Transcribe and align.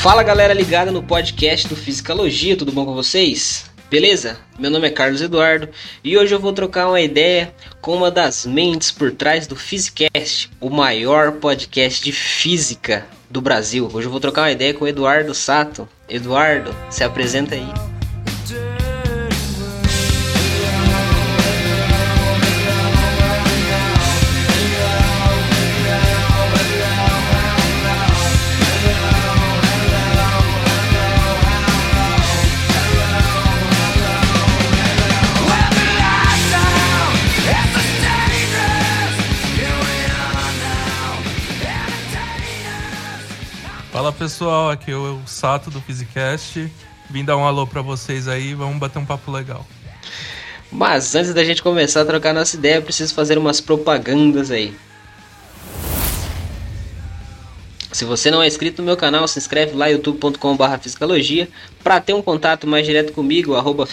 Fala 0.00 0.22
galera 0.22 0.54
ligada 0.54 0.90
no 0.90 1.02
podcast 1.02 1.68
do 1.68 1.76
Fisicalogia, 1.76 2.56
tudo 2.56 2.72
bom 2.72 2.86
com 2.86 2.94
vocês? 2.94 3.66
Beleza? 3.90 4.38
Meu 4.58 4.70
nome 4.70 4.86
é 4.86 4.90
Carlos 4.90 5.20
Eduardo 5.20 5.68
e 6.02 6.16
hoje 6.16 6.34
eu 6.34 6.40
vou 6.40 6.54
trocar 6.54 6.88
uma 6.88 7.02
ideia 7.02 7.52
com 7.82 7.98
uma 7.98 8.10
das 8.10 8.46
mentes 8.46 8.90
por 8.90 9.12
trás 9.12 9.46
do 9.46 9.54
Physicast, 9.54 10.48
o 10.58 10.70
maior 10.70 11.32
podcast 11.32 12.02
de 12.02 12.12
física 12.12 13.06
do 13.28 13.42
Brasil. 13.42 13.90
Hoje 13.92 14.06
eu 14.06 14.10
vou 14.10 14.20
trocar 14.20 14.44
uma 14.44 14.52
ideia 14.52 14.72
com 14.72 14.86
o 14.86 14.88
Eduardo 14.88 15.34
Sato. 15.34 15.86
Eduardo, 16.08 16.74
se 16.88 17.04
apresenta 17.04 17.54
aí. 17.54 17.99
Fala 44.00 44.12
pessoal, 44.14 44.70
aqui 44.70 44.90
é 44.90 44.96
o 44.96 45.20
Sato 45.26 45.70
do 45.70 45.78
Physicast. 45.78 46.72
Vim 47.10 47.22
dar 47.22 47.36
um 47.36 47.44
alô 47.44 47.66
pra 47.66 47.82
vocês 47.82 48.28
aí, 48.28 48.54
vamos 48.54 48.78
bater 48.78 48.98
um 48.98 49.04
papo 49.04 49.30
legal. 49.30 49.66
Mas 50.72 51.14
antes 51.14 51.34
da 51.34 51.44
gente 51.44 51.62
começar 51.62 52.00
a 52.00 52.04
trocar 52.06 52.32
nossa 52.32 52.56
ideia, 52.56 52.76
eu 52.76 52.82
preciso 52.82 53.12
fazer 53.12 53.36
umas 53.36 53.60
propagandas 53.60 54.50
aí. 54.50 54.74
Se 57.92 58.06
você 58.06 58.30
não 58.30 58.42
é 58.42 58.46
inscrito 58.46 58.80
no 58.80 58.86
meu 58.86 58.96
canal, 58.96 59.28
se 59.28 59.38
inscreve 59.38 59.76
lá 59.76 59.88
youtube.com.br 59.88 60.78
fisicalogia 60.80 61.46
para 61.84 62.00
ter 62.00 62.14
um 62.14 62.22
contato 62.22 62.66
mais 62.66 62.86
direto 62.86 63.12
comigo, 63.12 63.54
arroba 63.54 63.86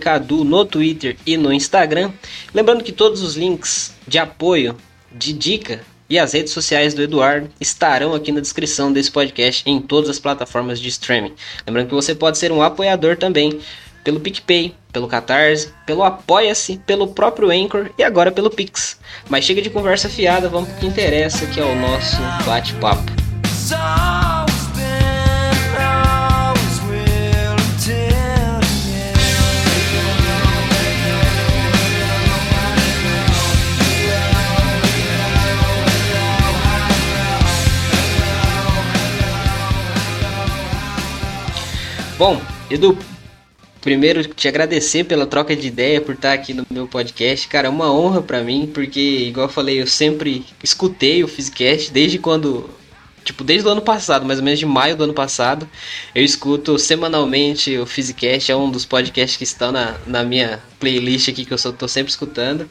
Cadu 0.00 0.42
no 0.42 0.64
Twitter 0.64 1.18
e 1.26 1.36
no 1.36 1.52
Instagram. 1.52 2.12
Lembrando 2.54 2.82
que 2.82 2.92
todos 2.92 3.20
os 3.20 3.36
links 3.36 3.92
de 4.06 4.16
apoio, 4.16 4.74
de 5.12 5.34
dica 5.34 5.82
e 6.08 6.18
as 6.18 6.32
redes 6.32 6.52
sociais 6.52 6.94
do 6.94 7.02
Eduardo 7.02 7.50
estarão 7.60 8.14
aqui 8.14 8.32
na 8.32 8.40
descrição 8.40 8.92
desse 8.92 9.10
podcast 9.10 9.62
em 9.68 9.80
todas 9.80 10.10
as 10.10 10.18
plataformas 10.18 10.80
de 10.80 10.88
streaming. 10.88 11.34
Lembrando 11.66 11.88
que 11.88 11.94
você 11.94 12.14
pode 12.14 12.38
ser 12.38 12.50
um 12.50 12.62
apoiador 12.62 13.16
também 13.16 13.60
pelo 14.02 14.20
PicPay, 14.20 14.74
pelo 14.92 15.06
Catarse, 15.06 15.72
pelo 15.86 16.02
Apoia-se, 16.02 16.78
pelo 16.86 17.08
próprio 17.08 17.50
Anchor 17.50 17.90
e 17.98 18.02
agora 18.02 18.32
pelo 18.32 18.50
Pix. 18.50 18.98
Mas 19.28 19.44
chega 19.44 19.60
de 19.60 19.68
conversa 19.68 20.08
fiada, 20.08 20.48
vamos 20.48 20.70
pro 20.70 20.78
que 20.78 20.86
interessa, 20.86 21.46
que 21.46 21.60
é 21.60 21.64
o 21.64 21.74
nosso 21.74 22.16
bate-papo. 22.46 23.12
Bom, 42.18 42.42
Edu, 42.68 42.98
primeiro 43.80 44.24
te 44.24 44.48
agradecer 44.48 45.04
pela 45.04 45.24
troca 45.24 45.54
de 45.54 45.68
ideia, 45.68 46.00
por 46.00 46.16
estar 46.16 46.32
aqui 46.32 46.52
no 46.52 46.66
meu 46.68 46.88
podcast. 46.88 47.46
Cara, 47.46 47.68
é 47.68 47.70
uma 47.70 47.92
honra 47.92 48.20
para 48.20 48.42
mim, 48.42 48.68
porque, 48.74 48.98
igual 48.98 49.46
eu 49.46 49.52
falei, 49.52 49.80
eu 49.80 49.86
sempre 49.86 50.44
escutei 50.60 51.22
o 51.22 51.28
Physicast 51.28 51.92
desde 51.92 52.18
quando. 52.18 52.68
Tipo, 53.24 53.44
desde 53.44 53.68
o 53.68 53.70
ano 53.70 53.82
passado, 53.82 54.26
mais 54.26 54.40
ou 54.40 54.44
menos 54.44 54.58
de 54.58 54.66
maio 54.66 54.96
do 54.96 55.04
ano 55.04 55.14
passado. 55.14 55.68
Eu 56.12 56.24
escuto 56.24 56.76
semanalmente 56.76 57.78
o 57.78 57.86
Physicast, 57.86 58.50
é 58.50 58.56
um 58.56 58.68
dos 58.68 58.84
podcasts 58.84 59.36
que 59.36 59.44
estão 59.44 59.70
na, 59.70 59.94
na 60.04 60.24
minha 60.24 60.60
playlist 60.80 61.28
aqui 61.28 61.44
que 61.44 61.54
eu 61.54 61.58
só 61.58 61.70
tô 61.70 61.86
sempre 61.86 62.10
escutando. 62.10 62.68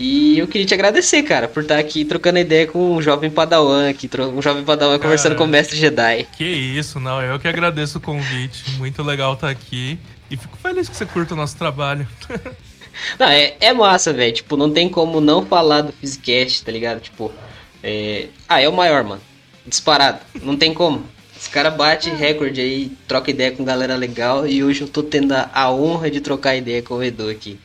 E 0.00 0.38
eu 0.38 0.48
queria 0.48 0.66
te 0.66 0.72
agradecer, 0.72 1.22
cara, 1.22 1.46
por 1.46 1.62
estar 1.62 1.78
aqui 1.78 2.06
trocando 2.06 2.38
ideia 2.38 2.66
com 2.66 2.96
um 2.96 3.02
jovem 3.02 3.30
padawan 3.30 3.90
aqui, 3.90 4.08
um 4.34 4.40
jovem 4.40 4.64
padawan 4.64 4.92
cara, 4.92 5.02
conversando 5.02 5.36
com 5.36 5.44
o 5.44 5.46
mestre 5.46 5.76
Jedi. 5.76 6.26
Que 6.38 6.44
isso, 6.46 6.98
não, 6.98 7.20
eu 7.20 7.38
que 7.38 7.46
agradeço 7.46 7.98
o 7.98 8.00
convite, 8.00 8.64
muito 8.78 9.02
legal 9.02 9.34
estar 9.34 9.50
aqui 9.50 9.98
e 10.30 10.38
fico 10.38 10.56
feliz 10.56 10.88
que 10.88 10.96
você 10.96 11.04
curta 11.04 11.34
o 11.34 11.36
nosso 11.36 11.54
trabalho. 11.58 12.08
não, 13.20 13.26
é, 13.26 13.54
é 13.60 13.74
massa, 13.74 14.10
velho, 14.10 14.32
tipo, 14.32 14.56
não 14.56 14.70
tem 14.70 14.88
como 14.88 15.20
não 15.20 15.44
falar 15.44 15.82
do 15.82 15.92
Physicast, 15.92 16.64
tá 16.64 16.72
ligado? 16.72 17.00
Tipo, 17.00 17.30
é... 17.82 18.28
ah, 18.48 18.58
é 18.58 18.66
o 18.70 18.72
maior, 18.72 19.04
mano, 19.04 19.20
disparado, 19.66 20.20
não 20.42 20.56
tem 20.56 20.72
como. 20.72 21.04
Os 21.38 21.48
caras 21.48 21.74
batem 21.74 22.14
recorde 22.14 22.60
aí, 22.60 22.92
troca 23.06 23.30
ideia 23.30 23.50
com 23.50 23.64
galera 23.64 23.96
legal 23.96 24.46
e 24.46 24.64
hoje 24.64 24.80
eu 24.80 24.88
tô 24.88 25.02
tendo 25.02 25.34
a 25.34 25.72
honra 25.72 26.10
de 26.10 26.22
trocar 26.22 26.56
ideia 26.56 26.82
com 26.82 26.94
o 26.94 27.02
Edu 27.02 27.28
aqui. 27.28 27.58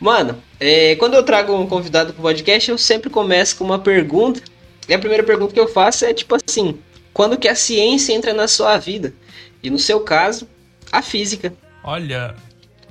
Mano, 0.00 0.42
é, 0.60 0.94
quando 0.96 1.14
eu 1.14 1.22
trago 1.22 1.54
um 1.54 1.66
convidado 1.66 2.12
pro 2.12 2.22
podcast, 2.22 2.70
eu 2.70 2.78
sempre 2.78 3.08
começo 3.10 3.56
com 3.56 3.64
uma 3.64 3.78
pergunta. 3.78 4.40
E 4.88 4.94
a 4.94 4.98
primeira 4.98 5.22
pergunta 5.22 5.52
que 5.52 5.60
eu 5.60 5.68
faço 5.68 6.04
é 6.04 6.12
tipo 6.12 6.36
assim: 6.36 6.78
quando 7.12 7.38
que 7.38 7.48
a 7.48 7.54
ciência 7.54 8.12
entra 8.12 8.32
na 8.32 8.46
sua 8.46 8.76
vida? 8.78 9.14
E 9.62 9.70
no 9.70 9.78
seu 9.78 10.00
caso, 10.00 10.48
a 10.92 11.02
física. 11.02 11.52
Olha, 11.82 12.34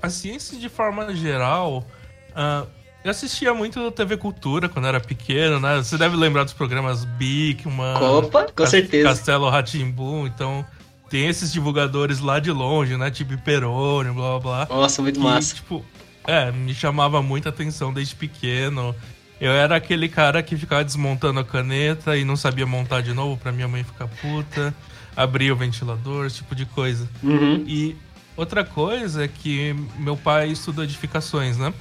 a 0.01 0.09
ciência 0.09 0.57
de 0.57 0.69
forma 0.69 1.15
geral. 1.15 1.85
Uh, 2.31 2.67
eu 3.03 3.11
assistia 3.11 3.53
muito 3.53 3.91
TV 3.91 4.17
Cultura 4.17 4.67
quando 4.67 4.87
era 4.87 4.99
pequeno, 4.99 5.59
né? 5.59 5.77
Você 5.77 5.95
deve 5.95 6.15
lembrar 6.15 6.43
dos 6.43 6.53
programas 6.53 7.05
Bigman. 7.05 8.01
Opa, 8.01 8.47
com 8.53 8.65
certeza. 8.65 9.07
Castelo 9.07 9.47
Ratimbu, 9.47 10.25
então 10.25 10.65
tem 11.07 11.27
esses 11.27 11.53
divulgadores 11.53 12.19
lá 12.19 12.39
de 12.39 12.51
longe, 12.51 12.97
né? 12.97 13.11
Tipo 13.11 13.37
Peroni, 13.37 14.09
blá 14.11 14.39
blá 14.39 14.65
blá. 14.65 14.75
Nossa, 14.75 15.03
muito 15.03 15.19
que, 15.19 15.23
massa. 15.23 15.53
Tipo, 15.53 15.85
é, 16.27 16.51
me 16.51 16.73
chamava 16.73 17.21
muita 17.21 17.49
atenção 17.49 17.93
desde 17.93 18.15
pequeno. 18.15 18.95
Eu 19.39 19.51
era 19.51 19.75
aquele 19.75 20.07
cara 20.07 20.41
que 20.41 20.55
ficava 20.55 20.83
desmontando 20.83 21.39
a 21.39 21.43
caneta 21.43 22.17
e 22.17 22.23
não 22.23 22.35
sabia 22.35 22.65
montar 22.65 23.01
de 23.01 23.13
novo 23.13 23.37
pra 23.37 23.51
minha 23.51 23.67
mãe 23.67 23.83
ficar 23.83 24.07
puta. 24.07 24.73
Abria 25.15 25.53
o 25.53 25.55
ventilador, 25.57 26.25
esse 26.25 26.37
tipo 26.37 26.55
de 26.55 26.65
coisa. 26.65 27.07
Uhum. 27.23 27.63
E 27.67 27.95
outra 28.35 28.63
coisa 28.63 29.25
é 29.25 29.27
que 29.27 29.75
meu 29.97 30.17
pai 30.17 30.49
estuda 30.49 30.83
edificações, 30.83 31.57
né? 31.57 31.73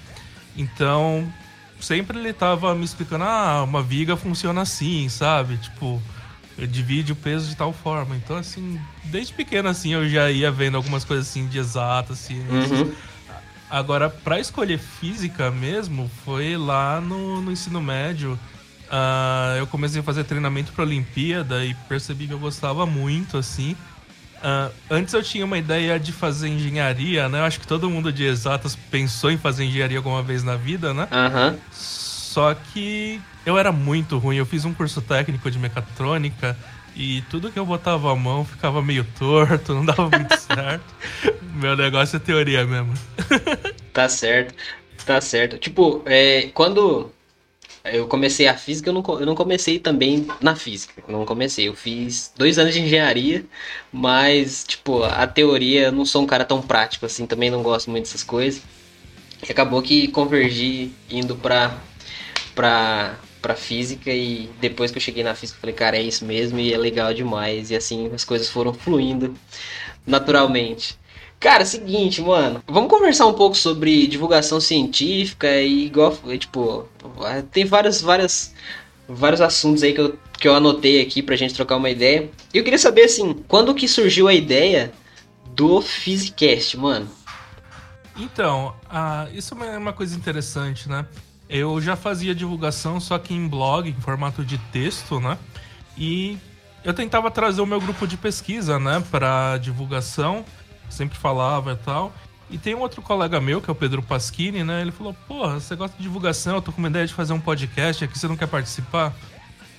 Então, 0.57 1.27
sempre 1.81 2.19
ele 2.19 2.33
tava 2.33 2.75
me 2.75 2.85
explicando: 2.85 3.25
ah, 3.25 3.63
uma 3.63 3.83
viga 3.83 4.17
funciona 4.17 4.63
assim, 4.63 5.09
sabe? 5.09 5.57
Tipo, 5.57 6.01
divide 6.69 7.13
o 7.13 7.17
peso 7.17 7.49
de 7.49 7.57
tal 7.57 7.73
forma. 7.73 8.17
Então, 8.17 8.37
assim, 8.37 8.81
desde 9.05 9.33
pequeno, 9.33 9.69
assim, 9.69 9.93
eu 9.95 10.09
já 10.09 10.31
ia 10.31 10.51
vendo 10.51 10.77
algumas 10.77 11.05
coisas 11.05 11.29
assim 11.29 11.47
de 11.47 11.59
exatas, 11.59 12.19
ciências. 12.19 12.71
Uhum. 12.81 12.93
Agora, 13.75 14.09
para 14.09 14.39
escolher 14.39 14.79
física 14.79 15.51
mesmo, 15.51 16.09
foi 16.25 16.57
lá 16.57 17.01
no, 17.01 17.41
no 17.41 17.51
ensino 17.51 17.83
médio. 17.83 18.39
Uh, 18.85 19.59
eu 19.59 19.67
comecei 19.67 20.01
a 20.01 20.05
fazer 20.05 20.23
treinamento 20.23 20.73
para 20.73 20.85
Olimpíada 20.85 21.65
e 21.65 21.75
percebi 21.89 22.29
que 22.29 22.33
eu 22.33 22.39
gostava 22.39 22.87
muito, 22.87 23.37
assim. 23.37 23.73
Uh, 24.37 24.73
antes 24.89 25.13
eu 25.13 25.25
tinha 25.25 25.45
uma 25.45 25.59
ideia 25.59 25.99
de 25.99 26.13
fazer 26.13 26.51
engenharia, 26.51 27.29
né? 27.29 27.41
Eu 27.41 27.45
acho 27.45 27.59
que 27.59 27.67
todo 27.67 27.91
mundo 27.91 28.13
de 28.13 28.23
exatas 28.23 28.77
pensou 28.77 29.33
em 29.33 29.37
fazer 29.37 29.65
engenharia 29.65 29.97
alguma 29.97 30.23
vez 30.23 30.45
na 30.45 30.55
vida, 30.55 30.95
né? 30.95 31.09
Uhum. 31.11 31.59
Só 31.73 32.55
que 32.55 33.21
eu 33.45 33.59
era 33.59 33.73
muito 33.73 34.19
ruim. 34.19 34.37
Eu 34.37 34.47
fiz 34.47 34.65
um 34.65 34.73
curso 34.73 35.03
técnico 35.03 35.51
de 35.51 35.59
mecatrônica 35.59 36.57
e 36.97 37.23
tudo 37.31 37.51
que 37.51 37.59
eu 37.59 37.67
botava 37.67 38.13
a 38.13 38.17
mão 38.17 38.45
ficava 38.45 38.81
meio 38.83 39.05
torto, 39.19 39.75
não 39.75 39.85
dava 39.85 40.09
muito 40.09 40.37
certo. 40.39 40.95
Meu 41.55 41.77
negócio 41.77 42.17
é 42.17 42.21
teoria 42.21 42.65
mesmo. 42.65 42.93
tá 43.93 44.09
certo, 44.09 44.55
tá 45.05 45.21
certo. 45.21 45.59
Tipo, 45.59 46.03
é, 46.07 46.51
quando 46.55 47.11
eu 47.85 48.09
comecei 48.09 48.47
a 48.47 48.57
física, 48.57 48.89
eu 48.89 48.95
não, 48.95 49.03
eu 49.21 49.27
não 49.27 49.35
comecei 49.35 49.79
também 49.79 50.27
na 50.41 50.57
física. 50.57 51.03
Eu 51.07 51.13
não 51.13 51.27
comecei. 51.27 51.69
Eu 51.69 51.75
fiz 51.75 52.33
dois 52.37 52.59
anos 52.59 52.73
de 52.73 52.81
engenharia, 52.81 53.45
mas, 53.93 54.65
tipo, 54.67 55.03
a 55.03 55.27
teoria, 55.27 55.87
eu 55.87 55.93
não 55.93 56.07
sou 56.07 56.23
um 56.23 56.27
cara 56.27 56.45
tão 56.45 56.63
prático 56.63 57.05
assim, 57.05 57.27
também 57.27 57.51
não 57.51 57.63
gosto 57.63 57.91
muito 57.91 58.05
dessas 58.05 58.23
coisas. 58.25 58.63
E 59.47 59.53
acabou 59.53 59.83
que 59.83 60.09
convergi 60.09 60.93
indo 61.11 61.37
pra, 61.37 61.77
pra 62.55 63.19
para 63.45 63.55
física 63.55 64.11
e 64.11 64.49
depois 64.59 64.91
que 64.91 64.97
eu 64.97 65.03
cheguei 65.03 65.23
na 65.23 65.35
física, 65.35 65.61
falei, 65.61 65.75
cara, 65.75 65.99
é 65.99 66.03
isso 66.03 66.25
mesmo 66.25 66.59
e 66.59 66.73
é 66.73 66.79
legal 66.79 67.13
demais. 67.13 67.71
E 67.71 67.77
assim 67.77 68.11
as 68.15 68.25
coisas 68.25 68.49
foram 68.49 68.73
fluindo 68.73 69.35
naturalmente. 70.07 70.99
Cara, 71.39 71.67
seguinte, 71.67 72.23
mano, 72.23 72.63
vamos 72.67 72.89
conversar 72.89 73.27
um 73.27 73.35
pouco 73.35 73.55
sobre 73.55 74.07
divulgação 74.07 74.59
científica 74.63 75.61
e 75.61 75.85
igual, 75.85 76.17
tipo, 76.39 76.89
tem 77.53 77.67
vários, 77.67 78.01
várias, 78.01 78.55
vários 79.07 79.43
assuntos 79.43 79.83
aí 79.83 79.93
que 79.93 80.01
eu, 80.01 80.19
que 80.41 80.49
eu 80.49 80.55
anotei 80.55 81.03
aqui 81.03 81.23
pra 81.23 81.37
gente 81.37 81.53
trocar 81.53 81.77
uma 81.77 81.91
ideia. 81.91 82.31
E 82.55 82.57
eu 82.57 82.65
queria 82.65 82.79
saber, 82.79 83.03
assim, 83.03 83.35
quando 83.47 83.75
que 83.75 83.87
surgiu 83.87 84.27
a 84.27 84.33
ideia 84.33 84.91
do 85.55 85.83
Physicast, 85.83 86.79
mano? 86.79 87.11
Então, 88.17 88.75
ah, 88.89 89.29
isso 89.35 89.55
é 89.63 89.77
uma 89.77 89.93
coisa 89.93 90.17
interessante, 90.17 90.89
né? 90.89 91.05
Eu 91.57 91.81
já 91.81 91.95
fazia 91.95 92.35
divulgação, 92.35 92.99
só 92.99 93.17
que 93.17 93.33
em 93.33 93.47
blog, 93.47 93.89
em 93.89 94.01
formato 94.01 94.45
de 94.45 94.59
texto, 94.59 95.21
né? 95.21 95.39
E 95.97 96.37
eu 96.83 96.93
tentava 96.93 97.31
trazer 97.31 97.61
o 97.61 97.67
meu 97.67 97.81
grupo 97.81 98.09
de 98.09 98.17
pesquisa, 98.17 98.81
né, 98.81 99.01
para 99.09 99.57
divulgação, 99.59 100.45
sempre 100.91 101.17
falava 101.17 101.75
e 101.75 101.77
tal. 101.77 102.13
E 102.51 102.59
tem 102.59 102.75
um 102.75 102.81
outro 102.81 103.01
colega 103.01 103.41
meu, 103.41 103.63
que 103.63 103.71
é 103.71 103.73
o 103.73 103.77
Pedro 103.77 104.03
Pasquini, 104.03 104.65
né? 104.65 104.81
Ele 104.81 104.91
falou: 104.91 105.15
Porra, 105.29 105.61
você 105.61 105.77
gosta 105.77 105.97
de 105.97 106.03
divulgação, 106.03 106.57
eu 106.57 106.63
tô 106.63 106.73
com 106.73 106.79
uma 106.79 106.89
ideia 106.89 107.07
de 107.07 107.15
fazer 107.15 107.33
um 107.33 107.41
podcast 107.41 108.03
aqui, 108.03 108.19
você 108.19 108.27
não 108.27 108.37
quer 108.37 108.49
participar? 108.49 109.15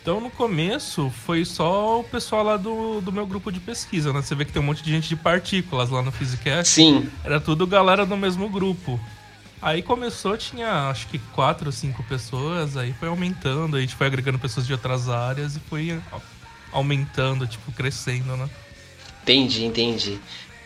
Então, 0.01 0.21
no 0.21 0.29
começo, 0.29 1.09
foi 1.25 1.43
só 1.43 1.99
o 1.99 2.05
pessoal 2.05 2.41
lá 2.41 2.55
do, 2.55 3.01
do 3.01 3.11
meu 3.11 3.27
grupo 3.27 3.51
de 3.51 3.59
pesquisa, 3.59 4.13
né? 4.13 4.21
Você 4.21 4.33
vê 4.33 4.45
que 4.45 4.53
tem 4.53 4.61
um 4.61 4.65
monte 4.65 4.81
de 4.81 4.91
gente 4.91 5.09
de 5.09 5.15
partículas 5.17 5.89
lá 5.89 6.01
no 6.01 6.11
Physicast. 6.11 6.71
Sim. 6.71 7.09
Era 7.21 7.41
tudo 7.41 7.67
galera 7.67 8.05
do 8.05 8.15
mesmo 8.15 8.47
grupo. 8.47 8.97
Aí 9.65 9.81
começou, 9.81 10.37
tinha 10.37 10.89
acho 10.91 11.07
que 11.07 11.17
quatro 11.33 11.65
ou 11.65 11.71
cinco 11.71 12.03
pessoas, 12.03 12.77
aí 12.77 12.93
foi 12.93 13.07
aumentando, 13.07 13.75
aí 13.75 13.81
a 13.81 13.85
gente 13.87 13.95
foi 13.95 14.05
agregando 14.05 14.37
pessoas 14.37 14.67
de 14.67 14.71
outras 14.71 15.09
áreas 15.09 15.55
e 15.55 15.59
foi 15.59 15.99
aumentando, 16.71 17.47
tipo, 17.47 17.71
crescendo, 17.71 18.37
né? 18.37 18.47
Entendi, 19.23 19.65
entendi. 19.65 20.19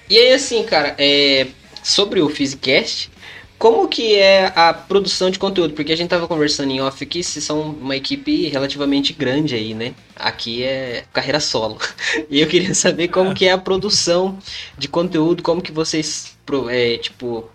E 0.09 0.17
aí, 0.17 0.33
assim, 0.33 0.65
cara, 0.65 0.95
é, 0.97 1.47
sobre 1.81 2.19
o 2.19 2.27
Physicast, 2.27 3.09
como 3.57 3.87
que 3.87 4.15
é 4.15 4.51
a 4.53 4.73
produção 4.73 5.31
de 5.31 5.39
conteúdo? 5.39 5.73
Porque 5.75 5.93
a 5.93 5.95
gente 5.95 6.09
tava 6.09 6.27
conversando 6.27 6.71
em 6.71 6.81
off 6.81 7.01
aqui, 7.01 7.23
vocês 7.23 7.45
são 7.45 7.71
uma 7.71 7.95
equipe 7.95 8.49
relativamente 8.49 9.13
grande 9.13 9.55
aí, 9.55 9.73
né? 9.73 9.95
Aqui 10.13 10.61
é 10.61 11.05
carreira 11.13 11.39
solo. 11.39 11.77
E 12.29 12.41
eu 12.41 12.47
queria 12.47 12.75
saber 12.75 13.07
como 13.07 13.33
que 13.33 13.45
é 13.45 13.53
a 13.53 13.57
produção 13.57 14.37
de 14.77 14.89
conteúdo, 14.89 15.41
como 15.41 15.61
que 15.61 15.71
vocês, 15.71 16.37
é, 16.69 16.97
tipo, 16.97 17.49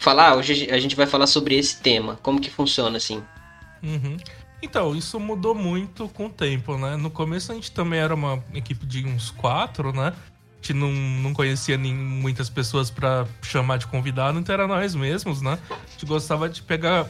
falar, 0.00 0.34
hoje 0.34 0.68
a 0.70 0.78
gente 0.78 0.96
vai 0.96 1.06
falar 1.06 1.26
sobre 1.26 1.56
esse 1.56 1.76
tema, 1.76 2.18
como 2.22 2.40
que 2.40 2.50
funciona 2.50 2.96
assim? 2.96 3.22
Uhum. 3.82 4.16
Então, 4.62 4.96
isso 4.96 5.20
mudou 5.20 5.54
muito 5.54 6.08
com 6.08 6.26
o 6.26 6.30
tempo, 6.30 6.76
né? 6.76 6.96
No 6.96 7.10
começo 7.10 7.52
a 7.52 7.54
gente 7.54 7.70
também 7.70 8.00
era 8.00 8.14
uma 8.14 8.42
equipe 8.54 8.84
de 8.86 9.06
uns 9.06 9.30
quatro, 9.30 9.92
né? 9.92 10.08
A 10.08 10.56
gente 10.56 10.74
não, 10.74 10.90
não 10.90 11.34
conhecia 11.34 11.76
nem 11.76 11.94
muitas 11.94 12.48
pessoas 12.48 12.90
para 12.90 13.26
chamar 13.42 13.76
de 13.76 13.86
convidado, 13.86 14.38
então 14.38 14.54
era 14.54 14.66
nós 14.66 14.94
mesmos, 14.94 15.42
né? 15.42 15.58
A 15.70 15.92
gente 15.92 16.06
gostava 16.06 16.48
de 16.48 16.62
pegar. 16.62 17.06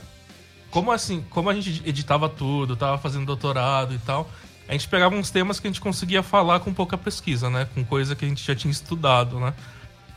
Como 0.70 0.92
assim, 0.92 1.25
como 1.31 1.48
a 1.48 1.54
gente 1.54 1.82
editava 1.88 2.28
tudo, 2.28 2.76
tava 2.76 2.98
fazendo 2.98 3.26
doutorado 3.26 3.94
e 3.94 3.98
tal, 3.98 4.31
a 4.69 4.72
gente 4.72 4.88
pegava 4.88 5.14
uns 5.14 5.31
temas 5.31 5.58
que 5.58 5.66
a 5.66 5.70
gente 5.70 5.81
conseguia 5.81 6.22
falar 6.22 6.60
com 6.60 6.72
pouca 6.75 6.98
pesquisa, 6.98 7.50
né? 7.50 7.69
Com 7.72 7.84
coisa 7.84 8.14
que 8.16 8.25
a 8.25 8.28
gente 8.28 8.44
já 8.44 8.54
tinha 8.54 8.70
estudado, 8.70 9.38
né? 9.38 9.54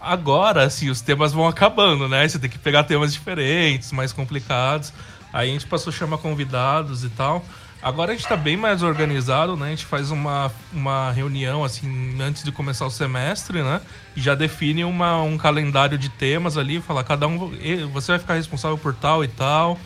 Agora, 0.04 0.66
assim, 0.66 0.90
os 0.90 1.00
temas 1.00 1.32
vão 1.32 1.48
acabando, 1.48 2.10
né? 2.10 2.28
Você 2.28 2.38
tem 2.38 2.50
que 2.50 2.60
pegar 2.60 2.84
temas 2.84 3.14
diferentes, 3.14 3.94
mais 3.94 4.12
complicados. 4.12 4.92
Aí 5.32 5.50
a 5.50 5.54
gente 5.54 5.66
passou 5.66 5.92
a 5.92 5.96
chamar 5.96 6.18
convidados 6.18 7.06
e 7.06 7.10
tal. 7.10 7.42
Agora 7.82 8.12
a 8.12 8.14
gente 8.14 8.26
está 8.26 8.36
bem 8.36 8.58
mais 8.58 8.84
organizado, 8.84 9.56
né? 9.56 9.68
A 9.68 9.70
gente 9.70 9.86
faz 9.86 10.12
uma, 10.12 10.52
uma 10.74 11.10
reunião, 11.12 11.64
assim, 11.64 12.22
antes 12.22 12.44
de 12.44 12.52
começar 12.52 12.86
o 12.86 12.92
semestre, 12.92 13.64
né? 13.64 13.80
E 14.14 14.22
já 14.22 14.36
define 14.36 14.84
uma, 14.84 15.22
um 15.22 15.38
calendário 15.38 15.98
de 15.98 16.10
temas 16.10 16.58
ali, 16.58 16.82
fala, 16.82 17.02
cada 17.02 17.26
um, 17.26 17.52
você 17.94 18.12
vai 18.12 18.20
ficar 18.20 18.34
responsável 18.34 18.78
por 18.78 18.94
tal 18.94 19.24
e 19.24 19.30
tal. 19.30 19.80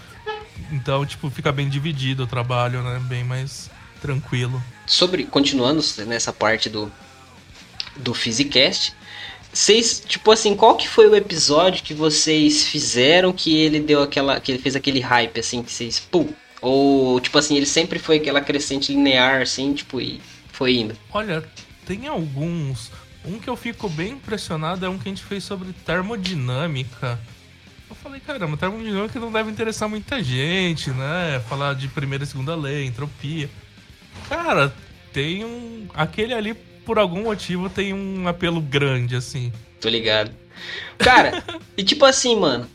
Então, 0.71 1.05
tipo, 1.05 1.29
fica 1.29 1.51
bem 1.51 1.69
dividido 1.69 2.23
o 2.23 2.27
trabalho, 2.27 2.81
né? 2.81 2.99
Bem 3.03 3.23
mais 3.23 3.69
tranquilo. 4.01 4.63
Sobre, 4.87 5.25
continuando 5.25 5.83
nessa 6.07 6.33
parte 6.33 6.69
do, 6.69 6.91
do 7.95 8.15
Physicast, 8.15 8.95
vocês, 9.57 10.03
tipo 10.05 10.31
assim, 10.31 10.55
qual 10.55 10.77
que 10.77 10.87
foi 10.87 11.07
o 11.07 11.15
episódio 11.15 11.83
que 11.83 11.93
vocês 11.93 12.67
fizeram 12.67 13.33
que 13.33 13.57
ele 13.57 13.79
deu 13.79 14.03
aquela. 14.03 14.39
que 14.39 14.51
ele 14.51 14.59
fez 14.59 14.75
aquele 14.75 14.99
hype, 14.99 15.39
assim, 15.39 15.63
que 15.63 15.71
vocês. 15.71 15.99
Pum! 15.99 16.29
Ou, 16.61 17.19
tipo 17.19 17.37
assim, 17.39 17.57
ele 17.57 17.65
sempre 17.65 17.97
foi 17.97 18.17
aquela 18.17 18.39
crescente 18.39 18.91
linear, 18.93 19.41
assim, 19.41 19.73
tipo, 19.73 19.99
e 19.99 20.21
foi 20.51 20.77
indo? 20.77 20.95
Olha, 21.11 21.43
tem 21.87 22.07
alguns. 22.07 22.91
Um 23.25 23.39
que 23.39 23.49
eu 23.49 23.57
fico 23.57 23.89
bem 23.89 24.11
impressionado 24.11 24.85
é 24.85 24.89
um 24.89 24.97
que 24.97 25.09
a 25.09 25.11
gente 25.11 25.23
fez 25.23 25.43
sobre 25.43 25.73
termodinâmica. 25.73 27.19
Eu 27.89 27.95
falei, 27.95 28.19
caramba, 28.19 28.57
termodinâmica 28.57 29.19
não 29.19 29.31
deve 29.31 29.49
interessar 29.49 29.89
muita 29.89 30.23
gente, 30.23 30.91
né? 30.91 31.41
Falar 31.49 31.73
de 31.73 31.87
primeira 31.87 32.23
e 32.23 32.27
segunda 32.27 32.55
lei, 32.55 32.85
entropia. 32.85 33.49
Cara, 34.29 34.71
tem 35.11 35.43
um. 35.43 35.87
Aquele 35.95 36.33
ali 36.33 36.53
por 36.87 36.97
algum 36.97 37.23
motivo, 37.23 37.69
tem 37.69 37.93
um 37.93 38.29
apelo 38.29 38.61
grande, 38.61 39.17
assim. 39.17 39.51
Tô 39.81 39.89
ligado. 39.89 40.31
Cara, 40.97 41.43
e 41.75 41.83
tipo 41.83 42.05
assim, 42.05 42.33
mano. 42.37 42.65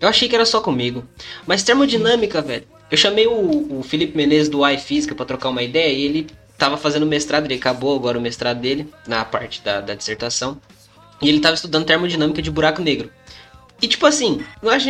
Eu 0.00 0.08
achei 0.08 0.30
que 0.30 0.34
era 0.34 0.46
só 0.46 0.62
comigo. 0.62 1.04
Mas 1.46 1.62
termodinâmica, 1.62 2.40
velho. 2.40 2.64
Eu 2.90 2.96
chamei 2.96 3.26
o, 3.26 3.78
o 3.78 3.82
Felipe 3.82 4.16
Menezes 4.16 4.48
do 4.48 4.66
iFísica 4.66 5.14
para 5.14 5.26
trocar 5.26 5.50
uma 5.50 5.62
ideia 5.62 5.92
e 5.92 6.02
ele 6.02 6.26
tava 6.56 6.78
fazendo 6.78 7.04
mestrado, 7.04 7.44
ele 7.44 7.54
acabou 7.54 7.94
agora 7.94 8.18
o 8.18 8.20
mestrado 8.20 8.58
dele, 8.58 8.88
na 9.06 9.26
parte 9.26 9.60
da, 9.60 9.82
da 9.82 9.94
dissertação. 9.94 10.58
E 11.20 11.28
ele 11.28 11.40
tava 11.40 11.54
estudando 11.54 11.84
termodinâmica 11.84 12.40
de 12.40 12.50
buraco 12.50 12.80
negro. 12.80 13.10
E 13.82 13.86
tipo 13.86 14.06
assim, 14.06 14.42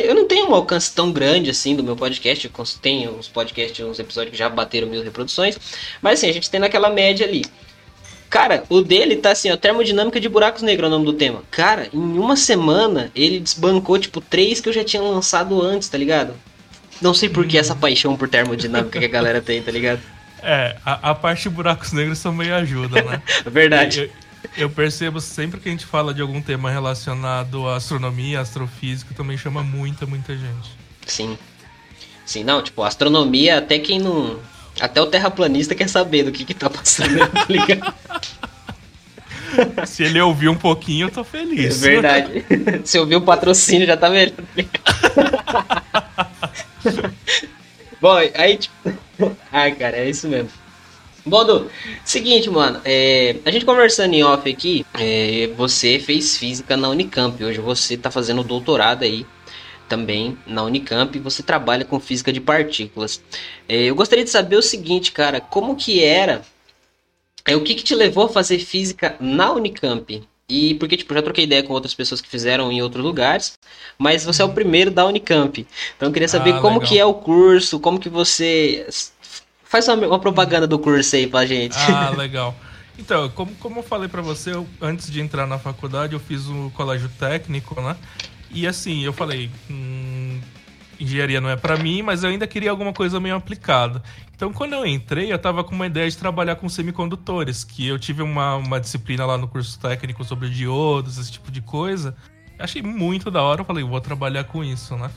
eu 0.05 0.15
não 0.15 0.29
tenho 0.29 0.49
um 0.49 0.55
alcance 0.55 0.95
tão 0.95 1.11
grande 1.11 1.51
assim 1.51 1.75
do 1.75 1.83
meu 1.83 1.97
podcast. 1.97 2.45
Eu 2.45 2.65
tenho 2.81 3.19
uns 3.19 3.27
podcasts, 3.27 3.85
uns 3.85 3.99
episódios 3.99 4.31
que 4.31 4.39
já 4.39 4.49
bateram 4.49 4.87
mil 4.87 5.03
reproduções. 5.03 5.59
Mas 6.01 6.21
assim, 6.21 6.29
a 6.29 6.33
gente 6.33 6.49
tem 6.49 6.61
naquela 6.61 6.89
média 6.89 7.27
ali. 7.27 7.45
Cara, 8.31 8.63
o 8.69 8.81
dele 8.81 9.17
tá 9.17 9.33
assim, 9.33 9.51
ó, 9.51 9.57
termodinâmica 9.57 10.21
de 10.21 10.29
buracos 10.29 10.63
negros 10.63 10.85
é 10.85 10.87
o 10.87 10.91
nome 10.91 11.05
do 11.05 11.13
tema. 11.13 11.43
Cara, 11.51 11.89
em 11.93 11.99
uma 12.17 12.37
semana 12.37 13.11
ele 13.13 13.41
desbancou, 13.41 13.99
tipo, 13.99 14.21
três 14.21 14.61
que 14.61 14.69
eu 14.69 14.73
já 14.73 14.85
tinha 14.85 15.03
lançado 15.03 15.61
antes, 15.61 15.89
tá 15.89 15.99
ligado? 15.99 16.35
Não 17.03 17.13
sei 17.13 17.29
por 17.29 17.45
que 17.45 17.59
essa 17.59 17.75
paixão 17.75 18.17
por 18.17 18.29
termodinâmica 18.29 19.01
que 19.01 19.05
a 19.05 19.09
galera 19.09 19.41
tem, 19.41 19.61
tá 19.61 19.73
ligado? 19.73 20.01
É, 20.43 20.77
a, 20.87 21.11
a 21.11 21.15
parte 21.15 21.43
de 21.43 21.51
buracos 21.51 21.93
negros 21.93 22.23
também 22.23 22.53
ajuda, 22.53 23.03
né? 23.03 23.21
Verdade. 23.51 24.13
Eu, 24.57 24.65
eu, 24.65 24.71
percebo 24.71 25.21
sempre 25.21 25.59
que 25.59 25.69
a 25.69 25.73
gente 25.73 25.85
fala 25.85 26.15
de 26.15 26.23
algum 26.23 26.41
tema 26.41 26.71
relacionado 26.71 27.69
à 27.69 27.77
astronomia, 27.77 28.41
astrofísica, 28.41 29.13
também 29.13 29.37
chama 29.37 29.65
muita, 29.65 30.07
muita 30.07 30.35
gente. 30.37 30.71
Sim. 31.05 31.37
Sim, 32.25 32.45
não, 32.45 32.63
tipo, 32.63 32.85
astronomia, 32.85 33.59
até 33.59 33.77
quem 33.81 33.99
não, 33.99 34.39
até 34.81 35.01
o 35.01 35.07
terraplanista 35.07 35.75
quer 35.75 35.89
saber 35.89 36.25
do 36.25 36.33
que 36.33 36.45
que 36.45 36.55
tá 36.55 36.69
passando, 36.71 37.19
tá 37.29 37.47
ligado? 37.49 37.95
Se 39.87 40.05
ele 40.05 40.21
ouvir 40.21 40.49
um 40.49 40.57
pouquinho, 40.57 41.07
eu 41.07 41.11
tô 41.11 41.25
feliz. 41.25 41.83
É 41.83 41.91
verdade. 41.91 42.45
Se 42.85 42.99
ouvir 42.99 43.17
o 43.17 43.23
patrocínio, 43.23 43.87
já 43.87 43.97
tá 43.97 44.09
melhor. 44.09 44.35
Bom, 48.01 48.17
aí, 48.35 48.57
tipo... 48.57 48.73
Ai, 49.53 49.73
cara, 49.75 49.97
é 49.97 50.09
isso 50.09 50.29
mesmo. 50.29 50.49
Bom, 51.27 51.45
Du, 51.45 51.71
seguinte, 52.05 52.49
mano, 52.49 52.81
é, 52.85 53.37
a 53.45 53.51
gente 53.51 53.67
conversando 53.67 54.15
em 54.15 54.25
off 54.25 54.49
aqui, 54.51 54.87
é, 54.99 55.51
você 55.57 55.99
fez 55.99 56.39
física 56.39 56.77
na 56.79 56.89
Unicamp, 56.89 57.43
hoje 57.45 57.61
você 57.61 57.97
tá 57.97 58.11
fazendo 58.11 58.43
doutorado 58.43 59.03
aí 59.03 59.27
também 59.91 60.39
na 60.47 60.63
Unicamp 60.63 61.19
e 61.19 61.21
você 61.21 61.43
trabalha 61.43 61.85
com 61.85 61.99
física 61.99 62.33
de 62.33 62.41
partículas. 62.41 63.21
É, 63.69 63.83
eu 63.83 63.95
gostaria 63.97 64.25
de 64.25 64.31
saber 64.31 64.57
o 64.57 64.63
seguinte, 64.63 65.11
cara, 65.11 65.41
como 65.41 65.75
que 65.75 66.03
era, 66.03 66.43
é, 67.45 67.57
o 67.57 67.63
que, 67.63 67.75
que 67.75 67.83
te 67.83 67.95
levou 67.95 68.27
a 68.27 68.29
fazer 68.29 68.61
física 68.61 69.17
na 69.19 69.53
Unicamp? 69.53 70.23
E 70.49 70.75
porque, 70.75 70.97
tipo, 70.97 71.13
já 71.13 71.23
troquei 71.23 71.45
ideia 71.45 71.63
com 71.63 71.73
outras 71.73 71.95
pessoas 71.95 72.21
que 72.21 72.29
fizeram 72.29 72.71
em 72.71 72.81
outros 72.83 73.05
lugares, 73.05 73.59
mas 73.99 74.25
você 74.25 74.43
é 74.43 74.45
o 74.45 74.53
primeiro 74.53 74.91
da 74.91 75.05
Unicamp. 75.05 75.67
Então 75.97 76.09
eu 76.09 76.13
queria 76.13 76.29
saber 76.29 76.55
ah, 76.55 76.61
como 76.61 76.79
legal. 76.79 76.89
que 76.89 76.99
é 76.99 77.05
o 77.05 77.15
curso, 77.15 77.81
como 77.81 77.99
que 77.99 78.09
você... 78.09 78.87
Faz 79.65 79.87
uma, 79.87 80.07
uma, 80.07 80.19
propaganda 80.19 80.67
do 80.67 80.79
curso 80.79 81.15
aí 81.15 81.29
pra 81.29 81.47
gente. 81.47 81.77
Ah, 81.77 82.11
legal. 82.17 82.57
Então, 82.99 83.29
como, 83.31 83.55
como 83.55 83.79
eu 83.79 83.83
falei 83.85 84.09
para 84.09 84.21
você, 84.21 84.53
eu, 84.53 84.67
antes 84.81 85.11
de 85.11 85.21
entrar 85.21 85.47
na 85.47 85.59
faculdade, 85.59 86.13
eu 86.13 86.21
fiz 86.21 86.47
o 86.49 86.71
colégio 86.75 87.09
técnico, 87.19 87.81
né? 87.81 87.97
E 88.51 88.67
assim, 88.67 89.05
eu 89.05 89.13
falei, 89.13 89.51
hum, 89.71 90.41
engenharia 90.99 91.41
não 91.41 91.49
é 91.49 91.57
para 91.57 91.77
mim, 91.77 92.03
mas 92.03 92.23
eu 92.23 92.31
ainda 92.31 92.47
queria 92.47 92.71
alguma 92.71 92.93
coisa 92.93 93.21
meio 93.21 93.35
aplicada. 93.37 94.03
Então, 94.35 94.53
quando 94.53 94.73
eu 94.73 94.87
entrei, 94.87 95.33
eu 95.33 95.39
tava 95.39 95.63
com 95.63 95.75
uma 95.75 95.87
ideia 95.87 96.09
de 96.09 96.17
trabalhar 96.17 96.57
com 96.57 96.69
semicondutores, 96.69 97.63
que 97.63 97.87
eu 97.87 97.99
tive 97.99 98.23
uma, 98.23 98.57
uma 98.57 98.81
disciplina 98.81 99.25
lá 99.25 99.37
no 99.37 99.47
curso 99.47 99.79
técnico 99.79 100.25
sobre 100.25 100.49
diodos, 100.49 101.19
esse 101.19 101.33
tipo 101.33 101.51
de 101.51 101.61
coisa. 101.61 102.17
Achei 102.59 102.83
muito 102.83 103.31
da 103.31 103.43
hora, 103.43 103.61
eu 103.61 103.65
falei, 103.65 103.85
vou 103.85 104.01
trabalhar 104.01 104.45
com 104.45 104.65
isso, 104.65 104.97
né? 104.97 105.11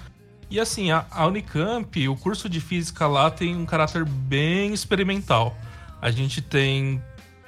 E 0.49 0.59
assim, 0.59 0.91
a, 0.91 1.05
a 1.09 1.25
Unicamp, 1.25 2.07
o 2.07 2.15
curso 2.15 2.47
de 2.47 2.61
física 2.61 3.07
lá 3.07 3.31
tem 3.31 3.55
um 3.55 3.65
caráter 3.65 4.05
bem 4.05 4.73
experimental. 4.73 5.57
A 6.01 6.11
gente 6.11 6.41
tem 6.41 7.01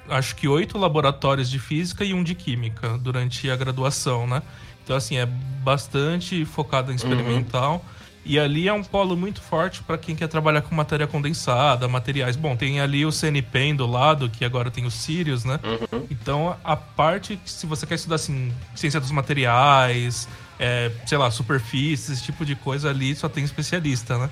acho 0.08 0.36
que 0.36 0.46
oito 0.46 0.78
laboratórios 0.78 1.50
de 1.50 1.58
física 1.58 2.04
e 2.04 2.14
um 2.14 2.22
de 2.22 2.34
química 2.34 2.96
durante 2.98 3.50
a 3.50 3.56
graduação, 3.56 4.26
né? 4.26 4.42
Então, 4.86 4.94
assim, 4.94 5.16
é 5.16 5.26
bastante 5.26 6.44
focado 6.44 6.92
em 6.92 6.94
experimental. 6.94 7.74
Uhum. 7.74 7.96
E 8.24 8.38
ali 8.38 8.68
é 8.68 8.72
um 8.72 8.84
polo 8.84 9.16
muito 9.16 9.40
forte 9.40 9.82
para 9.82 9.98
quem 9.98 10.14
quer 10.14 10.28
trabalhar 10.28 10.62
com 10.62 10.72
matéria 10.76 11.08
condensada, 11.08 11.88
materiais. 11.88 12.36
Bom, 12.36 12.54
tem 12.54 12.80
ali 12.80 13.04
o 13.04 13.10
CNPEM 13.10 13.74
do 13.74 13.84
lado, 13.84 14.30
que 14.30 14.44
agora 14.44 14.70
tem 14.70 14.86
o 14.86 14.90
Sirius, 14.90 15.44
né? 15.44 15.58
Uhum. 15.64 16.06
Então, 16.08 16.56
a 16.62 16.76
parte 16.76 17.36
que 17.36 17.50
se 17.50 17.66
você 17.66 17.84
quer 17.84 17.96
estudar, 17.96 18.14
assim, 18.14 18.52
ciência 18.76 19.00
dos 19.00 19.10
materiais, 19.10 20.28
é, 20.56 20.92
sei 21.04 21.18
lá, 21.18 21.32
superfícies, 21.32 22.10
esse 22.10 22.22
tipo 22.22 22.44
de 22.44 22.54
coisa 22.54 22.88
ali, 22.88 23.16
só 23.16 23.28
tem 23.28 23.42
especialista, 23.42 24.16
né? 24.16 24.30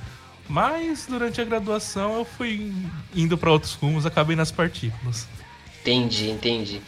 Mas 0.49 1.07
durante 1.09 1.41
a 1.41 1.45
graduação 1.45 2.19
eu 2.19 2.25
fui 2.25 2.73
indo 3.13 3.37
para 3.37 3.51
outros 3.51 3.75
rumos, 3.75 4.07
acabei 4.07 4.37
nas 4.37 4.53
partículas. 4.53 5.27
Entendi, 5.85 6.31
entendi. 6.31 6.81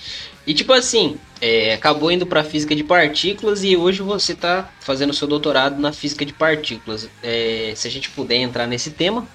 E 0.46 0.54
tipo 0.54 0.72
assim, 0.72 1.18
é, 1.38 1.74
acabou 1.74 2.10
indo 2.10 2.24
para 2.24 2.42
física 2.42 2.74
de 2.74 2.82
partículas 2.82 3.62
e 3.62 3.76
hoje 3.76 4.00
você 4.00 4.32
está 4.32 4.70
fazendo 4.80 5.12
seu 5.12 5.28
doutorado 5.28 5.78
na 5.78 5.92
física 5.92 6.24
de 6.24 6.32
partículas. 6.32 7.10
É, 7.22 7.74
se 7.76 7.86
a 7.86 7.90
gente 7.90 8.08
puder 8.08 8.36
entrar 8.36 8.66
nesse 8.66 8.90
tema, 8.90 9.26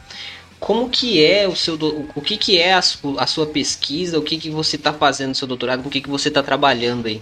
como 0.60 0.90
que 0.90 1.24
é 1.24 1.48
o 1.48 1.56
seu 1.56 1.76
o 2.16 2.22
que 2.22 2.38
que 2.38 2.58
é 2.58 2.74
a, 2.74 2.80
a 2.80 3.28
sua 3.28 3.46
pesquisa, 3.46 4.18
o 4.18 4.24
que 4.24 4.38
que 4.38 4.50
você 4.50 4.78
está 4.78 4.92
fazendo 4.92 5.30
no 5.30 5.36
seu 5.36 5.48
doutorado, 5.48 5.84
com 5.84 5.90
o 5.90 5.92
que 5.92 6.02
que 6.02 6.10
você 6.10 6.30
está 6.30 6.42
trabalhando 6.42 7.06
aí? 7.06 7.22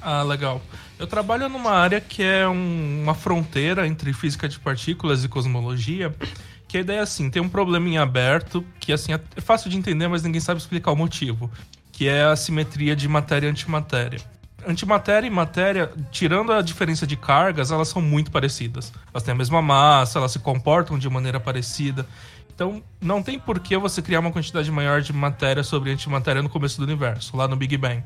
Ah, 0.00 0.22
legal. 0.22 0.62
Eu 0.98 1.06
trabalho 1.06 1.48
numa 1.48 1.72
área 1.72 2.00
que 2.00 2.22
é 2.22 2.46
um, 2.46 3.02
uma 3.02 3.14
fronteira 3.14 3.86
entre 3.86 4.12
física 4.12 4.48
de 4.48 4.58
partículas 4.60 5.24
e 5.24 5.28
cosmologia. 5.28 6.14
Que 6.70 6.78
a 6.78 6.80
ideia 6.82 6.98
é 7.00 7.02
assim, 7.02 7.28
tem 7.28 7.42
um 7.42 7.48
problema 7.48 7.88
em 7.88 7.98
aberto 7.98 8.64
que 8.78 8.92
assim 8.92 9.12
é 9.12 9.40
fácil 9.40 9.68
de 9.68 9.76
entender, 9.76 10.06
mas 10.06 10.22
ninguém 10.22 10.40
sabe 10.40 10.60
explicar 10.60 10.92
o 10.92 10.96
motivo, 10.96 11.50
que 11.90 12.06
é 12.06 12.22
a 12.22 12.36
simetria 12.36 12.94
de 12.94 13.08
matéria 13.08 13.48
e 13.48 13.50
antimatéria. 13.50 14.20
Antimatéria 14.64 15.26
e 15.26 15.30
matéria, 15.30 15.90
tirando 16.12 16.52
a 16.52 16.62
diferença 16.62 17.04
de 17.08 17.16
cargas, 17.16 17.72
elas 17.72 17.88
são 17.88 18.00
muito 18.00 18.30
parecidas. 18.30 18.92
Elas 19.12 19.24
têm 19.24 19.32
a 19.32 19.36
mesma 19.36 19.60
massa, 19.60 20.20
elas 20.20 20.30
se 20.30 20.38
comportam 20.38 20.96
de 20.96 21.10
maneira 21.10 21.40
parecida. 21.40 22.06
Então, 22.54 22.80
não 23.00 23.20
tem 23.20 23.36
por 23.36 23.58
que 23.58 23.76
você 23.76 24.00
criar 24.00 24.20
uma 24.20 24.30
quantidade 24.30 24.70
maior 24.70 25.02
de 25.02 25.12
matéria 25.12 25.64
sobre 25.64 25.90
antimatéria 25.90 26.40
no 26.40 26.48
começo 26.48 26.78
do 26.78 26.84
universo, 26.84 27.36
lá 27.36 27.48
no 27.48 27.56
Big 27.56 27.76
Bang. 27.76 28.04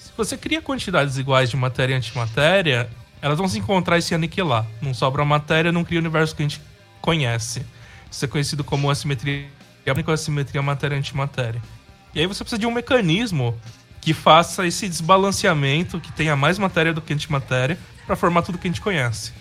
Se 0.00 0.10
você 0.16 0.36
cria 0.36 0.60
quantidades 0.60 1.16
iguais 1.16 1.48
de 1.48 1.56
matéria 1.56 1.94
e 1.94 1.96
antimatéria, 1.96 2.90
elas 3.22 3.38
vão 3.38 3.46
se 3.46 3.56
encontrar 3.56 3.98
e 3.98 4.02
se 4.02 4.16
aniquilar. 4.16 4.66
Não 4.82 4.92
sobra 4.92 5.24
matéria, 5.24 5.70
não 5.70 5.84
cria 5.84 6.00
o 6.00 6.02
universo 6.02 6.34
que 6.34 6.42
a 6.42 6.48
gente 6.48 6.60
conhece. 7.00 7.64
Isso 8.10 8.24
é 8.24 8.28
conhecido 8.28 8.64
como 8.64 8.90
assimetria 8.90 9.46
única 9.92 10.12
assimetria 10.12 10.62
matéria-antimatéria. 10.62 11.62
E 12.14 12.20
aí 12.20 12.26
você 12.26 12.42
precisa 12.44 12.58
de 12.58 12.66
um 12.66 12.70
mecanismo 12.70 13.58
que 14.00 14.14
faça 14.14 14.66
esse 14.66 14.88
desbalanceamento, 14.88 16.00
que 16.00 16.12
tenha 16.12 16.36
mais 16.36 16.58
matéria 16.58 16.92
do 16.92 17.00
que 17.00 17.12
antimatéria, 17.12 17.78
para 18.06 18.16
formar 18.16 18.42
tudo 18.42 18.58
que 18.58 18.66
a 18.66 18.70
gente 18.70 18.80
conhece. 18.80 19.32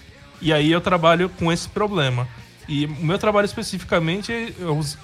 E 0.41 0.51
aí 0.51 0.71
eu 0.71 0.81
trabalho 0.81 1.29
com 1.29 1.51
esse 1.51 1.67
problema. 1.69 2.27
E 2.67 2.85
o 2.85 3.05
meu 3.05 3.17
trabalho 3.17 3.45
especificamente 3.45 4.53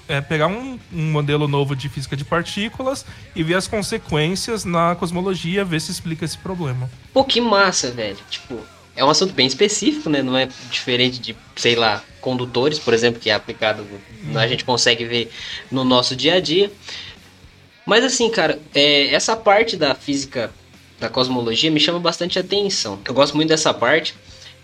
é 0.10 0.19
pegar 0.19 0.48
um, 0.48 0.77
um, 0.91 1.12
modelo 1.12 1.48
novo 1.48 1.75
de 1.75 1.88
física 1.88 2.15
de 2.15 2.25
partículas 2.25 3.05
e 3.33 3.41
ver 3.41 3.55
as 3.55 3.67
consequências 3.67 4.65
na 4.65 4.95
cosmologia, 4.95 5.63
ver 5.63 5.79
se 5.79 5.89
explica 5.89 6.25
esse 6.25 6.38
problema. 6.38 6.89
Pô, 7.13 7.24
que 7.24 7.39
massa, 7.39 7.89
velho. 7.89 8.17
Tipo, 8.29 8.60
é 8.95 9.03
um 9.03 9.09
assunto 9.09 9.33
bem 9.33 9.47
específico, 9.47 10.09
né? 10.09 10.21
Não 10.21 10.38
é 10.38 10.47
diferente 10.69 11.19
de, 11.19 11.35
sei 11.55 11.75
lá, 11.75 12.03
condutores, 12.21 12.79
por 12.79 12.93
exemplo, 12.93 13.19
que 13.19 13.29
é 13.29 13.33
aplicado, 13.33 13.83
hum. 13.83 14.38
a 14.38 14.47
gente 14.47 14.63
consegue 14.63 15.05
ver 15.05 15.31
no 15.71 15.83
nosso 15.83 16.15
dia 16.15 16.35
a 16.35 16.39
dia. 16.39 16.71
Mas 17.85 18.03
assim, 18.03 18.29
cara, 18.29 18.59
é, 18.73 19.13
essa 19.13 19.35
parte 19.35 19.75
da 19.75 19.93
física 19.93 20.51
da 21.00 21.09
cosmologia 21.09 21.69
me 21.69 21.79
chama 21.79 22.00
bastante 22.00 22.39
atenção. 22.39 23.00
Eu 23.05 23.13
gosto 23.13 23.35
muito 23.35 23.50
dessa 23.50 23.73
parte. 23.73 24.15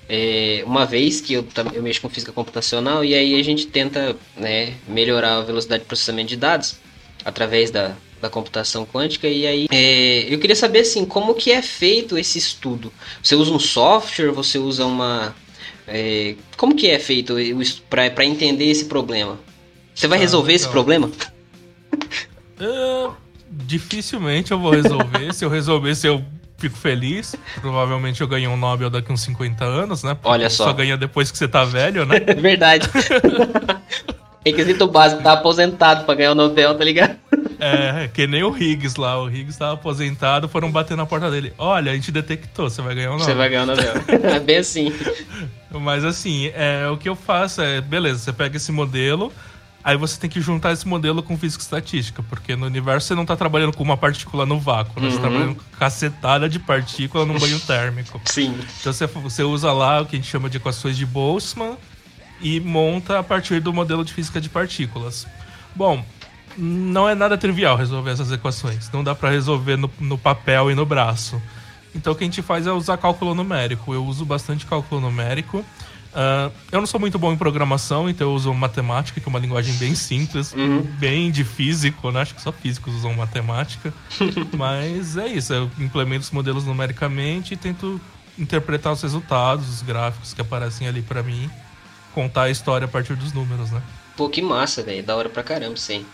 É, 0.07 0.63
uma 0.65 0.85
vez 0.85 1.21
que 1.21 1.33
eu, 1.33 1.45
eu 1.73 1.83
mexo 1.83 2.01
com 2.01 2.09
física 2.09 2.31
computacional 2.31 3.05
e 3.05 3.13
aí 3.13 3.39
a 3.39 3.43
gente 3.43 3.67
tenta 3.67 4.15
né, 4.35 4.73
melhorar 4.87 5.37
a 5.37 5.41
velocidade 5.41 5.83
de 5.83 5.87
processamento 5.87 6.29
de 6.29 6.37
dados 6.37 6.77
através 7.23 7.69
da, 7.69 7.95
da 8.21 8.29
computação 8.29 8.85
quântica 8.85 9.27
e 9.27 9.47
aí 9.47 9.67
é, 9.71 10.33
eu 10.33 10.39
queria 10.39 10.55
saber 10.55 10.79
assim 10.79 11.05
como 11.05 11.33
que 11.33 11.51
é 11.51 11.61
feito 11.61 12.17
esse 12.17 12.37
estudo? 12.37 12.91
Você 13.21 13.35
usa 13.35 13.51
um 13.51 13.59
software 13.59 14.31
você 14.31 14.57
usa 14.57 14.85
uma 14.85 15.35
é, 15.87 16.35
como 16.55 16.75
que 16.75 16.87
é 16.87 16.99
feito 16.99 17.35
para 17.89 18.25
entender 18.25 18.65
esse 18.65 18.85
problema? 18.85 19.39
Você 19.93 20.07
vai 20.07 20.17
ah, 20.17 20.21
resolver 20.21 20.53
esse 20.53 20.69
problema? 20.69 21.11
Uh, 22.59 23.13
dificilmente 23.49 24.51
eu 24.51 24.59
vou 24.59 24.71
resolver. 24.71 25.33
Se 25.33 25.43
eu 25.43 25.49
resolver 25.49 25.95
se 25.95 26.07
eu 26.07 26.23
fico 26.59 26.77
feliz. 26.77 27.35
Provavelmente 27.59 28.21
eu 28.21 28.27
ganho 28.27 28.51
um 28.51 28.57
Nobel 28.57 28.89
daqui 28.89 29.11
uns 29.11 29.21
50 29.21 29.65
anos 29.65 30.03
né? 30.03 30.13
Porque 30.13 30.29
olha 30.29 30.49
só 30.49 30.65
só. 30.65 30.73
ganha 30.73 30.95
depois 30.95 31.31
que 31.31 31.37
você 31.37 31.47
tá 31.47 31.65
velho 31.65 32.05
né? 32.05 32.19
Verdade. 32.37 32.87
Requisito 34.45 34.87
básico 34.87 35.21
tá 35.23 35.33
aposentado 35.33 36.05
para 36.05 36.15
ganhar 36.15 36.31
o 36.31 36.35
Nobel 36.35 36.77
tá 36.77 36.83
ligado 36.83 37.17
é, 37.59 38.09
que 38.13 38.25
nem 38.25 38.43
o 38.43 38.55
Higgs 38.55 38.99
lá. 38.99 39.21
O 39.21 39.29
Higgs 39.29 39.49
estava 39.49 39.73
aposentado, 39.73 40.47
foram 40.47 40.71
bater 40.71 40.95
na 40.95 41.05
porta 41.05 41.29
dele. 41.29 41.53
Olha, 41.57 41.91
a 41.91 41.95
gente 41.95 42.11
detectou, 42.11 42.69
você 42.69 42.81
vai 42.81 42.95
ganhar 42.95 43.09
o 43.09 43.13
Nobel. 43.13 43.25
Você 43.25 43.33
vai 43.33 43.49
ganhar 43.49 43.63
o 43.63 43.65
Nobel. 43.67 43.93
é 44.07 44.39
bem 44.39 44.57
assim. 44.57 44.93
Mas 45.71 46.03
assim, 46.03 46.51
é, 46.55 46.87
o 46.87 46.97
que 46.97 47.07
eu 47.07 47.15
faço 47.15 47.61
é, 47.61 47.81
beleza, 47.81 48.19
você 48.19 48.33
pega 48.33 48.57
esse 48.57 48.71
modelo, 48.71 49.31
aí 49.83 49.95
você 49.95 50.19
tem 50.19 50.29
que 50.29 50.41
juntar 50.41 50.71
esse 50.71 50.87
modelo 50.87 51.21
com 51.21 51.37
física 51.37 51.61
estatística, 51.61 52.23
porque 52.23 52.55
no 52.55 52.65
universo 52.65 53.07
você 53.07 53.15
não 53.15 53.23
está 53.23 53.35
trabalhando 53.35 53.75
com 53.75 53.83
uma 53.83 53.97
partícula 53.97 54.45
no 54.45 54.59
vácuo, 54.59 54.99
né? 54.99 55.07
Uhum. 55.07 55.11
Você 55.11 55.17
está 55.17 55.29
trabalhando 55.29 55.55
com 55.55 55.77
cacetada 55.77 56.49
de 56.49 56.59
partícula 56.59 57.25
num 57.25 57.37
banho 57.37 57.59
térmico. 57.59 58.19
Sim. 58.25 58.57
Então 58.79 58.91
você, 58.91 59.05
você 59.05 59.43
usa 59.43 59.71
lá 59.71 60.01
o 60.01 60.05
que 60.05 60.15
a 60.15 60.19
gente 60.19 60.29
chama 60.29 60.49
de 60.49 60.57
equações 60.57 60.97
de 60.97 61.05
Boltzmann 61.05 61.77
e 62.41 62.59
monta 62.59 63.19
a 63.19 63.23
partir 63.23 63.59
do 63.59 63.73
modelo 63.73 64.03
de 64.03 64.13
física 64.13 64.39
de 64.39 64.49
partículas. 64.49 65.27
Bom, 65.75 66.03
não 66.57 67.07
é 67.07 67.15
nada 67.15 67.37
trivial 67.37 67.75
resolver 67.75 68.11
essas 68.11 68.31
equações. 68.31 68.89
Não 68.91 69.03
dá 69.03 69.15
para 69.15 69.29
resolver 69.29 69.77
no, 69.77 69.89
no, 69.99 70.17
papel 70.17 70.71
e 70.71 70.75
no 70.75 70.85
braço. 70.85 71.41
Então 71.95 72.13
o 72.13 72.15
que 72.15 72.23
a 72.23 72.27
gente 72.27 72.41
faz 72.41 72.67
é 72.67 72.71
usar 72.71 72.97
cálculo 72.97 73.33
numérico. 73.33 73.93
Eu 73.93 74.05
uso 74.05 74.25
bastante 74.25 74.65
cálculo 74.65 75.01
numérico. 75.01 75.65
Uh, 76.09 76.51
eu 76.71 76.79
não 76.79 76.87
sou 76.87 76.99
muito 76.99 77.19
bom 77.19 77.31
em 77.31 77.37
programação, 77.37 78.09
então 78.09 78.27
eu 78.27 78.33
uso 78.33 78.51
matemática, 78.53 79.21
que 79.21 79.27
é 79.27 79.29
uma 79.29 79.37
linguagem 79.37 79.75
bem 79.75 79.93
simples, 79.93 80.53
uhum. 80.53 80.81
bem 80.81 81.29
de 81.29 81.43
físico, 81.43 82.09
né? 82.11 82.21
Acho 82.21 82.33
que 82.33 82.41
só 82.41 82.51
físicos 82.51 82.95
usam 82.95 83.13
matemática. 83.13 83.93
Mas 84.57 85.17
é 85.17 85.27
isso, 85.27 85.53
eu 85.53 85.69
implemento 85.79 86.21
os 86.21 86.31
modelos 86.31 86.65
numericamente 86.65 87.53
e 87.53 87.57
tento 87.57 88.01
interpretar 88.39 88.93
os 88.93 89.01
resultados, 89.01 89.69
os 89.69 89.81
gráficos 89.83 90.33
que 90.33 90.41
aparecem 90.41 90.87
ali 90.87 91.01
para 91.01 91.21
mim, 91.21 91.49
contar 92.13 92.43
a 92.43 92.49
história 92.49 92.85
a 92.85 92.87
partir 92.87 93.15
dos 93.15 93.31
números, 93.31 93.69
né? 93.69 93.81
Pô, 94.17 94.29
que 94.29 94.41
massa, 94.41 94.81
velho. 94.81 95.03
Da 95.03 95.15
hora 95.15 95.29
pra 95.29 95.43
caramba, 95.43 95.77
sim. 95.77 96.05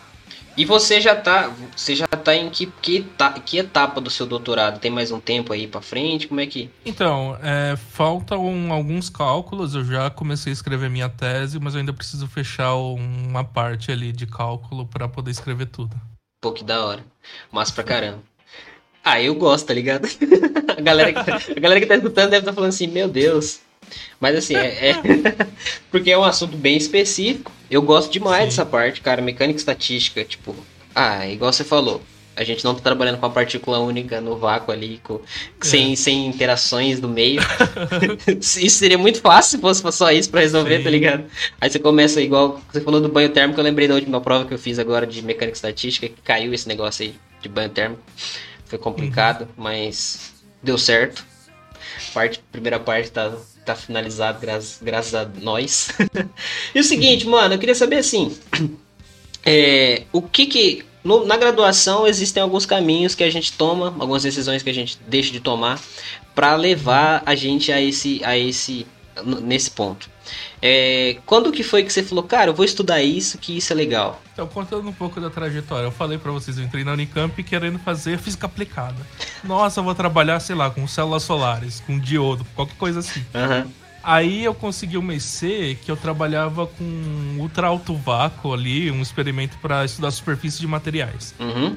E 0.57 0.63
você 0.63 1.01
já 1.01 1.15
tá, 1.15 1.51
você 1.75 1.95
já 1.95 2.07
tá 2.07 2.33
em 2.33 2.49
que, 2.49 2.67
que, 2.81 2.97
etapa, 2.97 3.39
que 3.41 3.57
etapa 3.57 3.99
do 3.99 4.09
seu 4.09 4.25
doutorado? 4.25 4.79
Tem 4.79 4.89
mais 4.89 5.11
um 5.11 5.19
tempo 5.19 5.51
aí 5.51 5.67
para 5.67 5.81
frente? 5.81 6.27
Como 6.27 6.39
é 6.39 6.47
que? 6.47 6.69
Então, 6.85 7.37
é, 7.43 7.75
faltam 7.75 8.71
alguns 8.71 9.09
cálculos. 9.09 9.75
Eu 9.75 9.83
já 9.83 10.09
comecei 10.09 10.51
a 10.51 10.53
escrever 10.53 10.89
minha 10.89 11.09
tese, 11.09 11.59
mas 11.59 11.73
eu 11.73 11.81
ainda 11.81 11.91
preciso 11.91 12.25
fechar 12.27 12.73
uma 12.75 13.43
parte 13.43 13.91
ali 13.91 14.13
de 14.13 14.25
cálculo 14.25 14.85
para 14.85 15.09
poder 15.09 15.31
escrever 15.31 15.65
tudo. 15.65 15.95
Pô, 16.41 16.53
que 16.53 16.63
da 16.63 16.85
hora. 16.85 17.05
Massa 17.51 17.73
pra 17.73 17.83
caramba. 17.83 18.23
Ah, 19.03 19.21
eu 19.21 19.35
gosto, 19.35 19.67
tá 19.67 19.73
ligado? 19.73 20.07
a, 20.77 20.81
galera 20.81 21.13
que 21.13 21.23
tá, 21.23 21.35
a 21.55 21.59
galera 21.59 21.81
que 21.81 21.85
tá 21.85 21.95
escutando 21.95 22.29
deve 22.29 22.37
estar 22.37 22.51
tá 22.51 22.55
falando 22.55 22.69
assim, 22.69 22.87
meu 22.87 23.07
Deus, 23.07 23.59
mas 24.19 24.35
assim, 24.35 24.55
é, 24.55 24.89
é 24.89 24.95
porque 25.91 26.11
é 26.11 26.17
um 26.17 26.23
assunto 26.23 26.57
bem 26.57 26.77
específico. 26.77 27.51
Eu 27.69 27.81
gosto 27.81 28.11
demais 28.11 28.43
Sim. 28.43 28.49
dessa 28.49 28.65
parte, 28.65 29.01
cara. 29.01 29.21
Mecânica 29.21 29.59
estatística, 29.59 30.23
tipo, 30.23 30.55
ah, 30.93 31.27
igual 31.27 31.51
você 31.51 31.63
falou. 31.63 32.01
A 32.37 32.43
gente 32.43 32.65
não 32.65 32.75
tá 32.75 32.81
trabalhando 32.81 33.17
com 33.17 33.25
a 33.25 33.29
partícula 33.29 33.79
única 33.79 34.19
no 34.19 34.37
vácuo 34.37 34.73
ali, 34.73 34.99
com, 35.01 35.15
é. 35.15 35.19
sem, 35.61 35.95
sem 35.95 36.27
interações 36.27 36.99
do 36.99 37.07
meio. 37.07 37.41
isso 38.27 38.77
seria 38.77 38.97
muito 38.97 39.21
fácil 39.21 39.57
se 39.57 39.61
fosse 39.61 39.97
só 39.97 40.11
isso 40.11 40.29
para 40.29 40.41
resolver, 40.41 40.71
tá 40.71 40.77
Sim. 40.79 40.83
tá 40.83 40.89
ligado? 40.89 41.25
Aí 41.61 41.69
você 41.69 41.79
começa 41.79 42.21
igual. 42.21 42.59
Você 42.71 42.81
falou 42.81 42.99
do 42.99 43.07
banho 43.07 43.29
térmico, 43.29 43.59
eu 43.59 43.63
lembrei 43.63 43.87
da 43.87 43.95
última 43.95 44.19
prova 44.19 44.45
que 44.45 44.53
eu 44.53 44.59
fiz 44.59 44.79
agora 44.79 45.07
de 45.07 45.21
mecânica 45.21 45.55
estatística, 45.55 46.09
que 46.09 46.21
caiu 46.21 46.53
esse 46.53 46.67
negócio 46.67 47.05
aí 47.05 47.15
de 47.41 47.47
banho 47.47 47.69
térmico. 47.69 48.01
Foi 48.65 48.79
complicado, 48.79 49.41
uhum. 49.41 49.47
mas 49.57 50.33
deu 50.61 50.77
certo. 50.77 51.25
Parte, 52.13 52.41
primeira 52.51 52.79
parte 52.79 53.11
tá 53.11 53.31
tá 53.65 53.75
finalizado, 53.75 54.39
graças, 54.39 54.79
graças 54.81 55.15
a 55.15 55.25
nós. 55.41 55.89
e 56.73 56.79
o 56.79 56.83
seguinte, 56.83 57.27
mano, 57.27 57.55
eu 57.55 57.59
queria 57.59 57.75
saber 57.75 57.97
assim. 57.97 58.35
É, 59.47 60.05
o 60.11 60.23
que 60.23 60.47
que. 60.47 60.85
No, 61.03 61.23
na 61.23 61.37
graduação 61.37 62.07
existem 62.07 62.41
alguns 62.41 62.65
caminhos 62.65 63.13
que 63.13 63.23
a 63.23 63.29
gente 63.29 63.53
toma, 63.53 63.95
algumas 63.99 64.23
decisões 64.23 64.63
que 64.63 64.71
a 64.71 64.73
gente 64.73 64.97
deixa 65.07 65.31
de 65.31 65.39
tomar 65.39 65.79
para 66.33 66.55
levar 66.55 67.21
a 67.27 67.35
gente 67.35 67.71
a 67.71 67.79
esse, 67.79 68.19
a 68.25 68.35
esse 68.35 68.87
nesse 69.23 69.69
ponto. 69.69 70.09
É, 70.61 71.17
quando 71.25 71.51
que 71.51 71.63
foi 71.63 71.83
que 71.83 71.91
você 71.91 72.03
falou, 72.03 72.23
cara, 72.23 72.49
eu 72.49 72.53
vou 72.53 72.65
estudar 72.65 73.01
isso, 73.01 73.37
que 73.37 73.57
isso 73.57 73.71
é 73.71 73.75
legal? 73.75 74.21
Então, 74.33 74.47
contando 74.47 74.87
um 74.87 74.93
pouco 74.93 75.21
da 75.21 75.29
trajetória, 75.29 75.85
eu 75.85 75.91
falei 75.91 76.17
para 76.17 76.31
vocês, 76.31 76.57
eu 76.57 76.63
entrei 76.63 76.83
na 76.83 76.93
Unicamp 76.93 77.41
querendo 77.43 77.79
fazer 77.79 78.17
física 78.17 78.45
aplicada. 78.45 78.95
Nossa, 79.43 79.79
eu 79.79 79.83
vou 79.83 79.95
trabalhar, 79.95 80.39
sei 80.39 80.55
lá, 80.55 80.69
com 80.69 80.87
células 80.87 81.23
solares, 81.23 81.81
com 81.85 81.99
diodo, 81.99 82.45
qualquer 82.55 82.75
coisa 82.77 82.99
assim. 82.99 83.23
Uhum. 83.33 83.71
Aí 84.03 84.43
eu 84.43 84.53
consegui 84.53 84.97
uma 84.97 85.15
EC 85.15 85.79
que 85.83 85.89
eu 85.89 85.97
trabalhava 85.97 86.67
com 86.67 87.37
ultra 87.39 87.67
alto 87.67 87.95
vácuo 87.95 88.53
ali, 88.53 88.91
um 88.91 89.01
experimento 89.01 89.57
para 89.57 89.83
estudar 89.83 90.11
superfície 90.11 90.59
de 90.59 90.67
materiais. 90.67 91.33
Uhum. 91.39 91.75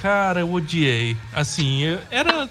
Cara, 0.00 0.40
eu 0.40 0.50
odiei. 0.50 1.14
Assim, 1.32 1.82
eu, 1.82 1.98
era 2.10 2.48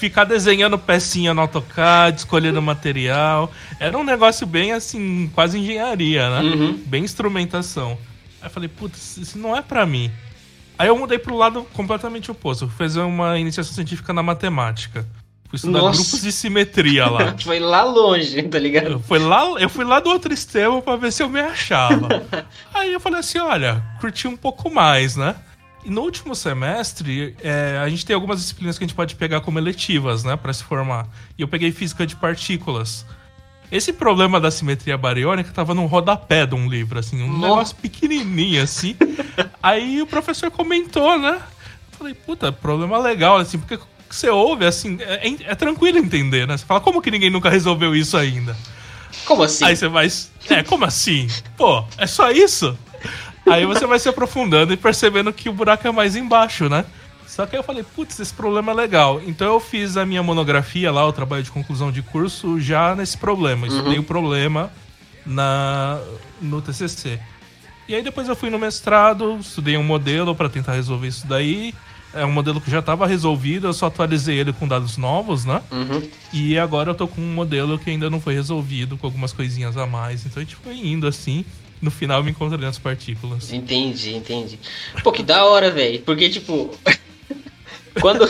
ficar 0.00 0.24
desenhando 0.24 0.78
pecinha 0.78 1.34
no 1.34 1.42
AutoCAD, 1.42 2.20
escolhendo 2.20 2.62
material. 2.62 3.52
Era 3.78 3.98
um 3.98 4.02
negócio 4.02 4.46
bem 4.46 4.72
assim, 4.72 5.30
quase 5.34 5.58
engenharia, 5.58 6.30
né? 6.30 6.40
Uhum. 6.40 6.82
Bem 6.86 7.04
instrumentação. 7.04 7.98
Aí 8.40 8.46
eu 8.46 8.50
falei, 8.50 8.68
putz, 8.68 9.18
isso 9.18 9.38
não 9.38 9.54
é 9.54 9.60
para 9.60 9.84
mim. 9.84 10.10
Aí 10.78 10.88
eu 10.88 10.96
mudei 10.96 11.18
pro 11.18 11.36
lado 11.36 11.66
completamente 11.74 12.30
oposto. 12.30 12.66
Fui 12.66 12.86
fazer 12.86 13.00
uma 13.00 13.38
iniciação 13.38 13.74
científica 13.74 14.14
na 14.14 14.22
matemática. 14.22 15.06
Fui 15.50 15.56
estudar 15.56 15.80
Nossa. 15.80 16.00
grupos 16.00 16.22
de 16.22 16.32
simetria 16.32 17.06
lá. 17.06 17.34
Foi 17.44 17.60
lá 17.60 17.84
longe, 17.84 18.42
tá 18.44 18.58
ligado? 18.58 18.92
Eu 18.92 19.00
fui 19.00 19.18
lá, 19.18 19.44
eu 19.60 19.68
fui 19.68 19.84
lá 19.84 20.00
do 20.00 20.08
outro 20.08 20.32
extremo 20.32 20.80
pra 20.80 20.96
ver 20.96 21.12
se 21.12 21.22
eu 21.22 21.28
me 21.28 21.40
achava. 21.40 22.08
Aí 22.72 22.90
eu 22.90 23.00
falei 23.00 23.20
assim, 23.20 23.38
olha, 23.38 23.84
curti 24.00 24.26
um 24.26 24.36
pouco 24.36 24.72
mais, 24.72 25.16
né? 25.16 25.34
E 25.84 25.90
no 25.90 26.02
último 26.02 26.34
semestre, 26.34 27.34
é, 27.42 27.80
a 27.82 27.88
gente 27.88 28.04
tem 28.04 28.14
algumas 28.14 28.38
disciplinas 28.40 28.76
que 28.76 28.84
a 28.84 28.86
gente 28.86 28.94
pode 28.96 29.14
pegar 29.14 29.40
como 29.40 29.58
eletivas, 29.58 30.24
né, 30.24 30.36
Pra 30.36 30.52
se 30.52 30.62
formar. 30.62 31.06
E 31.38 31.42
eu 31.42 31.48
peguei 31.48 31.72
física 31.72 32.06
de 32.06 32.14
partículas. 32.16 33.06
Esse 33.72 33.92
problema 33.92 34.40
da 34.40 34.50
simetria 34.50 34.98
bariônica 34.98 35.50
tava 35.52 35.74
num 35.74 35.86
rodapé 35.86 36.44
de 36.44 36.54
um 36.56 36.68
livro, 36.68 36.98
assim, 36.98 37.22
um 37.22 37.28
Nossa. 37.28 37.40
negócio 37.48 37.76
pequenininho, 37.76 38.62
assim. 38.62 38.96
Aí 39.62 40.02
o 40.02 40.06
professor 40.06 40.50
comentou, 40.50 41.18
né? 41.18 41.40
Eu 41.92 41.98
Falei, 41.98 42.14
puta, 42.14 42.50
problema 42.50 42.98
legal, 42.98 43.36
assim, 43.38 43.58
porque 43.58 43.78
você 44.10 44.28
ouve, 44.28 44.66
assim, 44.66 44.98
é, 45.00 45.28
é- 45.28 45.36
é 45.52 45.54
tranquilo 45.54 45.98
entender, 45.98 46.46
né? 46.48 46.56
Você 46.56 46.64
fala, 46.66 46.80
como 46.80 47.00
que 47.00 47.10
ninguém 47.12 47.30
nunca 47.30 47.48
resolveu 47.48 47.94
isso 47.94 48.16
ainda? 48.16 48.56
Como 49.24 49.42
assim? 49.44 49.64
Aí 49.64 49.76
você 49.76 49.86
vai. 49.88 50.08
É, 50.48 50.62
como 50.64 50.84
assim? 50.84 51.28
Pô, 51.56 51.84
é 51.96 52.06
só 52.06 52.30
isso? 52.30 52.76
Aí 53.52 53.66
você 53.66 53.86
vai 53.86 53.98
se 53.98 54.08
aprofundando 54.08 54.72
e 54.72 54.76
percebendo 54.76 55.32
que 55.32 55.48
o 55.48 55.52
buraco 55.52 55.86
é 55.86 55.90
mais 55.90 56.16
embaixo, 56.16 56.68
né? 56.68 56.84
Só 57.26 57.46
que 57.46 57.54
aí 57.54 57.60
eu 57.60 57.64
falei, 57.64 57.84
putz, 57.84 58.18
esse 58.18 58.34
problema 58.34 58.72
é 58.72 58.74
legal. 58.74 59.20
Então 59.24 59.46
eu 59.46 59.60
fiz 59.60 59.96
a 59.96 60.04
minha 60.04 60.22
monografia 60.22 60.90
lá, 60.90 61.06
o 61.06 61.12
trabalho 61.12 61.42
de 61.42 61.50
conclusão 61.50 61.92
de 61.92 62.02
curso, 62.02 62.60
já 62.60 62.94
nesse 62.94 63.16
problema. 63.16 63.68
Estudei 63.68 63.98
o 63.98 64.02
problema 64.02 64.70
na, 65.24 66.00
no 66.42 66.60
TCC. 66.60 67.20
E 67.88 67.94
aí 67.94 68.02
depois 68.02 68.28
eu 68.28 68.36
fui 68.36 68.50
no 68.50 68.58
mestrado, 68.58 69.38
estudei 69.40 69.76
um 69.76 69.82
modelo 69.82 70.34
para 70.34 70.48
tentar 70.48 70.74
resolver 70.74 71.08
isso 71.08 71.26
daí. 71.26 71.74
É 72.12 72.24
um 72.24 72.32
modelo 72.32 72.60
que 72.60 72.70
já 72.70 72.80
estava 72.80 73.06
resolvido, 73.06 73.68
eu 73.68 73.72
só 73.72 73.86
atualizei 73.86 74.38
ele 74.38 74.52
com 74.52 74.66
dados 74.66 74.96
novos, 74.96 75.44
né? 75.44 75.62
Uhum. 75.70 76.02
E 76.32 76.58
agora 76.58 76.90
eu 76.90 76.94
tô 76.94 77.06
com 77.06 77.20
um 77.20 77.32
modelo 77.32 77.78
que 77.78 77.90
ainda 77.90 78.10
não 78.10 78.20
foi 78.20 78.34
resolvido, 78.34 78.96
com 78.96 79.06
algumas 79.06 79.32
coisinhas 79.32 79.76
a 79.76 79.86
mais. 79.86 80.26
Então 80.26 80.40
a 80.40 80.44
gente 80.44 80.56
foi 80.56 80.74
indo 80.74 81.06
assim. 81.06 81.44
No 81.80 81.90
final 81.90 82.22
me 82.22 82.30
encontrei 82.30 82.60
nas 82.64 82.78
partículas. 82.78 83.52
Entendi, 83.52 84.14
entendi. 84.14 84.58
Pô, 85.02 85.10
que 85.12 85.22
da 85.22 85.44
hora, 85.44 85.70
velho. 85.70 86.00
Porque, 86.02 86.28
tipo. 86.28 86.70
quando. 88.00 88.26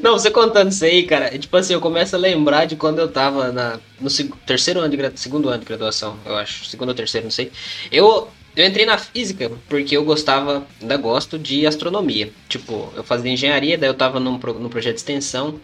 Não, 0.00 0.12
você 0.12 0.30
contando 0.30 0.70
isso 0.70 0.84
aí, 0.84 1.02
cara, 1.04 1.34
é 1.34 1.38
tipo 1.38 1.56
assim, 1.56 1.72
eu 1.74 1.80
começo 1.80 2.14
a 2.14 2.18
lembrar 2.18 2.64
de 2.66 2.76
quando 2.76 2.98
eu 3.00 3.08
tava 3.08 3.50
na, 3.52 3.78
no 4.00 4.08
terceiro 4.46 4.80
ano 4.80 4.88
de 4.90 4.96
gra- 4.96 5.12
segundo 5.14 5.48
ano 5.48 5.58
de 5.60 5.66
graduação, 5.66 6.16
eu 6.24 6.36
acho. 6.36 6.64
Segundo 6.66 6.88
ou 6.90 6.94
terceiro, 6.94 7.26
não 7.26 7.30
sei. 7.32 7.50
Eu. 7.90 8.28
Eu 8.54 8.66
entrei 8.66 8.84
na 8.84 8.98
física 8.98 9.50
porque 9.66 9.96
eu 9.96 10.04
gostava, 10.04 10.66
ainda 10.78 10.98
gosto 10.98 11.38
de 11.38 11.66
astronomia. 11.66 12.30
Tipo, 12.50 12.92
eu 12.94 13.02
fazia 13.02 13.32
engenharia, 13.32 13.78
daí 13.78 13.88
eu 13.88 13.94
tava 13.94 14.20
num, 14.20 14.38
pro- 14.38 14.58
num 14.60 14.68
projeto 14.68 14.96
de 14.96 15.00
extensão. 15.00 15.58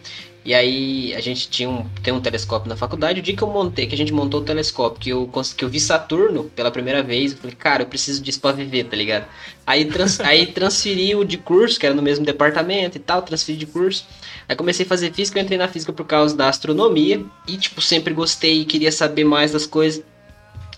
E 0.45 0.53
aí 0.53 1.13
a 1.15 1.19
gente 1.19 1.49
tinha 1.49 1.69
um, 1.69 1.85
tem 2.01 2.13
um 2.13 2.21
telescópio 2.21 2.69
na 2.69 2.75
faculdade. 2.75 3.19
O 3.19 3.23
dia 3.23 3.35
que 3.35 3.41
eu 3.41 3.49
montei, 3.49 3.87
que 3.87 3.93
a 3.93 3.97
gente 3.97 4.13
montou 4.13 4.41
o 4.41 4.43
telescópio, 4.43 4.99
que 4.99 5.09
eu, 5.09 5.29
que 5.55 5.65
eu 5.65 5.69
vi 5.69 5.79
Saturno 5.79 6.45
pela 6.55 6.71
primeira 6.71 7.03
vez, 7.03 7.33
eu 7.33 7.37
falei, 7.37 7.55
cara, 7.55 7.83
eu 7.83 7.87
preciso 7.87 8.21
disso 8.21 8.39
pra 8.39 8.51
viver, 8.51 8.85
tá 8.85 8.95
ligado? 8.95 9.25
Aí, 9.67 9.85
trans, 9.85 10.19
aí 10.21 10.47
transferi 10.47 11.15
o 11.15 11.25
de 11.25 11.37
curso, 11.37 11.79
que 11.79 11.85
era 11.85 11.93
no 11.93 12.01
mesmo 12.01 12.25
departamento 12.25 12.97
e 12.97 12.99
tal, 12.99 13.21
transferi 13.21 13.57
de 13.57 13.65
curso. 13.65 14.07
Aí 14.47 14.55
comecei 14.55 14.85
a 14.85 14.89
fazer 14.89 15.13
física, 15.13 15.39
eu 15.39 15.43
entrei 15.43 15.57
na 15.57 15.67
física 15.67 15.91
por 15.91 16.05
causa 16.05 16.35
da 16.35 16.47
astronomia. 16.47 17.23
E, 17.47 17.57
tipo, 17.57 17.81
sempre 17.81 18.13
gostei 18.13 18.61
e 18.61 18.65
queria 18.65 18.91
saber 18.91 19.25
mais 19.25 19.51
das 19.51 19.65
coisas. 19.65 20.03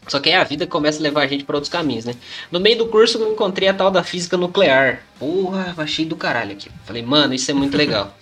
Só 0.08 0.20
que 0.20 0.30
aí 0.30 0.36
a 0.36 0.44
vida 0.44 0.66
começa 0.66 1.00
a 1.00 1.04
levar 1.04 1.22
a 1.22 1.28
gente 1.28 1.44
para 1.44 1.56
outros 1.56 1.72
caminhos, 1.72 2.06
né? 2.06 2.16
No 2.52 2.60
meio 2.60 2.78
do 2.78 2.88
curso 2.88 3.20
eu 3.20 3.32
encontrei 3.32 3.70
a 3.70 3.74
tal 3.74 3.92
da 3.92 4.04
física 4.04 4.36
nuclear. 4.36 5.04
Porra, 5.20 5.74
achei 5.78 6.04
do 6.04 6.16
caralho 6.16 6.54
aqui. 6.54 6.70
Falei, 6.86 7.04
mano, 7.04 7.34
isso 7.34 7.50
é 7.52 7.54
muito 7.54 7.78
legal. 7.78 8.18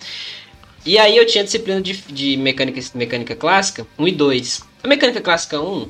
e 0.84 0.98
aí 0.98 1.16
eu 1.16 1.26
tinha 1.26 1.44
disciplina 1.44 1.80
de, 1.80 1.92
de 2.08 2.36
mecânica, 2.36 2.80
mecânica 2.94 3.36
clássica 3.36 3.86
1 3.98 4.08
e 4.08 4.12
2. 4.12 4.62
A 4.82 4.88
mecânica 4.88 5.20
clássica 5.20 5.60
1, 5.60 5.88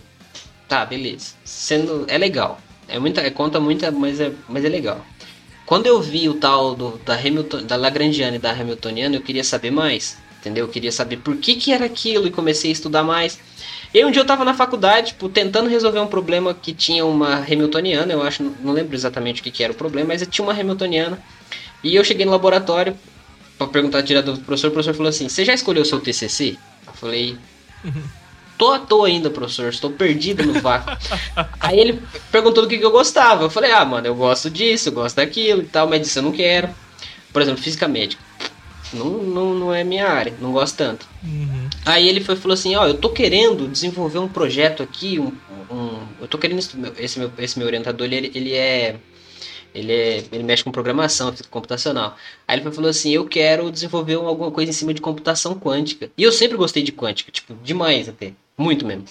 tá, 0.68 0.84
beleza. 0.84 1.34
Sendo, 1.44 2.04
é 2.08 2.18
legal. 2.18 2.60
É 2.88 2.98
muita, 2.98 3.20
é, 3.20 3.30
conta 3.30 3.60
muita, 3.60 3.90
mas 3.90 4.20
é, 4.20 4.32
mas 4.48 4.64
é 4.64 4.68
legal. 4.68 5.04
Quando 5.64 5.86
eu 5.86 6.00
vi 6.02 6.28
o 6.28 6.34
tal 6.34 6.74
do, 6.74 6.98
da, 7.04 7.14
Hamilton, 7.14 7.62
da 7.62 7.76
Lagrangiana 7.76 8.34
e 8.34 8.40
da 8.40 8.50
Hamiltoniana, 8.50 9.14
eu 9.14 9.20
queria 9.20 9.44
saber 9.44 9.70
mais. 9.70 10.18
Entendeu? 10.40 10.64
Eu 10.64 10.68
queria 10.68 10.90
saber 10.90 11.18
por 11.18 11.36
que, 11.36 11.54
que 11.54 11.70
era 11.70 11.84
aquilo 11.84 12.26
e 12.26 12.30
comecei 12.30 12.70
a 12.70 12.72
estudar 12.72 13.04
mais. 13.04 13.38
E 13.94 14.04
um 14.04 14.10
dia 14.10 14.22
eu 14.22 14.26
tava 14.26 14.44
na 14.44 14.54
faculdade, 14.54 15.08
tipo, 15.08 15.28
tentando 15.28 15.68
resolver 15.68 16.00
um 16.00 16.06
problema 16.06 16.54
que 16.54 16.72
tinha 16.72 17.04
uma 17.04 17.36
Hamiltoniana, 17.36 18.12
eu 18.12 18.22
acho, 18.22 18.42
não 18.42 18.72
lembro 18.72 18.96
exatamente 18.96 19.40
o 19.40 19.44
que, 19.44 19.50
que 19.50 19.62
era 19.62 19.72
o 19.72 19.76
problema, 19.76 20.08
mas 20.08 20.26
tinha 20.28 20.44
uma 20.44 20.58
Hamiltoniana. 20.58 21.22
E 21.84 21.94
eu 21.94 22.02
cheguei 22.02 22.24
no 22.24 22.32
laboratório 22.32 22.96
pra 23.66 23.72
perguntar 23.72 24.00
direto 24.00 24.32
do 24.32 24.40
professor, 24.40 24.68
o 24.68 24.72
professor 24.72 24.94
falou 24.94 25.10
assim: 25.10 25.28
Você 25.28 25.44
já 25.44 25.54
escolheu 25.54 25.82
o 25.82 25.86
seu 25.86 26.00
TCC? 26.00 26.56
Eu 26.86 26.92
falei: 26.94 27.36
Tô 28.58 28.72
à 28.72 28.78
toa 28.78 29.06
ainda, 29.06 29.30
professor, 29.30 29.68
estou 29.68 29.90
perdido 29.90 30.42
no 30.44 30.60
vácuo. 30.60 30.94
Aí 31.60 31.78
ele 31.78 32.02
perguntou 32.30 32.62
do 32.62 32.68
que, 32.68 32.78
que 32.78 32.84
eu 32.84 32.90
gostava. 32.90 33.44
Eu 33.44 33.50
falei: 33.50 33.70
Ah, 33.70 33.84
mano, 33.84 34.06
eu 34.06 34.14
gosto 34.14 34.50
disso, 34.50 34.88
eu 34.88 34.92
gosto 34.92 35.16
daquilo 35.16 35.62
e 35.62 35.66
tal, 35.66 35.88
mas 35.88 36.00
disso 36.02 36.18
eu 36.18 36.22
não 36.22 36.32
quero. 36.32 36.68
Por 37.32 37.40
exemplo, 37.40 37.62
física 37.62 37.86
médica. 37.88 38.22
Não, 38.92 39.06
não, 39.22 39.54
não 39.54 39.74
é 39.74 39.84
minha 39.84 40.08
área, 40.08 40.34
não 40.40 40.52
gosto 40.52 40.76
tanto. 40.76 41.06
Uhum. 41.22 41.68
Aí 41.86 42.08
ele 42.08 42.20
foi, 42.20 42.34
falou 42.34 42.54
assim, 42.54 42.74
ó, 42.74 42.86
eu 42.88 42.94
tô 42.94 43.08
querendo 43.10 43.68
desenvolver 43.68 44.18
um 44.18 44.26
projeto 44.28 44.82
aqui, 44.82 45.16
um, 45.20 45.32
um- 45.72 46.00
eu 46.20 46.26
tô 46.26 46.36
querendo 46.36 46.58
esse 46.58 46.76
meu, 46.76 47.32
esse 47.38 47.56
meu 47.56 47.68
orientador, 47.68 48.08
ele, 48.12 48.32
ele 48.34 48.52
é 48.52 48.96
ele 49.74 49.92
é, 49.92 50.24
ele 50.32 50.42
mexe 50.42 50.62
com 50.64 50.70
programação, 50.70 51.34
computacional. 51.50 52.16
Aí 52.46 52.58
ele 52.58 52.70
falou 52.70 52.90
assim, 52.90 53.10
eu 53.12 53.26
quero 53.26 53.70
desenvolver 53.70 54.16
um- 54.16 54.26
alguma 54.26 54.50
coisa 54.50 54.70
em 54.70 54.74
cima 54.74 54.92
de 54.94 55.00
computação 55.00 55.54
quântica. 55.58 56.10
E 56.16 56.22
eu 56.22 56.32
sempre 56.32 56.56
gostei 56.56 56.82
de 56.82 56.92
quântica, 56.92 57.30
tipo, 57.30 57.54
demais 57.62 58.08
até, 58.08 58.32
muito 58.56 58.86
mesmo. 58.86 59.04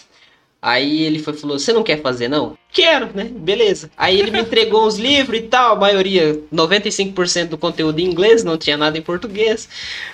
Aí 0.61 1.03
ele 1.03 1.19
foi, 1.19 1.33
falou, 1.33 1.57
você 1.57 1.71
não 1.71 1.83
quer 1.83 2.01
fazer 2.01 2.27
não? 2.27 2.57
Quero, 2.71 3.09
né? 3.15 3.23
Beleza. 3.23 3.89
Aí 3.95 4.19
ele 4.19 4.29
me 4.29 4.41
entregou 4.41 4.85
uns 4.85 4.97
livros 4.97 5.39
e 5.39 5.43
tal, 5.43 5.75
a 5.75 5.79
maioria, 5.79 6.37
95% 6.53 7.47
do 7.51 7.57
conteúdo 7.57 7.99
em 7.99 8.05
inglês, 8.05 8.43
não 8.43 8.57
tinha 8.57 8.75
nada 8.75 8.97
em 8.97 9.01
português. 9.01 9.69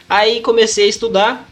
Aí 0.08 0.42
comecei 0.42 0.86
a 0.86 0.90
estudar. 0.90 1.50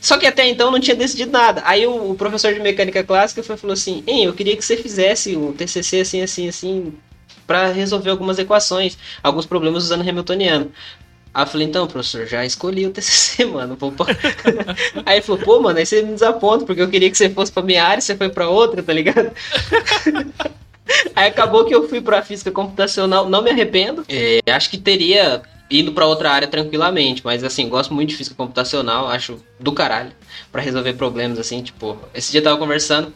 Só 0.00 0.16
que 0.16 0.26
até 0.26 0.46
então 0.48 0.70
não 0.70 0.78
tinha 0.78 0.94
decidido 0.94 1.32
nada. 1.32 1.62
Aí 1.64 1.84
o, 1.86 2.12
o 2.12 2.14
professor 2.14 2.54
de 2.54 2.60
mecânica 2.60 3.02
clássica 3.02 3.42
foi, 3.42 3.56
falou 3.56 3.74
assim: 3.74 4.04
Hein, 4.06 4.24
eu 4.24 4.32
queria 4.32 4.56
que 4.56 4.64
você 4.64 4.76
fizesse 4.76 5.34
o 5.34 5.52
TCC 5.52 6.00
assim, 6.02 6.22
assim, 6.22 6.48
assim, 6.48 6.92
para 7.46 7.68
resolver 7.68 8.10
algumas 8.10 8.38
equações, 8.38 8.98
alguns 9.22 9.46
problemas 9.46 9.84
usando 9.84 10.08
Hamiltoniano. 10.08 10.72
Aí 11.32 11.42
eu 11.42 11.46
falei: 11.46 11.66
Então, 11.66 11.86
professor, 11.86 12.26
já 12.26 12.44
escolhi 12.44 12.86
o 12.86 12.90
TCC, 12.90 13.44
mano. 13.46 13.76
vou 13.76 13.92
pra-" 13.92 14.06
aí 15.04 15.16
ele 15.16 15.22
falou: 15.22 15.42
Pô, 15.42 15.60
mano, 15.60 15.78
aí 15.78 15.84
você 15.84 16.02
me 16.02 16.12
desaponta, 16.12 16.64
porque 16.64 16.80
eu 16.80 16.88
queria 16.88 17.10
que 17.10 17.16
você 17.16 17.28
fosse 17.28 17.52
pra 17.52 17.62
minha 17.62 17.84
área, 17.84 18.00
você 18.00 18.16
foi 18.16 18.28
pra 18.28 18.48
outra, 18.48 18.82
tá 18.82 18.92
ligado? 18.92 19.30
Aí 21.16 21.26
acabou 21.26 21.64
que 21.64 21.74
eu 21.74 21.88
fui 21.88 22.00
pra 22.00 22.22
física 22.22 22.50
computacional, 22.52 23.28
não 23.28 23.42
me 23.42 23.50
arrependo. 23.50 24.04
É, 24.08 24.40
acho 24.52 24.70
que 24.70 24.78
teria 24.78 25.42
ido 25.68 25.92
pra 25.92 26.06
outra 26.06 26.30
área 26.30 26.46
tranquilamente, 26.46 27.22
mas 27.24 27.42
assim, 27.42 27.68
gosto 27.68 27.92
muito 27.92 28.10
de 28.10 28.16
física 28.16 28.36
computacional, 28.36 29.08
acho 29.08 29.42
do 29.58 29.72
caralho 29.72 30.12
pra 30.52 30.62
resolver 30.62 30.92
problemas 30.92 31.38
assim, 31.38 31.60
tipo, 31.62 31.98
esse 32.14 32.30
dia 32.30 32.40
eu 32.40 32.44
tava 32.44 32.56
conversando, 32.56 33.12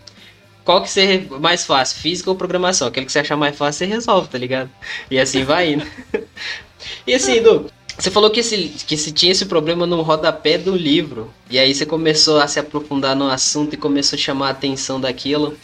qual 0.71 0.83
que 0.83 0.89
ser 0.89 1.29
mais 1.41 1.67
fácil, 1.67 1.99
física 1.99 2.31
ou 2.31 2.37
programação? 2.37 2.87
Aquele 2.87 3.05
que 3.05 3.11
você 3.11 3.19
achar 3.19 3.37
mais 3.37 3.57
fácil, 3.57 3.81
você 3.81 3.93
resolve, 3.93 4.29
tá 4.29 4.39
ligado? 4.39 4.71
E 5.11 5.19
assim 5.19 5.43
vai 5.43 5.73
indo. 5.73 5.85
e 7.05 7.13
assim, 7.13 7.39
Edu, 7.39 7.69
você 7.99 8.09
falou 8.09 8.31
que 8.31 8.39
esse, 8.39 8.69
que 8.87 8.97
se 8.97 9.11
tinha 9.11 9.33
esse 9.33 9.47
problema 9.47 9.85
no 9.85 10.01
rodapé 10.01 10.57
do 10.57 10.77
livro, 10.77 11.29
e 11.51 11.59
aí 11.59 11.75
você 11.75 11.85
começou 11.85 12.39
a 12.39 12.47
se 12.47 12.61
aprofundar 12.61 13.17
no 13.17 13.29
assunto 13.29 13.75
e 13.75 13.77
começou 13.77 14.17
a 14.17 14.21
chamar 14.21 14.47
a 14.47 14.51
atenção 14.51 15.01
daquilo. 15.01 15.59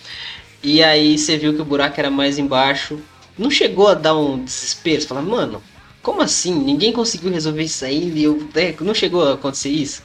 E 0.60 0.82
aí 0.82 1.16
você 1.16 1.36
viu 1.36 1.54
que 1.54 1.62
o 1.62 1.64
buraco 1.64 2.00
era 2.00 2.10
mais 2.10 2.36
embaixo. 2.36 2.98
Não 3.38 3.48
chegou 3.48 3.86
a 3.86 3.94
dar 3.94 4.18
um 4.18 4.42
desespero? 4.42 5.02
Você 5.02 5.06
fala, 5.06 5.22
mano, 5.22 5.62
como 6.02 6.20
assim? 6.20 6.52
Ninguém 6.52 6.92
conseguiu 6.92 7.30
resolver 7.30 7.62
isso 7.62 7.84
ainda 7.84 8.18
e 8.18 8.24
eu. 8.24 8.48
é, 8.56 8.74
não 8.80 8.92
chegou 8.92 9.24
a 9.24 9.34
acontecer 9.34 9.70
isso? 9.70 10.02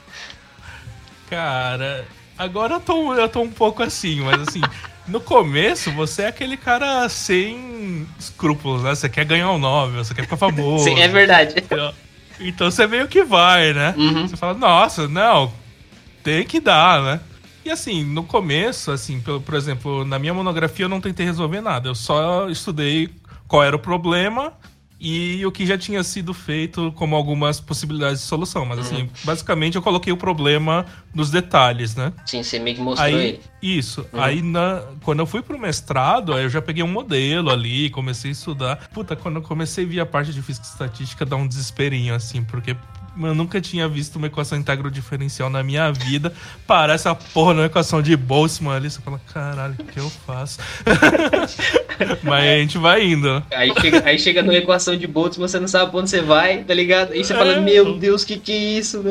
Cara, 1.28 2.06
agora 2.38 2.74
eu 2.74 2.80
tô, 2.80 3.14
eu 3.14 3.28
tô 3.28 3.40
um 3.40 3.50
pouco 3.50 3.82
assim, 3.82 4.20
mas 4.20 4.42
assim, 4.42 4.60
no 5.06 5.20
começo 5.20 5.90
você 5.92 6.22
é 6.22 6.26
aquele 6.28 6.56
cara 6.56 7.08
sem 7.08 8.06
escrúpulos, 8.18 8.82
né? 8.82 8.94
Você 8.94 9.08
quer 9.08 9.24
ganhar 9.24 9.50
o 9.50 9.58
Nobel, 9.58 10.04
você 10.04 10.14
quer 10.14 10.22
ficar 10.22 10.36
famoso. 10.36 10.84
Sim, 10.84 11.00
é 11.00 11.08
verdade. 11.08 11.54
Então, 11.56 11.94
então 12.40 12.70
você 12.70 12.86
meio 12.86 13.08
que 13.08 13.24
vai, 13.24 13.72
né? 13.72 13.94
Uhum. 13.96 14.26
Você 14.26 14.36
fala, 14.36 14.54
nossa, 14.54 15.08
não, 15.08 15.52
tem 16.22 16.44
que 16.44 16.60
dar, 16.60 17.02
né? 17.02 17.20
E 17.64 17.70
assim, 17.70 18.04
no 18.04 18.24
começo, 18.24 18.90
assim, 18.90 19.20
por, 19.20 19.40
por 19.40 19.54
exemplo, 19.54 20.04
na 20.04 20.18
minha 20.18 20.34
monografia 20.34 20.84
eu 20.84 20.88
não 20.88 21.00
tentei 21.00 21.24
resolver 21.24 21.60
nada. 21.60 21.88
Eu 21.88 21.94
só 21.94 22.48
estudei 22.48 23.10
qual 23.46 23.62
era 23.62 23.76
o 23.76 23.78
problema 23.78 24.52
e 25.04 25.44
o 25.44 25.50
que 25.50 25.66
já 25.66 25.76
tinha 25.76 26.04
sido 26.04 26.32
feito 26.32 26.92
como 26.92 27.16
algumas 27.16 27.58
possibilidades 27.58 28.20
de 28.20 28.26
solução. 28.26 28.64
Mas 28.64 28.78
assim, 28.78 29.02
uhum. 29.02 29.08
basicamente 29.24 29.74
eu 29.74 29.82
coloquei 29.82 30.12
o 30.12 30.16
problema 30.16 30.86
nos 31.12 31.28
detalhes, 31.28 31.96
né? 31.96 32.12
Sim, 32.24 32.44
você 32.44 32.60
meio 32.60 32.76
que 32.76 32.82
mostrou 32.82 33.08
aí, 33.08 33.14
ele. 33.14 33.40
Isso. 33.60 34.06
Uhum. 34.12 34.22
Aí 34.22 34.40
na, 34.40 34.84
quando 35.02 35.18
eu 35.18 35.26
fui 35.26 35.42
pro 35.42 35.58
mestrado, 35.58 36.32
aí 36.32 36.44
eu 36.44 36.48
já 36.48 36.62
peguei 36.62 36.84
um 36.84 36.88
modelo 36.88 37.50
ali, 37.50 37.90
comecei 37.90 38.30
a 38.30 38.32
estudar. 38.32 38.88
Puta, 38.94 39.16
quando 39.16 39.36
eu 39.36 39.42
comecei 39.42 39.84
a 39.84 39.88
ver 39.88 40.00
a 40.00 40.06
parte 40.06 40.32
de 40.32 40.40
física 40.40 40.64
e 40.68 40.70
estatística, 40.70 41.26
dá 41.26 41.34
um 41.34 41.48
desesperinho, 41.48 42.14
assim, 42.14 42.44
porque 42.44 42.76
eu 43.20 43.34
nunca 43.34 43.60
tinha 43.60 43.88
visto 43.88 44.16
uma 44.16 44.26
equação 44.26 44.58
integral 44.58 44.90
diferencial 44.90 45.50
na 45.50 45.62
minha 45.62 45.92
vida. 45.92 46.32
Parece 46.66 47.08
a 47.08 47.14
porra 47.14 47.52
uma 47.52 47.66
equação 47.66 48.00
de 48.00 48.16
Boltzmann 48.16 48.76
ali. 48.76 48.90
Você 48.90 49.00
fala, 49.00 49.20
caralho, 49.32 49.74
o 49.78 49.84
que 49.84 49.98
eu 49.98 50.10
faço? 50.10 50.58
Mas 52.22 52.44
a 52.44 52.58
gente 52.58 52.78
vai 52.78 53.04
indo. 53.04 53.42
Aí 53.50 53.72
chega, 53.80 54.02
aí 54.04 54.18
chega 54.18 54.42
numa 54.42 54.54
equação 54.56 54.96
de 54.96 55.06
Boltzmann, 55.06 55.48
você 55.48 55.60
não 55.60 55.68
sabe 55.68 55.90
pra 55.90 56.00
onde 56.00 56.10
você 56.10 56.22
vai, 56.22 56.64
tá 56.64 56.74
ligado? 56.74 57.12
Aí 57.12 57.22
você 57.22 57.32
é, 57.32 57.36
fala, 57.36 57.60
meu 57.60 57.98
Deus, 57.98 58.24
que 58.24 58.38
que 58.38 58.52
é 58.52 58.56
isso? 58.78 59.02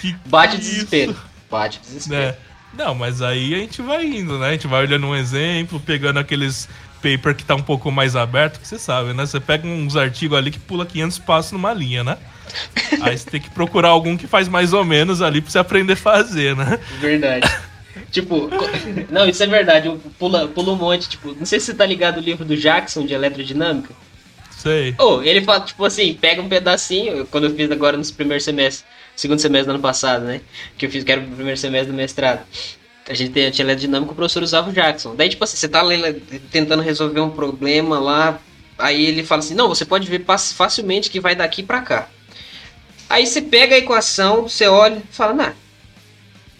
Que 0.00 0.16
Bate 0.26 0.56
que 0.56 0.62
desespero. 0.62 1.12
Isso? 1.12 1.22
Bate 1.50 1.80
desespero. 1.80 2.22
É. 2.22 2.38
Não, 2.76 2.94
mas 2.94 3.22
aí 3.22 3.54
a 3.54 3.58
gente 3.58 3.82
vai 3.82 4.04
indo, 4.04 4.38
né? 4.38 4.48
A 4.48 4.52
gente 4.52 4.66
vai 4.66 4.82
olhando 4.82 5.06
um 5.06 5.16
exemplo, 5.16 5.80
pegando 5.80 6.18
aqueles 6.18 6.68
paper 7.02 7.34
que 7.34 7.44
tá 7.44 7.54
um 7.54 7.62
pouco 7.62 7.90
mais 7.90 8.14
aberto, 8.14 8.60
que 8.60 8.68
você 8.68 8.78
sabe, 8.78 9.12
né? 9.12 9.24
Você 9.24 9.40
pega 9.40 9.66
uns 9.66 9.96
artigos 9.96 10.36
ali 10.36 10.50
que 10.50 10.58
pula 10.58 10.84
500 10.84 11.18
passos 11.20 11.52
numa 11.52 11.72
linha, 11.72 12.04
né? 12.04 12.18
Aí 13.00 13.16
você 13.16 13.30
tem 13.30 13.40
que 13.40 13.50
procurar 13.50 13.88
algum 13.88 14.16
que 14.16 14.26
faz 14.26 14.48
mais 14.48 14.72
ou 14.72 14.84
menos 14.84 15.22
ali 15.22 15.40
pra 15.40 15.50
você 15.50 15.58
aprender 15.58 15.94
a 15.94 15.96
fazer, 15.96 16.56
né? 16.56 16.78
Verdade. 17.00 17.48
tipo, 18.10 18.48
não, 19.10 19.28
isso 19.28 19.42
é 19.42 19.46
verdade. 19.46 19.90
Pula, 20.18 20.48
pula 20.48 20.72
um 20.72 20.76
monte. 20.76 21.08
Tipo, 21.08 21.34
não 21.34 21.46
sei 21.46 21.60
se 21.60 21.66
você 21.66 21.74
tá 21.74 21.86
ligado 21.86 22.18
o 22.18 22.22
livro 22.22 22.44
do 22.44 22.56
Jackson 22.56 23.04
de 23.04 23.14
eletrodinâmica. 23.14 23.94
Sei. 24.58 24.94
Oh, 24.98 25.22
ele 25.22 25.40
fala, 25.42 25.60
tipo 25.60 25.84
assim, 25.84 26.14
pega 26.14 26.42
um 26.42 26.48
pedacinho, 26.48 27.24
quando 27.26 27.44
eu 27.44 27.54
fiz 27.54 27.70
agora 27.70 27.96
nos 27.96 28.10
primeiros 28.10 28.44
semestres, 28.44 28.84
segundo 29.14 29.38
semestre 29.38 29.66
do 29.66 29.74
ano 29.74 29.82
passado, 29.82 30.24
né? 30.24 30.40
Que 30.76 30.86
eu 30.86 30.90
fiz, 30.90 31.04
que 31.04 31.12
era 31.12 31.20
o 31.20 31.24
primeiro 31.24 31.56
semestre 31.56 31.92
do 31.92 31.96
mestrado. 31.96 32.44
A 33.08 33.14
gente 33.14 33.32
tinha, 33.32 33.50
tinha 33.52 33.64
eletrodinâmica, 33.64 34.12
o 34.12 34.16
professor 34.16 34.42
usava 34.42 34.68
o 34.68 34.72
Jackson. 34.72 35.14
Daí, 35.14 35.28
tipo 35.28 35.44
assim, 35.44 35.56
você 35.56 35.68
tá 35.68 35.82
tentando 36.50 36.82
resolver 36.82 37.20
um 37.20 37.30
problema 37.30 38.00
lá, 38.00 38.40
aí 38.76 39.06
ele 39.06 39.22
fala 39.22 39.38
assim, 39.38 39.54
não, 39.54 39.68
você 39.68 39.84
pode 39.84 40.08
ver 40.08 40.24
facilmente 40.24 41.08
que 41.08 41.20
vai 41.20 41.36
daqui 41.36 41.62
para 41.62 41.80
cá. 41.80 42.08
Aí 43.08 43.26
você 43.26 43.40
pega 43.40 43.74
a 43.74 43.78
equação, 43.78 44.48
você 44.48 44.66
olha 44.66 44.96
e 44.98 45.14
fala, 45.14 45.32
nah, 45.32 45.52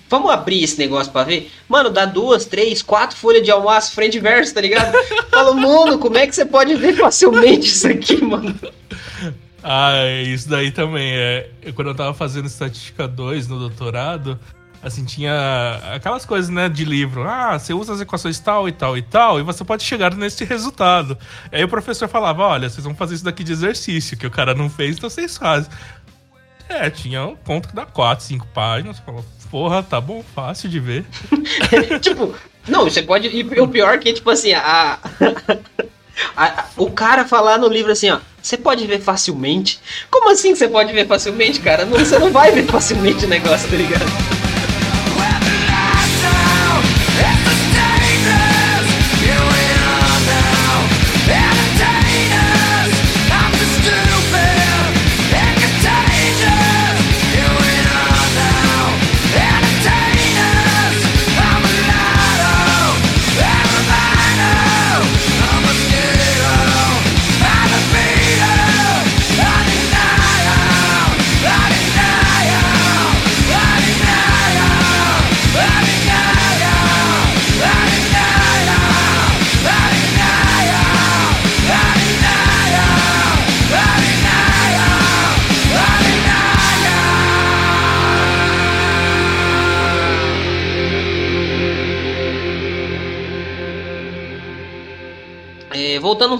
vamos 0.08 0.30
abrir 0.30 0.62
esse 0.62 0.78
negócio 0.78 1.12
pra 1.12 1.24
ver? 1.24 1.50
Mano, 1.68 1.90
dá 1.90 2.04
duas, 2.04 2.46
três, 2.46 2.80
quatro 2.80 3.16
folhas 3.16 3.42
de 3.42 3.50
almoço 3.50 3.92
frente 3.92 4.16
e 4.16 4.20
verso, 4.20 4.54
tá 4.54 4.60
ligado? 4.60 4.92
Fala, 5.30 5.52
mano, 5.54 5.98
como 5.98 6.16
é 6.16 6.26
que 6.26 6.34
você 6.34 6.44
pode 6.44 6.74
ver 6.74 6.96
facilmente 6.96 7.66
isso 7.66 7.86
aqui, 7.86 8.24
mano? 8.24 8.58
Ah, 9.62 9.92
isso 10.24 10.48
daí 10.48 10.70
também. 10.70 11.12
É, 11.12 11.50
quando 11.74 11.88
eu 11.88 11.94
tava 11.94 12.14
fazendo 12.14 12.46
estatística 12.46 13.06
2 13.06 13.48
no 13.48 13.58
doutorado, 13.58 14.38
assim, 14.82 15.04
tinha 15.04 15.80
aquelas 15.94 16.24
coisas, 16.24 16.48
né, 16.48 16.68
de 16.68 16.84
livro. 16.84 17.28
Ah, 17.28 17.58
você 17.58 17.74
usa 17.74 17.92
as 17.92 18.00
equações 18.00 18.38
tal 18.38 18.68
e 18.68 18.72
tal 18.72 18.96
e 18.96 19.02
tal, 19.02 19.38
e 19.38 19.42
você 19.42 19.64
pode 19.64 19.82
chegar 19.82 20.14
nesse 20.14 20.44
resultado. 20.44 21.18
Aí 21.52 21.62
o 21.62 21.68
professor 21.68 22.08
falava, 22.08 22.44
olha, 22.44 22.68
vocês 22.68 22.84
vão 22.84 22.94
fazer 22.94 23.16
isso 23.16 23.24
daqui 23.24 23.44
de 23.44 23.52
exercício, 23.52 24.16
que 24.16 24.26
o 24.26 24.30
cara 24.30 24.54
não 24.54 24.70
fez, 24.70 24.96
então 24.96 25.10
vocês 25.10 25.36
fazem. 25.36 25.70
É, 26.68 26.90
tinha 26.90 27.24
um 27.24 27.36
conto 27.36 27.68
que 27.68 27.74
dá 27.74 27.86
4, 27.86 28.24
5 28.24 28.46
páginas. 28.48 28.98
Falou, 28.98 29.24
porra, 29.50 29.82
tá 29.82 30.00
bom, 30.00 30.22
fácil 30.34 30.68
de 30.68 30.78
ver. 30.78 31.04
tipo, 32.00 32.34
não, 32.66 32.84
você 32.84 33.02
pode. 33.02 33.28
E 33.28 33.42
o 33.60 33.68
pior 33.68 33.94
é 33.94 33.98
que, 33.98 34.12
tipo 34.12 34.30
assim, 34.30 34.52
a, 34.52 34.98
a, 36.36 36.44
a, 36.44 36.66
o 36.76 36.90
cara 36.90 37.24
falar 37.24 37.58
no 37.58 37.68
livro 37.68 37.92
assim, 37.92 38.10
ó. 38.10 38.20
Você 38.40 38.56
pode 38.56 38.86
ver 38.86 39.00
facilmente? 39.00 39.80
Como 40.10 40.30
assim 40.30 40.54
você 40.54 40.68
pode 40.68 40.92
ver 40.92 41.06
facilmente, 41.06 41.60
cara? 41.60 41.84
Você 41.84 42.18
não 42.18 42.30
vai 42.30 42.52
ver 42.52 42.66
facilmente 42.66 43.24
o 43.24 43.28
negócio, 43.28 43.68
tá 43.68 43.76
ligado? 43.76 44.37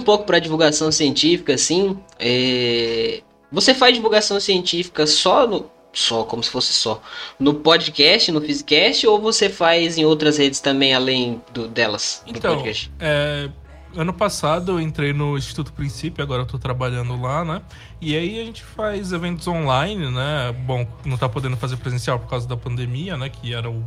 Pouco 0.09 0.25
para 0.25 0.39
divulgação 0.39 0.91
científica, 0.91 1.53
assim, 1.53 1.95
é... 2.19 3.21
você 3.51 3.75
faz 3.75 3.93
divulgação 3.93 4.39
científica 4.39 5.05
só 5.05 5.45
no 5.45 5.69
só 5.93 6.23
como 6.23 6.41
se 6.43 6.49
fosse 6.49 6.73
só 6.73 6.99
no 7.39 7.53
podcast, 7.53 8.31
no 8.31 8.41
Physicast, 8.41 9.05
ou 9.05 9.21
você 9.21 9.49
faz 9.49 9.99
em 9.99 10.05
outras 10.05 10.37
redes 10.37 10.59
também 10.59 10.95
além 10.95 11.39
do 11.53 11.67
delas 11.67 12.23
do 12.25 12.35
então, 12.35 12.55
podcast? 12.55 12.91
É, 12.99 13.49
ano 13.95 14.11
passado 14.11 14.71
eu 14.71 14.81
entrei 14.81 15.13
no 15.13 15.37
Instituto 15.37 15.71
Princípio, 15.73 16.23
agora 16.23 16.41
eu 16.41 16.47
tô 16.47 16.57
trabalhando 16.57 17.19
lá, 17.21 17.45
né? 17.45 17.61
E 18.01 18.15
aí 18.17 18.39
a 18.39 18.45
gente 18.45 18.63
faz 18.63 19.11
eventos 19.11 19.47
online, 19.47 20.09
né? 20.09 20.55
Bom, 20.65 20.87
não 21.05 21.17
tá 21.17 21.29
podendo 21.29 21.55
fazer 21.55 21.77
presencial 21.77 22.17
por 22.17 22.29
causa 22.29 22.47
da 22.47 22.57
pandemia, 22.57 23.15
né? 23.15 23.29
Que 23.29 23.53
era 23.53 23.69
o 23.69 23.83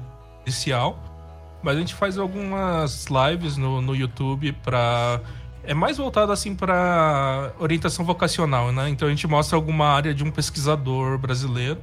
inicial. 0.46 1.02
Mas 1.64 1.76
a 1.76 1.80
gente 1.80 1.94
faz 1.94 2.18
algumas 2.18 3.06
lives 3.06 3.56
no, 3.56 3.80
no 3.80 3.94
YouTube 3.94 4.52
para 4.64 5.20
é 5.64 5.74
mais 5.74 5.96
voltado 5.96 6.32
assim 6.32 6.54
para 6.54 7.52
orientação 7.58 8.04
vocacional, 8.04 8.72
né? 8.72 8.88
Então 8.88 9.06
a 9.06 9.10
gente 9.10 9.26
mostra 9.26 9.56
alguma 9.56 9.86
área 9.86 10.12
de 10.12 10.24
um 10.24 10.30
pesquisador 10.30 11.18
brasileiro. 11.18 11.78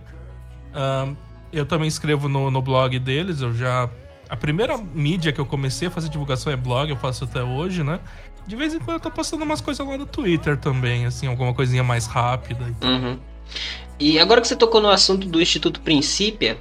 Um, 0.74 1.16
eu 1.52 1.66
também 1.66 1.88
escrevo 1.88 2.30
no, 2.30 2.52
no 2.52 2.62
blog 2.62 2.98
deles, 3.00 3.42
eu 3.42 3.54
já 3.54 3.90
a 4.30 4.36
primeira 4.36 4.78
mídia 4.78 5.34
que 5.34 5.40
eu 5.40 5.46
comecei 5.46 5.88
a 5.88 5.92
fazer 5.92 6.08
divulgação 6.10 6.54
é 6.54 6.56
blog, 6.56 6.92
eu 6.92 6.96
faço 6.96 7.24
até 7.24 7.42
hoje, 7.42 7.84
né? 7.84 8.00
De 8.46 8.56
vez 8.56 8.74
em 8.74 8.80
quando 8.80 8.98
eu 8.98 9.00
tô 9.00 9.10
postando 9.10 9.44
umas 9.44 9.60
coisas 9.60 9.86
lá 9.86 9.98
no 9.98 10.06
Twitter 10.06 10.56
também, 10.56 11.06
assim, 11.06 11.26
alguma 11.26 11.54
coisinha 11.54 11.84
mais 11.84 12.06
rápida. 12.06 12.66
Uhum. 12.84 13.18
E 14.00 14.20
agora 14.20 14.40
que 14.40 14.48
você 14.48 14.56
tocou 14.56 14.82
no 14.82 14.90
assunto 14.90 15.28
do 15.28 15.42
Instituto 15.42 15.82
Princípia, 15.82 16.58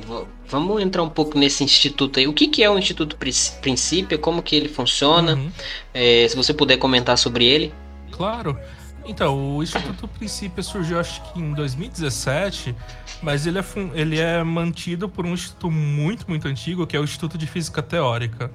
vou, 0.00 0.28
vamos 0.48 0.82
entrar 0.82 1.02
um 1.02 1.08
pouco 1.08 1.38
nesse 1.38 1.62
instituto 1.64 2.18
aí. 2.18 2.26
O 2.26 2.32
que, 2.32 2.48
que 2.48 2.62
é 2.62 2.70
o 2.70 2.78
Instituto 2.78 3.16
Princípio? 3.16 4.18
Como 4.18 4.42
que 4.42 4.56
ele 4.56 4.68
funciona? 4.68 5.34
Uhum. 5.34 5.50
É, 5.92 6.26
se 6.28 6.36
você 6.36 6.54
puder 6.54 6.76
comentar 6.78 7.18
sobre 7.18 7.44
ele. 7.44 7.72
Claro. 8.10 8.58
Então, 9.04 9.56
o 9.56 9.62
Instituto 9.62 10.06
Princípio 10.06 10.62
surgiu 10.62 11.00
acho 11.00 11.22
que 11.32 11.40
em 11.40 11.52
2017, 11.52 12.74
mas 13.20 13.46
ele 13.46 13.58
é, 13.58 13.64
ele 13.94 14.18
é 14.20 14.42
mantido 14.44 15.08
por 15.08 15.26
um 15.26 15.34
instituto 15.34 15.70
muito, 15.70 16.28
muito 16.28 16.46
antigo, 16.46 16.86
que 16.86 16.96
é 16.96 17.00
o 17.00 17.04
Instituto 17.04 17.36
de 17.36 17.46
Física 17.46 17.82
Teórica. 17.82 18.50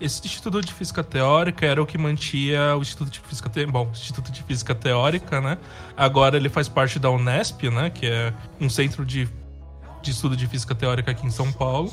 Esse 0.00 0.24
Instituto 0.24 0.60
de 0.62 0.72
Física 0.72 1.04
Teórica 1.04 1.66
era 1.66 1.82
o 1.82 1.84
que 1.84 1.98
mantia 1.98 2.74
o 2.76 2.80
Instituto 2.80 3.10
de 3.10 3.20
Física 3.20 3.50
Te... 3.50 3.66
Bom, 3.66 3.90
Instituto 3.92 4.32
de 4.32 4.42
Física 4.42 4.74
Teórica, 4.74 5.40
né? 5.40 5.58
Agora 5.94 6.38
ele 6.38 6.48
faz 6.48 6.68
parte 6.68 6.98
da 6.98 7.10
Unesp, 7.10 7.64
né? 7.64 7.90
Que 7.90 8.06
é 8.06 8.32
um 8.58 8.70
centro 8.70 9.04
de 9.04 9.28
de 10.02 10.10
estudo 10.10 10.36
de 10.36 10.46
física 10.46 10.74
teórica 10.74 11.10
aqui 11.10 11.26
em 11.26 11.30
São 11.30 11.52
Paulo. 11.52 11.92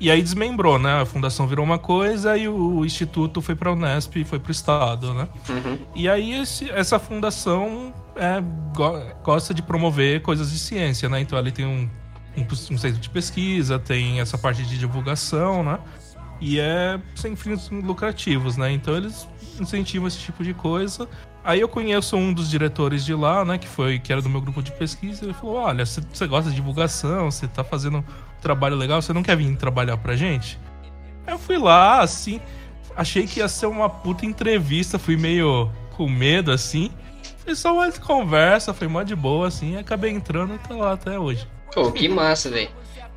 E 0.00 0.10
aí 0.10 0.22
desmembrou, 0.22 0.78
né? 0.78 1.02
A 1.02 1.04
fundação 1.04 1.46
virou 1.46 1.64
uma 1.64 1.78
coisa 1.78 2.36
e 2.36 2.46
o 2.48 2.84
instituto 2.84 3.42
foi 3.42 3.56
para 3.56 3.70
a 3.70 3.72
Unesp 3.72 4.16
e 4.16 4.24
foi 4.24 4.38
para 4.38 4.48
o 4.48 4.52
Estado, 4.52 5.12
né? 5.12 5.28
Uhum. 5.48 5.78
E 5.94 6.08
aí 6.08 6.40
esse, 6.40 6.70
essa 6.70 7.00
fundação 7.00 7.92
é, 8.14 8.40
go, 8.76 8.92
gosta 9.24 9.52
de 9.52 9.60
promover 9.60 10.22
coisas 10.22 10.52
de 10.52 10.58
ciência, 10.58 11.08
né? 11.08 11.20
Então 11.20 11.36
ali 11.36 11.50
tem 11.50 11.66
um, 11.66 11.90
um, 12.36 12.42
um, 12.42 12.78
centro 12.78 13.00
de 13.00 13.10
pesquisa, 13.10 13.76
tem 13.76 14.20
essa 14.20 14.38
parte 14.38 14.62
de 14.62 14.78
divulgação, 14.78 15.64
né? 15.64 15.80
E 16.40 16.60
é 16.60 17.00
sem 17.16 17.34
fins 17.34 17.68
lucrativos, 17.68 18.56
né? 18.56 18.70
Então 18.70 18.96
eles 18.96 19.26
incentivam 19.58 20.06
esse 20.06 20.18
tipo 20.18 20.44
de 20.44 20.54
coisa 20.54 21.08
Aí 21.48 21.60
eu 21.60 21.68
conheço 21.68 22.14
um 22.14 22.30
dos 22.30 22.50
diretores 22.50 23.02
de 23.02 23.14
lá, 23.14 23.42
né, 23.42 23.56
que 23.56 23.66
foi 23.66 23.98
que 23.98 24.12
era 24.12 24.20
do 24.20 24.28
meu 24.28 24.38
grupo 24.38 24.62
de 24.62 24.70
pesquisa, 24.70 25.24
ele 25.24 25.32
falou: 25.32 25.56
"Olha, 25.56 25.86
você 25.86 26.26
gosta 26.26 26.50
de 26.50 26.56
divulgação, 26.56 27.30
você 27.30 27.48
tá 27.48 27.64
fazendo 27.64 28.00
um 28.00 28.04
trabalho 28.42 28.76
legal, 28.76 29.00
você 29.00 29.14
não 29.14 29.22
quer 29.22 29.34
vir 29.34 29.56
trabalhar 29.56 29.96
pra 29.96 30.14
gente?" 30.14 30.60
Aí 31.26 31.32
eu 31.32 31.38
fui 31.38 31.56
lá, 31.56 32.02
assim, 32.02 32.38
achei 32.94 33.26
que 33.26 33.40
ia 33.40 33.48
ser 33.48 33.64
uma 33.64 33.88
puta 33.88 34.26
entrevista, 34.26 34.98
fui 34.98 35.16
meio 35.16 35.70
com 35.96 36.06
medo 36.06 36.52
assim. 36.52 36.90
Foi 37.38 37.54
só 37.54 37.72
uma 37.72 37.90
conversa, 37.92 38.74
foi 38.74 38.86
mó 38.86 39.02
de 39.02 39.16
boa, 39.16 39.48
assim, 39.48 39.78
acabei 39.78 40.10
entrando 40.10 40.54
e 40.54 40.58
tô 40.58 40.76
lá 40.76 40.92
até 40.92 41.18
hoje. 41.18 41.48
Pô, 41.72 41.90
que 41.90 42.10
massa, 42.10 42.50
velho. 42.50 42.68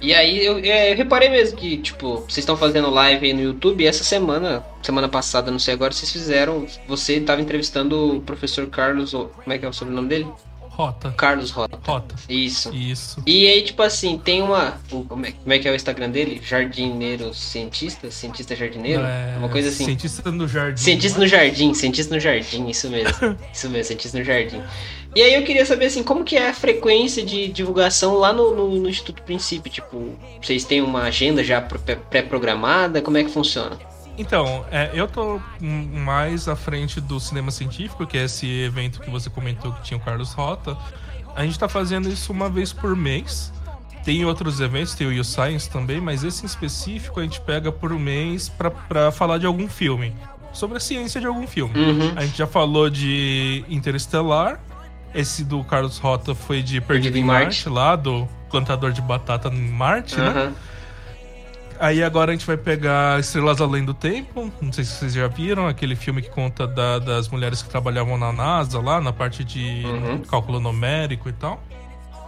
E 0.02 0.14
aí 0.14 0.44
eu, 0.44 0.58
é, 0.58 0.92
eu, 0.92 0.98
reparei 0.98 1.30
mesmo 1.30 1.58
que, 1.58 1.78
tipo, 1.78 2.22
vocês 2.22 2.40
estão 2.40 2.58
fazendo 2.58 2.90
live 2.90 3.28
aí 3.28 3.34
no 3.34 3.42
YouTube 3.42 3.84
e 3.84 3.88
essa 3.88 4.04
semana, 4.04 4.66
semana 4.82 5.08
passada, 5.08 5.52
não 5.52 5.60
sei 5.60 5.74
agora, 5.74 5.94
vocês 5.94 6.12
fizeram. 6.12 6.66
Você 6.88 7.18
estava 7.18 7.42
entrevistando 7.42 8.18
o 8.18 8.22
professor 8.22 8.66
Carlos. 8.68 9.12
Como 9.12 9.54
é 9.54 9.58
que 9.58 9.66
é 9.66 9.70
o 9.70 9.74
sobrenome 9.74 10.08
dele? 10.08 10.28
Rota. 10.72 11.12
Carlos 11.12 11.52
Rota. 11.52 11.78
Rota. 11.86 12.16
Isso. 12.28 12.74
Isso. 12.74 13.22
E 13.28 13.46
aí, 13.46 13.62
tipo 13.62 13.84
assim, 13.84 14.18
tem 14.18 14.42
uma. 14.42 14.80
Como 14.90 15.26
é, 15.26 15.32
como 15.34 15.54
é 15.54 15.60
que 15.60 15.68
é 15.68 15.72
o 15.72 15.76
Instagram 15.76 16.10
dele? 16.10 16.42
Jardineiro 16.44 17.34
cientista? 17.34 18.10
Cientista 18.10 18.56
jardineiro? 18.56 19.04
É, 19.04 19.36
uma 19.38 19.50
coisa 19.50 19.70
assim. 19.70 19.86
Cientista 19.86 20.32
no 20.32 20.48
jardim. 20.48 20.82
Cientista 20.82 21.20
no 21.20 21.26
é? 21.26 21.28
jardim, 21.28 21.74
cientista 21.74 22.16
no 22.16 22.22
jardim, 22.22 22.68
isso 22.68 22.90
mesmo. 22.90 23.38
isso 23.54 23.70
mesmo, 23.70 23.84
cientista 23.86 24.18
no 24.18 24.24
jardim. 24.24 24.62
E 25.14 25.22
aí 25.22 25.34
eu 25.34 25.44
queria 25.44 25.66
saber 25.66 25.88
assim, 25.88 26.04
como 26.04 26.24
que 26.24 26.38
é 26.38 26.50
a 26.50 26.54
frequência 26.54 27.24
de 27.24 27.50
divulgação 27.50 28.16
lá 28.16 28.32
no, 28.32 28.56
no, 28.56 28.80
no 28.80 28.90
Instituto 28.90 29.22
Princípio? 29.24 29.72
Tipo, 29.72 30.18
vocês 30.42 30.64
têm 30.64 30.82
uma 30.82 31.04
agenda 31.04 31.44
já 31.44 31.62
pré-programada? 31.62 33.02
Como 33.02 33.18
é 33.18 33.24
que 33.24 33.30
funciona? 33.30 33.78
Então, 34.18 34.66
é, 34.72 34.92
eu 34.94 35.08
tô 35.08 35.42
mais 35.60 36.48
à 36.48 36.56
frente 36.56 37.02
do 37.02 37.20
cinema 37.20 37.52
científico, 37.52 38.06
que 38.06 38.18
é 38.18 38.26
esse 38.26 38.48
evento 38.62 39.02
que 39.02 39.10
você 39.10 39.30
comentou 39.30 39.74
que 39.74 39.84
tinha 39.84 39.98
o 39.98 40.02
Carlos 40.02 40.32
Rota. 40.32 40.78
A 41.36 41.44
gente 41.44 41.60
tá 41.60 41.68
fazendo 41.68 42.08
isso 42.08 42.32
uma 42.32 42.50
vez 42.50 42.72
por 42.72 42.96
mês. 42.96 43.52
Tem 44.04 44.26
outros 44.26 44.60
eventos, 44.60 44.96
tem 44.96 45.08
o 45.08 45.14
You 45.14 45.24
Science 45.24 45.70
também, 45.70 46.02
mas 46.02 46.24
esse 46.24 46.44
em 46.44 46.46
específico 46.46 47.20
a 47.20 47.24
gente 47.24 47.40
pega 47.42 47.72
por 47.72 47.92
mês 47.92 48.50
para 48.50 49.12
falar 49.12 49.38
de 49.38 49.46
algum 49.46 49.68
filme. 49.68 50.14
Sobre 50.54 50.78
a 50.78 50.80
ciência 50.80 51.22
de 51.22 51.28
algum 51.28 51.48
filme. 51.48 51.80
Uhum. 51.80 52.14
A 52.16 52.26
gente 52.26 52.38
já 52.38 52.48
falou 52.48 52.90
de 52.90 53.64
Interestelar, 53.70 54.60
esse 55.14 55.44
do 55.44 55.64
Carlos 55.64 55.98
Rota 55.98 56.34
foi 56.34 56.62
de 56.62 56.80
Perdido 56.82 57.18
em 57.18 57.24
Marte, 57.24 57.68
lá, 57.70 57.96
do 57.96 58.28
plantador 58.50 58.92
de 58.92 59.02
batata 59.02 59.50
em 59.50 59.70
Marte, 59.70 60.20
uhum. 60.20 60.34
né? 60.34 60.54
Aí 61.80 62.04
agora 62.04 62.32
a 62.32 62.36
gente 62.36 62.46
vai 62.46 62.58
pegar 62.58 63.20
Estrelas 63.20 63.60
Além 63.60 63.84
do 63.84 63.94
Tempo. 63.94 64.52
Não 64.62 64.72
sei 64.72 64.84
se 64.84 64.92
vocês 64.92 65.14
já 65.14 65.28
viram, 65.28 65.68
aquele 65.68 65.96
filme 65.96 66.22
que 66.22 66.30
conta 66.30 66.68
da, 66.68 67.00
das 67.00 67.28
mulheres 67.28 67.64
que 67.64 67.70
trabalhavam 67.70 68.20
na 68.20 68.32
NASA 68.32 68.80
lá, 68.80 69.02
na 69.02 69.12
parte 69.12 69.44
de 69.44 69.82
uhum. 69.84 70.20
cálculo 70.20 70.60
numérico 70.60 71.28
e 71.28 71.34
tal. 71.34 71.60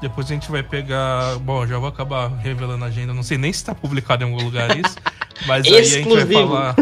Depois 0.03 0.29
a 0.29 0.33
gente 0.33 0.51
vai 0.51 0.61
pegar. 0.61 1.39
Bom, 1.39 1.65
já 1.65 1.79
vou 1.79 1.87
acabar 1.87 2.27
revelando 2.27 2.83
a 2.83 2.87
agenda. 2.89 3.13
Não 3.13 3.23
sei 3.23 3.37
nem 3.37 3.53
se 3.53 3.59
está 3.59 3.73
publicado 3.73 4.21
em 4.21 4.29
algum 4.29 4.43
lugar 4.43 4.77
isso. 4.77 4.97
Mas 5.47 5.65
aí 5.65 5.77
a 5.77 5.81
gente 5.81 6.09
vai 6.09 6.25
falar 6.25 6.75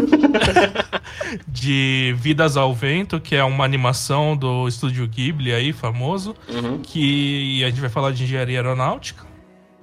de 1.46 2.16
Vidas 2.18 2.56
ao 2.56 2.74
Vento, 2.74 3.20
que 3.20 3.36
é 3.36 3.44
uma 3.44 3.64
animação 3.64 4.36
do 4.36 4.66
estúdio 4.66 5.06
Ghibli 5.06 5.52
aí, 5.52 5.72
famoso. 5.72 6.34
Uhum. 6.48 6.80
Que 6.82 7.62
a 7.62 7.68
gente 7.68 7.80
vai 7.80 7.88
falar 7.88 8.10
de 8.10 8.24
engenharia 8.24 8.58
aeronáutica. 8.58 9.24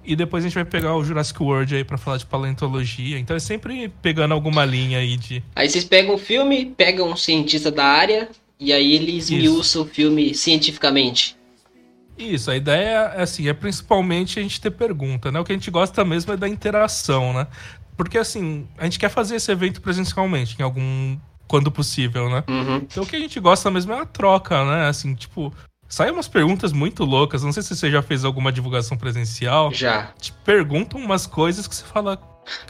E 0.04 0.18
depois 0.18 0.44
a 0.44 0.48
gente 0.48 0.56
vai 0.56 0.66
pegar 0.66 0.98
o 0.98 1.04
Jurassic 1.04 1.42
World 1.42 1.74
aí 1.78 1.86
pra 1.86 1.98
falar 1.98 2.18
de 2.18 2.26
paleontologia. 2.26 3.18
Então 3.18 3.38
é 3.38 3.40
sempre 3.40 3.90
pegando 4.02 4.34
alguma 4.34 4.66
linha 4.66 5.00
aí 5.00 5.16
de. 5.16 5.42
Aí 5.56 5.70
vocês 5.70 5.86
pegam 5.86 6.16
o 6.16 6.18
filme, 6.18 6.74
pegam 6.76 7.10
um 7.10 7.16
cientista 7.16 7.72
da 7.72 7.86
área, 7.86 8.28
e 8.60 8.74
aí 8.74 8.96
eles 8.96 9.30
esmiuçam 9.30 9.84
o 9.84 9.86
filme 9.86 10.36
cientificamente. 10.36 11.39
Isso, 12.20 12.52
a 12.52 12.56
ideia 12.56 13.14
é 13.16 13.22
assim, 13.22 13.48
é 13.48 13.54
principalmente 13.54 14.40
a 14.40 14.42
gente 14.42 14.60
ter 14.60 14.72
pergunta, 14.72 15.32
né? 15.32 15.40
O 15.40 15.46
que 15.46 15.54
a 15.54 15.56
gente 15.56 15.72
gosta 15.72 16.04
mesmo 16.04 16.34
é 16.34 16.38
da 16.38 16.50
interação, 16.50 17.34
né? 17.34 17.48
Porque 17.96 18.18
assim, 18.18 18.68
a 18.78 18.84
gente 18.84 19.00
quer 19.00 19.10
fazer 19.10 19.38
esse 19.38 19.52
evento 19.52 19.82
presencialmente, 19.82 20.56
em 20.60 20.64
algum. 20.64 21.18
quando 21.48 21.72
possível, 21.72 22.30
né? 22.30 22.44
Uhum. 22.48 22.76
Então 22.78 23.04
o 23.04 23.06
que 23.06 23.16
a 23.16 23.20
gente 23.20 23.40
gosta 23.40 23.72
mesmo 23.72 23.94
é 23.94 24.02
a 24.02 24.06
troca, 24.06 24.64
né? 24.66 24.88
Assim, 24.88 25.16
tipo, 25.16 25.54
saem 25.88 26.12
umas 26.12 26.28
perguntas 26.28 26.72
muito 26.72 27.04
loucas. 27.04 27.44
Não 27.44 27.52
sei 27.52 27.64
se 27.64 27.76
você 27.76 27.90
já 27.90 28.02
fez 28.02 28.24
alguma 28.24 28.52
divulgação 28.52 28.98
presencial. 28.98 29.74
Já. 29.74 30.14
Te 30.20 30.32
perguntam 30.32 31.00
umas 31.00 31.26
coisas 31.26 31.68
que 31.68 31.76
você 31.76 31.86
fala. 31.86 32.18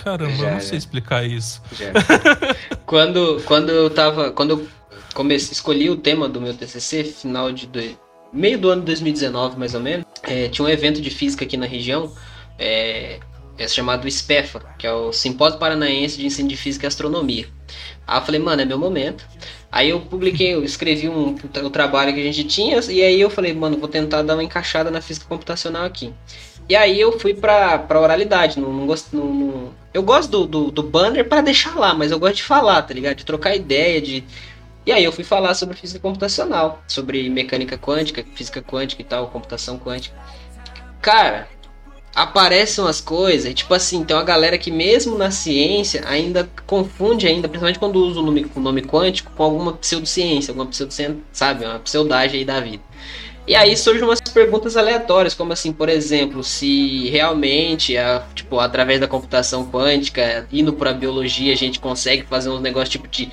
Caramba, 0.03 0.35
já, 0.35 0.47
eu 0.47 0.53
não 0.53 0.59
sei 0.61 0.77
explicar 0.77 1.25
isso. 1.25 1.61
Já. 1.71 1.91
quando, 2.85 3.41
quando 3.45 3.69
eu 3.69 3.89
tava. 3.89 4.31
Quando 4.31 4.51
eu 4.51 4.67
comecei, 5.13 5.51
escolhi 5.51 5.89
o 5.89 5.97
tema 5.97 6.29
do 6.29 6.39
meu 6.39 6.53
TCC, 6.55 7.03
final 7.03 7.51
de. 7.51 7.67
Meio 8.31 8.59
do 8.59 8.69
ano 8.69 8.81
de 8.81 8.87
2019, 8.87 9.57
mais 9.57 9.73
ou 9.73 9.81
menos, 9.81 10.05
é, 10.23 10.47
tinha 10.49 10.65
um 10.65 10.69
evento 10.69 11.01
de 11.01 11.09
física 11.09 11.45
aqui 11.45 11.57
na 11.57 11.65
região, 11.65 12.13
é, 12.57 13.19
é 13.57 13.67
chamado 13.67 14.09
SPEFA, 14.09 14.61
que 14.77 14.85
é 14.85 14.93
o 14.93 15.11
Simpósio 15.11 15.59
Paranaense 15.59 16.17
de 16.17 16.25
Ensino 16.25 16.47
de 16.47 16.55
Física 16.55 16.85
e 16.85 16.87
Astronomia. 16.87 17.47
Aí 18.05 18.17
eu 18.17 18.21
falei, 18.21 18.39
mano, 18.39 18.61
é 18.61 18.65
meu 18.65 18.77
momento. 18.77 19.25
Aí 19.71 19.89
eu 19.89 19.99
publiquei, 19.99 20.53
eu 20.53 20.63
escrevi 20.63 21.07
um, 21.09 21.35
o 21.63 21.69
trabalho 21.69 22.13
que 22.13 22.19
a 22.19 22.23
gente 22.23 22.43
tinha, 22.43 22.79
e 22.89 23.03
aí 23.03 23.19
eu 23.19 23.29
falei, 23.29 23.53
mano, 23.53 23.77
vou 23.77 23.87
tentar 23.87 24.23
dar 24.23 24.33
uma 24.35 24.43
encaixada 24.43 24.89
na 24.89 25.01
física 25.01 25.27
computacional 25.27 25.85
aqui. 25.85 26.13
E 26.67 26.75
aí 26.75 26.99
eu 26.99 27.17
fui 27.19 27.33
pra, 27.33 27.79
pra 27.79 27.99
oralidade, 27.99 28.59
não, 28.59 28.71
não 28.71 28.85
gosto. 28.85 29.15
Não, 29.15 29.25
não... 29.25 29.79
Eu 29.91 30.03
gosto 30.03 30.29
do, 30.29 30.45
do, 30.45 30.71
do 30.71 30.83
banner 30.83 31.27
para 31.27 31.41
deixar 31.41 31.75
lá, 31.75 31.95
mas 31.95 32.11
eu 32.11 32.19
gosto 32.19 32.35
de 32.35 32.43
falar, 32.43 32.83
tá 32.83 32.93
ligado? 32.93 33.17
De 33.17 33.25
trocar 33.25 33.55
ideia, 33.55 33.99
de 33.99 34.23
e 34.89 34.91
aí 34.91 35.03
eu 35.03 35.11
fui 35.11 35.23
falar 35.23 35.53
sobre 35.53 35.77
física 35.77 35.99
computacional, 35.99 36.81
sobre 36.87 37.29
mecânica 37.29 37.77
quântica, 37.77 38.25
física 38.33 38.59
quântica 38.59 39.03
e 39.03 39.05
tal, 39.05 39.27
computação 39.27 39.77
quântica. 39.77 40.17
Cara, 40.99 41.47
aparecem 42.15 42.83
umas 42.83 42.99
coisas, 42.99 43.53
tipo 43.53 43.71
assim, 43.71 44.03
tem 44.03 44.17
uma 44.17 44.23
galera 44.23 44.57
que 44.57 44.71
mesmo 44.71 45.15
na 45.15 45.29
ciência 45.29 46.01
ainda 46.07 46.49
confunde 46.65 47.27
ainda, 47.27 47.47
principalmente 47.47 47.77
quando 47.77 47.97
usa 47.97 48.19
o 48.19 48.23
nome, 48.23 48.47
o 48.55 48.59
nome 48.59 48.81
quântico 48.81 49.31
com 49.35 49.43
alguma 49.43 49.73
pseudociência, 49.73 50.53
alguma 50.53 50.65
pseudociência, 50.65 51.17
sabe, 51.31 51.65
uma 51.65 51.77
pseudagem 51.77 52.39
aí 52.39 52.45
da 52.45 52.59
vida. 52.59 52.81
E 53.45 53.55
aí 53.55 53.77
surgem 53.77 54.03
umas 54.03 54.19
perguntas 54.21 54.75
aleatórias, 54.75 55.35
como 55.35 55.53
assim, 55.53 55.71
por 55.71 55.87
exemplo, 55.87 56.43
se 56.43 57.09
realmente, 57.09 57.95
a, 57.95 58.23
tipo, 58.33 58.59
através 58.59 58.99
da 58.99 59.07
computação 59.07 59.69
quântica, 59.69 60.47
indo 60.51 60.73
para 60.73 60.93
biologia, 60.93 61.53
a 61.53 61.55
gente 61.55 61.79
consegue 61.79 62.23
fazer 62.23 62.49
uns 62.49 62.61
negócios 62.61 62.89
tipo 62.89 63.07
de 63.07 63.31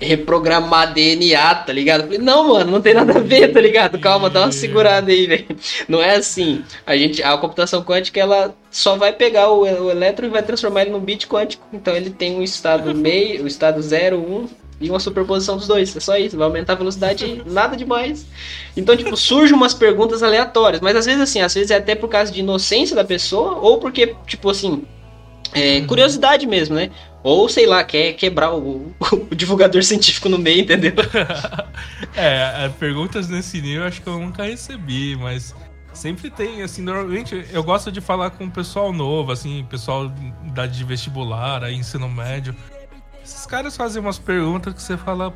reprogramar 0.00 0.92
DNA, 0.92 1.54
tá 1.54 1.72
ligado? 1.72 2.04
falei, 2.04 2.18
não, 2.18 2.48
mano, 2.48 2.70
não 2.70 2.80
tem 2.80 2.94
nada 2.94 3.18
a 3.18 3.22
ver, 3.22 3.52
tá 3.52 3.60
ligado? 3.60 3.98
Calma, 3.98 4.28
dá 4.28 4.42
uma 4.42 4.52
segurada 4.52 5.10
aí, 5.10 5.26
velho. 5.26 5.46
Não 5.88 6.02
é 6.02 6.16
assim. 6.16 6.62
A 6.86 6.96
gente, 6.96 7.22
a 7.22 7.36
computação 7.38 7.82
quântica, 7.82 8.20
ela 8.20 8.54
só 8.70 8.96
vai 8.96 9.12
pegar 9.12 9.50
o, 9.50 9.62
o 9.62 9.90
elétron 9.90 10.26
e 10.26 10.30
vai 10.30 10.42
transformar 10.42 10.82
ele 10.82 10.90
num 10.90 11.00
bit 11.00 11.26
quântico. 11.26 11.66
Então 11.72 11.94
ele 11.96 12.10
tem 12.10 12.36
um 12.36 12.42
estado 12.42 12.92
meio, 12.94 13.44
o 13.44 13.46
estado 13.46 13.80
0, 13.80 14.18
1 14.18 14.48
e 14.80 14.90
uma 14.90 15.00
superposição 15.00 15.56
dos 15.56 15.66
dois. 15.66 15.96
É 15.96 16.00
só 16.00 16.16
isso, 16.18 16.36
vai 16.36 16.46
aumentar 16.46 16.74
a 16.74 16.76
velocidade, 16.76 17.42
nada 17.46 17.76
demais. 17.76 18.26
Então, 18.76 18.96
tipo, 18.96 19.16
surgem 19.16 19.56
umas 19.56 19.72
perguntas 19.72 20.22
aleatórias, 20.22 20.82
mas 20.82 20.94
às 20.94 21.06
vezes 21.06 21.22
assim, 21.22 21.40
às 21.40 21.54
vezes 21.54 21.70
é 21.70 21.76
até 21.76 21.94
por 21.94 22.08
causa 22.08 22.30
de 22.30 22.40
inocência 22.40 22.94
da 22.94 23.04
pessoa 23.04 23.58
ou 23.60 23.78
porque, 23.78 24.14
tipo 24.26 24.50
assim, 24.50 24.84
é, 25.54 25.80
curiosidade 25.82 26.46
mesmo, 26.46 26.74
né? 26.74 26.90
Ou, 27.26 27.48
sei 27.48 27.66
lá, 27.66 27.82
quer 27.82 28.12
quebrar 28.12 28.54
o, 28.54 28.94
o 29.00 29.34
divulgador 29.34 29.82
científico 29.82 30.28
no 30.28 30.38
meio, 30.38 30.60
entendeu? 30.60 30.92
é, 32.14 32.66
é, 32.66 32.72
perguntas 32.78 33.28
nesse 33.28 33.60
nível 33.60 33.82
eu 33.82 33.88
acho 33.88 34.00
que 34.00 34.06
eu 34.06 34.16
nunca 34.16 34.44
recebi, 34.44 35.16
mas 35.16 35.52
sempre 35.92 36.30
tem, 36.30 36.62
assim, 36.62 36.82
normalmente 36.82 37.44
eu 37.52 37.64
gosto 37.64 37.90
de 37.90 38.00
falar 38.00 38.30
com 38.30 38.44
o 38.44 38.50
pessoal 38.50 38.92
novo, 38.92 39.32
assim, 39.32 39.66
pessoal 39.68 40.08
da 40.54 40.66
de 40.66 40.84
vestibular, 40.84 41.64
aí, 41.64 41.74
ensino 41.74 42.08
médio. 42.08 42.54
Esses 43.24 43.44
caras 43.44 43.76
fazem 43.76 44.00
umas 44.00 44.20
perguntas 44.20 44.72
que 44.72 44.80
você 44.80 44.96
fala, 44.96 45.34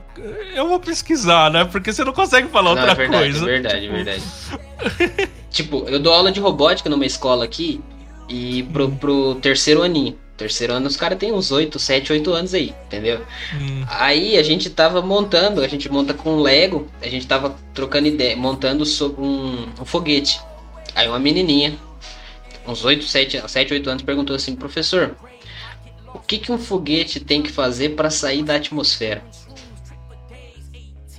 eu 0.55 0.68
vou 0.68 0.79
pesquisar, 0.79 1.50
né? 1.50 1.64
Porque 1.64 1.92
você 1.92 2.05
não 2.05 2.12
consegue 2.12 2.46
falar 2.50 2.72
não, 2.72 2.83
outra 2.83 2.92
é 2.92 2.94
verdade, 2.94 3.33
coisa. 3.33 3.44
É 3.44 3.48
verdade, 3.48 3.81
tipo... 3.81 3.94
é 3.96 4.05
verdade. 4.05 5.31
tipo, 5.50 5.85
eu 5.88 5.98
dou 5.98 6.14
aula 6.14 6.31
de 6.31 6.38
robótica 6.38 6.88
numa 6.88 7.05
escola 7.05 7.44
aqui 7.44 7.81
e 8.29 8.62
pro, 8.72 8.92
pro 8.92 9.35
terceiro 9.35 9.83
aninho. 9.83 10.16
Terceiro 10.40 10.72
ano, 10.72 10.87
os 10.87 10.96
caras 10.96 11.18
têm 11.18 11.35
uns 11.35 11.53
8, 11.53 11.79
7, 11.79 12.14
8 12.14 12.33
anos 12.33 12.55
aí, 12.55 12.74
entendeu? 12.87 13.22
Hum. 13.61 13.85
Aí 13.87 14.38
a 14.38 14.42
gente 14.42 14.70
tava 14.70 15.03
montando, 15.03 15.61
a 15.61 15.68
gente 15.68 15.87
monta 15.92 16.14
com 16.14 16.40
Lego, 16.40 16.88
a 17.03 17.09
gente 17.09 17.26
tava 17.26 17.55
trocando 17.74 18.09
ideia, 18.09 18.35
montando 18.35 18.87
sobre 18.87 19.20
um, 19.20 19.68
um 19.79 19.85
foguete. 19.85 20.40
Aí 20.94 21.07
uma 21.07 21.18
menininha, 21.18 21.76
uns 22.66 22.83
8, 22.87 23.05
7, 23.05 23.42
7, 23.46 23.74
8 23.74 23.90
anos, 23.90 24.03
perguntou 24.03 24.35
assim, 24.35 24.57
professor, 24.57 25.14
o 26.14 26.18
que, 26.18 26.38
que 26.38 26.50
um 26.50 26.57
foguete 26.57 27.20
tem 27.20 27.42
que 27.42 27.53
fazer 27.53 27.90
para 27.90 28.09
sair 28.09 28.42
da 28.42 28.55
atmosfera? 28.55 29.22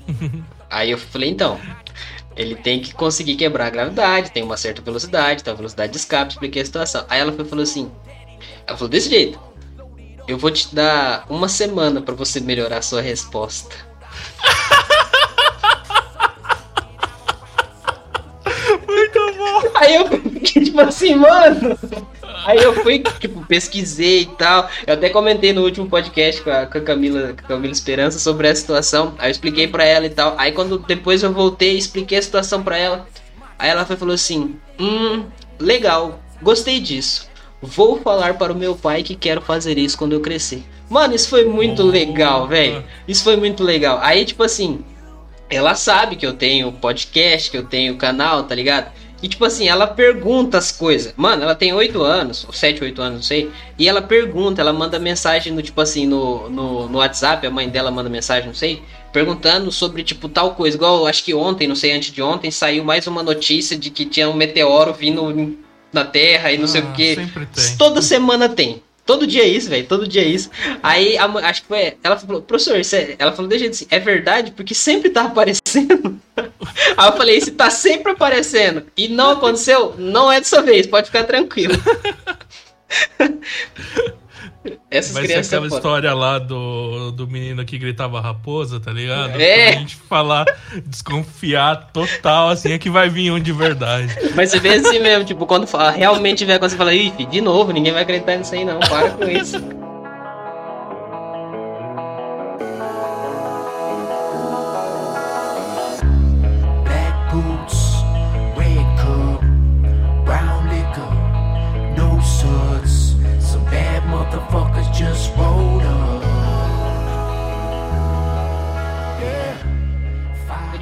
Aí 0.68 0.90
eu 0.90 0.98
falei, 0.98 1.30
então, 1.30 1.62
ele 2.36 2.56
tem 2.56 2.82
que 2.82 2.92
conseguir 2.92 3.36
quebrar 3.36 3.68
a 3.68 3.70
gravidade, 3.70 4.32
tem 4.32 4.42
uma 4.42 4.58
certa 4.58 4.82
velocidade, 4.82 5.44
tem 5.44 5.54
uma 5.54 5.58
velocidade 5.58 5.92
de 5.92 6.00
escape, 6.00 6.32
expliquei 6.32 6.64
a 6.64 6.66
situação. 6.66 7.06
Aí 7.08 7.20
ela 7.20 7.32
falou 7.32 7.62
assim, 7.62 7.92
ela 8.68 8.78
falou 8.78 8.90
desse 8.90 9.10
jeito. 9.10 9.40
Eu 10.28 10.38
vou 10.38 10.52
te 10.52 10.74
dar 10.74 11.26
uma 11.30 11.50
semana 11.50 12.02
para 12.02 12.14
você 12.14 12.40
melhorar 12.40 12.78
a 12.78 12.82
sua 12.82 13.02
resposta. 13.02 13.76
Muito 18.88 19.34
bom. 19.38 19.72
Aí 19.76 19.96
eu 19.96 20.08
fiquei 20.08 20.64
tipo 20.64 20.80
assim, 20.82 21.16
mano. 21.16 21.78
Aí 22.46 22.58
eu 22.58 22.74
fui, 22.82 23.00
tipo, 23.20 23.46
pesquisei 23.46 24.22
e 24.22 24.26
tal. 24.26 24.70
Eu 24.86 24.94
até 24.94 25.10
comentei 25.10 25.54
no 25.54 25.64
último 25.64 25.88
podcast 25.88 26.42
com 26.42 26.50
a, 26.50 26.66
com 26.66 26.78
a 26.78 26.82
Camila, 26.82 27.34
com 27.34 27.46
a 27.46 27.48
Camila 27.48 27.72
Esperança 27.72 28.18
sobre 28.20 28.48
essa 28.48 28.62
situação. 28.62 29.16
Aí 29.18 29.28
eu 29.28 29.32
expliquei 29.32 29.68
pra 29.68 29.84
ela 29.84 30.06
e 30.06 30.10
tal. 30.10 30.36
Aí 30.38 30.52
quando 30.52 30.80
depois 30.80 31.24
eu 31.24 31.32
voltei, 31.32 31.78
expliquei 31.78 32.18
a 32.18 32.22
situação 32.22 32.64
pra 32.64 32.78
ela. 32.78 33.08
Aí 33.60 33.70
ela 33.70 33.86
foi, 33.86 33.96
falou 33.96 34.16
assim: 34.16 34.56
Hum, 34.80 35.26
legal, 35.60 36.20
gostei 36.42 36.80
disso. 36.80 37.31
Vou 37.62 38.02
falar 38.02 38.36
para 38.36 38.52
o 38.52 38.56
meu 38.56 38.76
pai 38.76 39.04
que 39.04 39.16
quero 39.16 39.42
fazer 39.42 39.78
isso 39.78 39.98
quando 39.98 40.14
eu 40.14 40.20
crescer. 40.20 40.64
Mano, 40.90 41.14
isso 41.14 41.30
foi 41.30 41.46
muito 41.46 41.84
legal, 41.84 42.48
velho. 42.48 42.84
Isso 43.08 43.24
foi 43.24 43.36
muito 43.36 43.64
legal. 43.64 44.00
Aí, 44.02 44.26
tipo 44.26 44.44
assim, 44.44 44.84
ela 45.50 45.76
sabe 45.76 46.16
que 46.16 46.26
eu 46.26 46.34
tenho 46.34 46.72
podcast, 46.72 47.52
que 47.52 47.58
eu 47.58 47.64
tenho 47.64 47.98
canal, 47.98 48.44
tá 48.44 48.56
ligado? 48.56 48.92
E 49.22 49.28
tipo 49.28 49.46
assim, 49.46 49.68
ela 49.68 49.86
pergunta 49.86 50.58
as 50.58 50.72
coisas. 50.72 51.14
Mano, 51.16 51.44
ela 51.44 51.54
tem 51.54 51.72
8 51.72 52.02
anos, 52.02 52.44
ou 52.46 52.52
7, 52.52 52.84
8 52.84 53.02
anos, 53.02 53.16
não 53.16 53.24
sei. 53.24 53.52
E 53.78 53.88
ela 53.88 54.02
pergunta, 54.02 54.62
ela 54.62 54.74
manda 54.74 54.98
mensagem 54.98 55.54
no 55.54 55.62
tipo 55.62 55.80
assim, 55.80 56.08
no, 56.08 56.50
no, 56.50 56.90
no 56.90 56.98
WhatsApp, 56.98 57.46
a 57.46 57.52
mãe 57.52 57.70
dela 57.70 57.92
manda 57.92 58.10
mensagem, 58.10 58.48
não 58.48 58.56
sei, 58.56 58.82
perguntando 59.14 59.72
sobre 59.72 60.04
tipo 60.04 60.28
tal 60.28 60.56
coisa. 60.56 60.76
Igual 60.76 61.06
acho 61.06 61.24
que 61.24 61.36
ontem, 61.36 61.68
não 61.68 61.76
sei, 61.76 61.92
antes 61.92 62.12
de 62.12 62.22
ontem, 62.22 62.50
saiu 62.50 62.84
mais 62.84 63.06
uma 63.06 63.22
notícia 63.22 63.78
de 63.78 63.92
que 63.92 64.06
tinha 64.06 64.28
um 64.28 64.34
meteoro 64.34 64.92
vindo 64.94 65.56
na 65.92 66.06
Terra 66.06 66.52
e 66.52 66.58
não 66.58 66.66
ah, 66.66 66.68
sei 66.68 66.82
o 66.82 66.88
ah, 66.88 66.94
que. 66.94 67.18
Toda 67.78 68.02
semana 68.02 68.50
tem. 68.50 68.82
Todo 69.06 69.28
dia 69.28 69.44
é 69.44 69.48
isso, 69.48 69.70
velho. 69.70 69.86
Todo 69.88 70.08
dia 70.08 70.22
é 70.22 70.28
isso. 70.28 70.50
Aí, 70.82 71.18
a, 71.18 71.26
acho 71.26 71.64
que 71.64 71.68
foi. 71.68 71.98
Ela 72.04 72.18
falou, 72.18 72.42
professor, 72.42 72.78
é, 72.78 73.16
ela 73.18 73.32
falou 73.32 73.50
de 73.50 73.60
jeito 73.60 73.74
assim: 73.74 73.88
é 73.90 74.00
verdade? 74.00 74.52
Porque 74.52 74.74
sempre 74.74 75.10
tá 75.10 75.24
aparecendo. 75.24 76.20
Aí 76.96 77.10
eu 77.10 77.18
falei: 77.18 77.42
se 77.42 77.52
tá 77.52 77.70
sempre 77.70 78.12
aparecendo 78.12 78.86
e 78.96 79.08
não 79.08 79.32
aconteceu, 79.32 79.96
não 79.98 80.32
é 80.32 80.40
dessa 80.40 80.62
vez, 80.62 80.88
pode 80.88 81.08
ficar 81.08 81.24
tranquilo. 81.24 81.74
Essas 84.92 85.14
Vai 85.14 85.24
crianças 85.24 85.48
ser 85.48 85.56
aquela 85.56 85.68
história 85.68 86.14
lá 86.14 86.38
do, 86.38 87.12
do 87.12 87.28
menino 87.28 87.66
que 87.66 87.78
gritava 87.78 88.22
raposa, 88.22 88.80
tá 88.80 88.92
ligado? 88.92 89.40
É. 89.42 89.72
Pra 89.72 89.80
gente 89.80 89.96
falar, 89.96 90.46
desconfiar 90.86 91.90
total, 91.92 92.50
assim, 92.50 92.72
é 92.72 92.78
que 92.78 92.90
vai 92.90 93.10
vir 93.10 93.32
um 93.32 93.40
de 93.40 93.52
verdade. 93.52 94.16
Mas 94.36 94.52
você 94.52 94.60
vê 94.60 94.76
assim 94.76 95.00
mesmo, 95.00 95.26
tipo, 95.26 95.46
quando 95.46 95.66
fala, 95.66 95.92
realmente 95.92 96.46
vier 96.46 96.60
quando 96.60 96.72
você 96.72 96.78
fala, 96.78 96.94
ih, 96.94 97.10
de 97.10 97.42
novo, 97.42 97.72
ninguém 97.72 97.92
vai 97.92 98.04
acreditar 98.04 98.36
nisso 98.36 98.54
aí 98.54 98.64
não, 98.64 98.80
para 98.80 99.10
com 99.12 99.26
isso. 99.30 99.58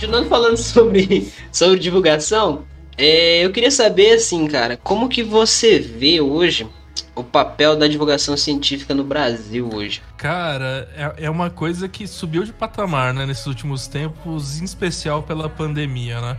Continuando 0.09 0.27
falando 0.27 0.57
sobre, 0.57 1.31
sobre 1.51 1.77
divulgação, 1.77 2.63
é, 2.97 3.45
eu 3.45 3.51
queria 3.51 3.69
saber, 3.69 4.13
assim, 4.13 4.47
cara, 4.47 4.75
como 4.75 5.07
que 5.07 5.21
você 5.21 5.77
vê 5.77 6.19
hoje 6.19 6.67
o 7.13 7.23
papel 7.23 7.75
da 7.75 7.87
divulgação 7.87 8.35
científica 8.35 8.95
no 8.95 9.03
Brasil 9.03 9.69
hoje? 9.71 10.01
Cara, 10.17 10.89
é, 10.95 11.25
é 11.25 11.29
uma 11.29 11.51
coisa 11.51 11.87
que 11.87 12.07
subiu 12.07 12.43
de 12.43 12.51
patamar, 12.51 13.13
né, 13.13 13.23
nesses 13.23 13.45
últimos 13.45 13.85
tempos, 13.85 14.59
em 14.59 14.65
especial 14.65 15.21
pela 15.21 15.47
pandemia, 15.47 16.19
né? 16.19 16.37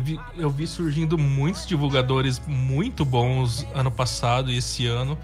Vi, 0.00 0.20
eu 0.38 0.48
vi 0.48 0.68
surgindo 0.68 1.18
muitos 1.18 1.66
divulgadores 1.66 2.40
muito 2.46 3.04
bons 3.04 3.66
ano 3.74 3.90
passado 3.90 4.52
e 4.52 4.58
esse 4.58 4.86
ano. 4.86 5.18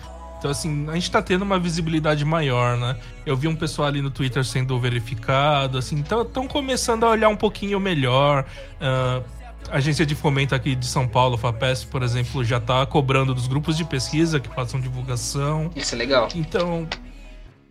Então, 0.47 0.53
assim, 0.53 0.89
a 0.89 0.95
gente 0.95 1.11
tá 1.11 1.21
tendo 1.21 1.43
uma 1.43 1.59
visibilidade 1.59 2.25
maior, 2.25 2.77
né? 2.77 2.97
Eu 3.25 3.37
vi 3.37 3.49
um 3.49 3.57
pessoal 3.57 3.89
ali 3.89 4.01
no 4.01 4.13
Twitter 4.13 4.45
sendo 4.45 4.79
verificado, 4.79 5.77
assim, 5.77 5.97
então 5.97 6.23
estão 6.23 6.47
começando 6.47 7.03
a 7.03 7.11
olhar 7.11 7.29
um 7.29 7.35
pouquinho 7.35 7.81
melhor. 7.81 8.45
Uh, 8.77 9.25
a 9.69 9.79
agência 9.79 10.07
de 10.07 10.15
fomento 10.15 10.55
aqui 10.55 10.77
de 10.77 10.87
São 10.87 11.09
Paulo, 11.09 11.37
FAPES, 11.37 11.83
por 11.83 12.01
exemplo, 12.05 12.45
já 12.45 12.61
tá 12.61 12.87
cobrando 12.87 13.35
dos 13.35 13.49
grupos 13.49 13.77
de 13.77 13.85
pesquisa 13.85 14.39
que 14.39 14.49
façam 14.49 14.81
divulgação. 14.81 15.69
Isso 15.75 15.97
é 15.97 15.99
legal. 15.99 16.29
Então, 16.33 16.87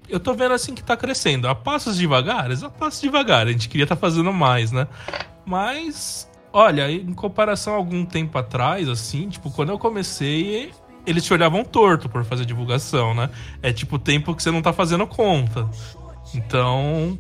eu 0.10 0.20
tô 0.20 0.34
vendo 0.34 0.54
assim 0.54 0.76
que 0.76 0.84
tá 0.84 0.98
crescendo. 0.98 1.48
A 1.48 1.56
passos 1.56 1.96
devagares, 1.96 2.62
a 2.62 2.70
passos 2.70 3.00
devagar. 3.00 3.48
A 3.48 3.52
gente 3.54 3.70
queria 3.70 3.86
estar 3.86 3.96
tá 3.96 4.02
fazendo 4.02 4.34
mais, 4.34 4.74
né? 4.74 4.86
Mas, 5.46 6.30
olha, 6.52 6.92
em 6.92 7.14
comparação 7.14 7.74
a 7.74 7.78
algum 7.78 8.04
tempo 8.04 8.38
atrás, 8.38 8.90
assim, 8.90 9.30
tipo, 9.30 9.50
quando 9.50 9.70
eu 9.70 9.80
comecei, 9.80 10.74
eles 11.06 11.24
te 11.24 11.34
olhavam 11.34 11.64
torto 11.64 12.10
por 12.10 12.24
fazer 12.24 12.46
divulgação, 12.46 13.14
né? 13.14 13.30
É 13.62 13.72
tipo 13.72 14.00
tempo 14.00 14.36
que 14.36 14.42
você 14.42 14.52
não 14.52 14.62
tá 14.62 14.74
fazendo 14.74 15.06
conta. 15.06 15.70
Então, 16.34 17.18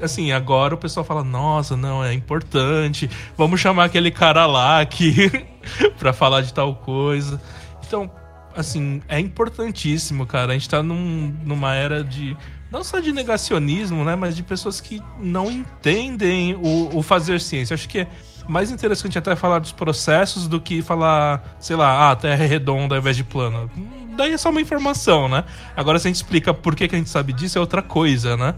assim, 0.00 0.32
agora 0.32 0.74
o 0.74 0.78
pessoal 0.78 1.04
fala: 1.04 1.22
"Nossa, 1.22 1.76
não, 1.76 2.04
é 2.04 2.12
importante. 2.12 3.08
Vamos 3.36 3.60
chamar 3.60 3.84
aquele 3.84 4.10
cara 4.10 4.46
lá 4.46 4.80
aqui 4.80 5.30
para 5.98 6.12
falar 6.12 6.42
de 6.42 6.52
tal 6.52 6.74
coisa". 6.74 7.40
Então, 7.86 8.10
assim, 8.54 9.02
é 9.08 9.20
importantíssimo, 9.20 10.26
cara. 10.26 10.52
A 10.52 10.54
gente 10.54 10.68
tá 10.68 10.82
num, 10.82 11.34
numa 11.44 11.74
era 11.74 12.02
de 12.02 12.36
não 12.70 12.82
só 12.82 12.98
de 12.98 13.12
negacionismo, 13.12 14.04
né, 14.04 14.16
mas 14.16 14.34
de 14.34 14.42
pessoas 14.42 14.80
que 14.80 15.00
não 15.20 15.50
entendem 15.50 16.54
o, 16.54 16.98
o 16.98 17.02
fazer 17.02 17.40
ciência. 17.40 17.74
Acho 17.74 17.88
que 17.88 18.00
é 18.00 18.08
mais 18.48 18.70
interessante 18.70 19.18
até 19.18 19.34
falar 19.34 19.58
dos 19.58 19.72
processos 19.72 20.46
do 20.46 20.60
que 20.60 20.82
falar, 20.82 21.56
sei 21.58 21.76
lá, 21.76 21.88
ah, 21.88 22.10
a 22.12 22.16
Terra 22.16 22.44
é 22.44 22.46
redonda 22.46 22.94
ao 22.94 23.00
invés 23.00 23.16
de 23.16 23.24
plana. 23.24 23.68
Daí 24.16 24.32
é 24.32 24.38
só 24.38 24.50
uma 24.50 24.60
informação, 24.60 25.28
né? 25.28 25.44
Agora, 25.76 25.98
se 25.98 26.06
a 26.06 26.10
gente 26.10 26.16
explica 26.16 26.54
por 26.54 26.74
que, 26.74 26.88
que 26.88 26.94
a 26.94 26.98
gente 26.98 27.10
sabe 27.10 27.32
disso, 27.32 27.58
é 27.58 27.60
outra 27.60 27.82
coisa, 27.82 28.36
né? 28.36 28.54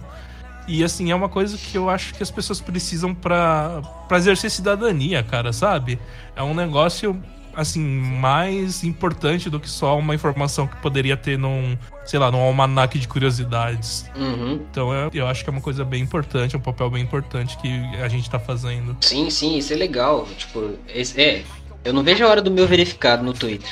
E 0.68 0.85
assim, 0.85 1.11
é 1.11 1.14
uma 1.14 1.29
coisa 1.29 1.57
que 1.57 1.77
eu 1.77 1.88
acho 1.88 2.14
que 2.14 2.22
as 2.22 2.31
pessoas 2.31 2.61
precisam 2.61 3.14
para 3.14 3.83
exercer 4.12 4.51
cidadania, 4.51 5.22
cara, 5.22 5.53
sabe? 5.53 5.98
É 6.37 6.42
um 6.42 6.55
negócio 6.55 7.20
assim, 7.58 7.80
mais 7.80 8.84
importante 8.84 9.50
do 9.50 9.58
que 9.58 9.68
só 9.68 9.98
uma 9.98 10.14
informação 10.14 10.66
que 10.66 10.76
poderia 10.76 11.16
ter 11.16 11.36
num, 11.36 11.76
sei 12.06 12.18
lá, 12.18 12.30
num 12.30 12.38
almanac 12.38 12.96
de 12.96 13.08
curiosidades. 13.08 14.08
Uhum. 14.16 14.60
Então 14.70 14.92
eu, 14.92 15.10
eu 15.12 15.26
acho 15.26 15.42
que 15.42 15.50
é 15.50 15.52
uma 15.52 15.60
coisa 15.60 15.84
bem 15.84 16.00
importante, 16.00 16.56
um 16.56 16.60
papel 16.60 16.88
bem 16.88 17.02
importante 17.02 17.58
que 17.58 17.68
a 18.00 18.08
gente 18.08 18.30
tá 18.30 18.38
fazendo. 18.38 18.96
Sim, 19.00 19.28
sim, 19.28 19.58
isso 19.58 19.72
é 19.72 19.76
legal. 19.76 20.26
Tipo, 20.36 20.70
esse, 20.88 21.20
é. 21.20 21.42
Eu 21.84 21.92
não 21.92 22.02
vejo 22.02 22.24
a 22.24 22.28
hora 22.28 22.40
do 22.40 22.50
meu 22.50 22.66
verificado 22.66 23.24
no 23.24 23.32
Twitter. 23.32 23.68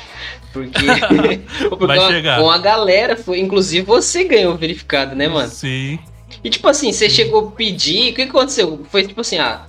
Porque, 0.53 0.85
porque 1.69 1.87
Vai 1.87 2.01
chegar. 2.09 2.41
com 2.41 2.51
a 2.51 2.59
galera, 2.59 3.17
foi, 3.17 3.39
inclusive 3.39 3.87
você 3.87 4.25
ganhou 4.25 4.57
verificado, 4.57 5.15
né, 5.15 5.29
mano? 5.29 5.49
Sim. 5.49 5.99
E 6.43 6.51
tipo 6.51 6.67
assim, 6.67 6.93
você 6.93 7.09
chegou 7.09 7.49
a 7.49 7.51
pedir, 7.53 8.11
o 8.11 8.15
que 8.17 8.23
aconteceu? 8.23 8.85
Foi 8.91 9.07
tipo 9.07 9.21
assim, 9.21 9.39
ah, 9.39 9.65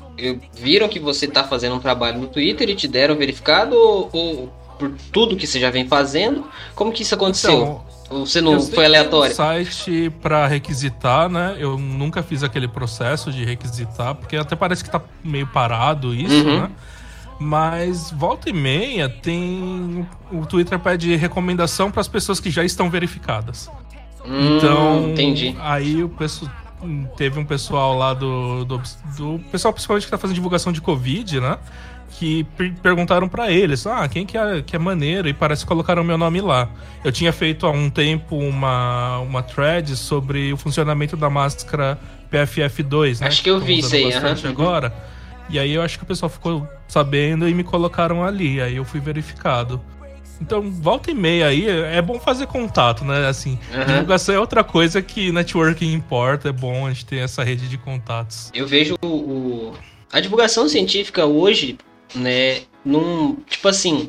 viram 0.53 0.87
que 0.87 0.99
você 0.99 1.25
está 1.25 1.43
fazendo 1.43 1.75
um 1.75 1.79
trabalho 1.79 2.19
no 2.19 2.27
Twitter 2.27 2.69
e 2.69 2.75
te 2.75 2.87
deram 2.87 3.15
verificado 3.15 3.75
ou, 3.75 4.09
ou, 4.11 4.53
por 4.79 4.91
tudo 5.11 5.35
que 5.35 5.45
você 5.45 5.59
já 5.59 5.69
vem 5.69 5.87
fazendo? 5.87 6.45
Como 6.75 6.91
que 6.91 7.03
isso 7.03 7.15
aconteceu? 7.15 7.81
Então, 8.05 8.25
você 8.25 8.41
não 8.41 8.61
foi 8.61 8.85
aleatório? 8.85 9.31
Um 9.31 9.35
site 9.35 10.11
para 10.21 10.47
requisitar, 10.47 11.29
né? 11.29 11.55
Eu 11.59 11.77
nunca 11.77 12.23
fiz 12.23 12.43
aquele 12.43 12.67
processo 12.67 13.31
de 13.31 13.43
requisitar, 13.43 14.15
porque 14.15 14.37
até 14.37 14.55
parece 14.55 14.83
que 14.83 14.89
tá 14.89 15.01
meio 15.23 15.47
parado 15.47 16.13
isso, 16.13 16.33
uhum. 16.33 16.61
né? 16.61 16.71
Mas 17.39 18.09
volta 18.11 18.49
e 18.49 18.53
meia 18.53 19.07
tem 19.07 20.07
o 20.31 20.45
Twitter 20.45 20.79
pede 20.79 21.15
recomendação 21.15 21.91
para 21.91 22.01
as 22.01 22.07
pessoas 22.07 22.39
que 22.39 22.49
já 22.49 22.63
estão 22.63 22.89
verificadas. 22.89 23.69
Hum, 24.25 24.57
então, 24.57 25.09
entendi. 25.09 25.55
aí 25.59 26.03
o 26.03 26.09
pessoal 26.09 26.51
teve 27.15 27.39
um 27.39 27.45
pessoal 27.45 27.97
lá 27.97 28.13
do, 28.13 28.65
do, 28.65 28.81
do, 29.17 29.39
pessoal 29.51 29.73
principalmente 29.73 30.05
que 30.05 30.11
tá 30.11 30.17
fazendo 30.17 30.35
divulgação 30.35 30.71
de 30.71 30.81
Covid, 30.81 31.39
né? 31.39 31.57
Que 32.11 32.45
perguntaram 32.81 33.27
para 33.27 33.51
eles, 33.51 33.85
ah, 33.85 34.07
quem 34.07 34.25
que 34.25 34.37
é, 34.37 34.61
que 34.61 34.75
é 34.75 34.79
maneiro? 34.79 35.27
E 35.27 35.33
parece 35.33 35.63
que 35.63 35.67
colocaram 35.67 36.03
meu 36.03 36.17
nome 36.17 36.41
lá. 36.41 36.69
Eu 37.03 37.11
tinha 37.11 37.33
feito 37.33 37.65
há 37.65 37.71
um 37.71 37.89
tempo 37.89 38.37
uma, 38.37 39.19
uma 39.19 39.43
thread 39.43 39.95
sobre 39.95 40.53
o 40.53 40.57
funcionamento 40.57 41.17
da 41.17 41.29
máscara 41.29 41.99
PFF2, 42.31 43.21
né? 43.21 43.27
Acho 43.27 43.43
que 43.43 43.49
eu 43.49 43.59
vi 43.59 43.79
isso 43.79 43.93
aí, 43.93 44.05
uhum. 44.05 44.49
agora. 44.49 44.93
E 45.49 45.59
aí 45.59 45.73
eu 45.73 45.81
acho 45.81 45.97
que 45.97 46.03
o 46.03 46.07
pessoal 46.07 46.29
ficou 46.29 46.67
sabendo 46.87 47.47
e 47.47 47.53
me 47.53 47.63
colocaram 47.63 48.23
ali. 48.23 48.61
Aí 48.61 48.75
eu 48.75 48.85
fui 48.85 48.99
verificado. 48.99 49.81
Então, 50.41 50.71
volta 50.71 51.11
e 51.11 51.13
meia 51.13 51.47
aí, 51.47 51.67
é 51.67 52.01
bom 52.01 52.19
fazer 52.19 52.47
contato, 52.47 53.03
né? 53.03 53.27
Assim, 53.27 53.59
uhum. 53.73 53.85
divulgação 53.85 54.35
é 54.35 54.39
outra 54.39 54.63
coisa 54.63 55.01
que 55.01 55.31
networking 55.31 55.91
importa, 55.93 56.49
é 56.49 56.51
bom 56.51 56.85
a 56.85 56.93
gente 56.93 57.05
ter 57.05 57.17
essa 57.17 57.43
rede 57.43 57.67
de 57.67 57.77
contatos. 57.77 58.51
Eu 58.53 58.67
vejo 58.67 58.95
o, 59.03 59.73
a 60.11 60.19
divulgação 60.19 60.69
científica 60.69 61.25
hoje, 61.25 61.77
né, 62.15 62.61
num, 62.83 63.35
tipo 63.47 63.67
assim, 63.67 64.07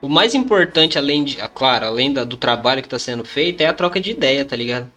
o 0.00 0.08
mais 0.08 0.34
importante, 0.34 0.96
além 0.96 1.24
de, 1.24 1.40
ah, 1.40 1.48
claro, 1.48 1.86
além 1.86 2.12
da, 2.12 2.24
do 2.24 2.36
trabalho 2.36 2.80
que 2.80 2.86
está 2.86 2.98
sendo 2.98 3.24
feito, 3.24 3.60
é 3.60 3.66
a 3.66 3.72
troca 3.72 4.00
de 4.00 4.10
ideia, 4.10 4.44
tá 4.44 4.56
ligado? 4.56 4.90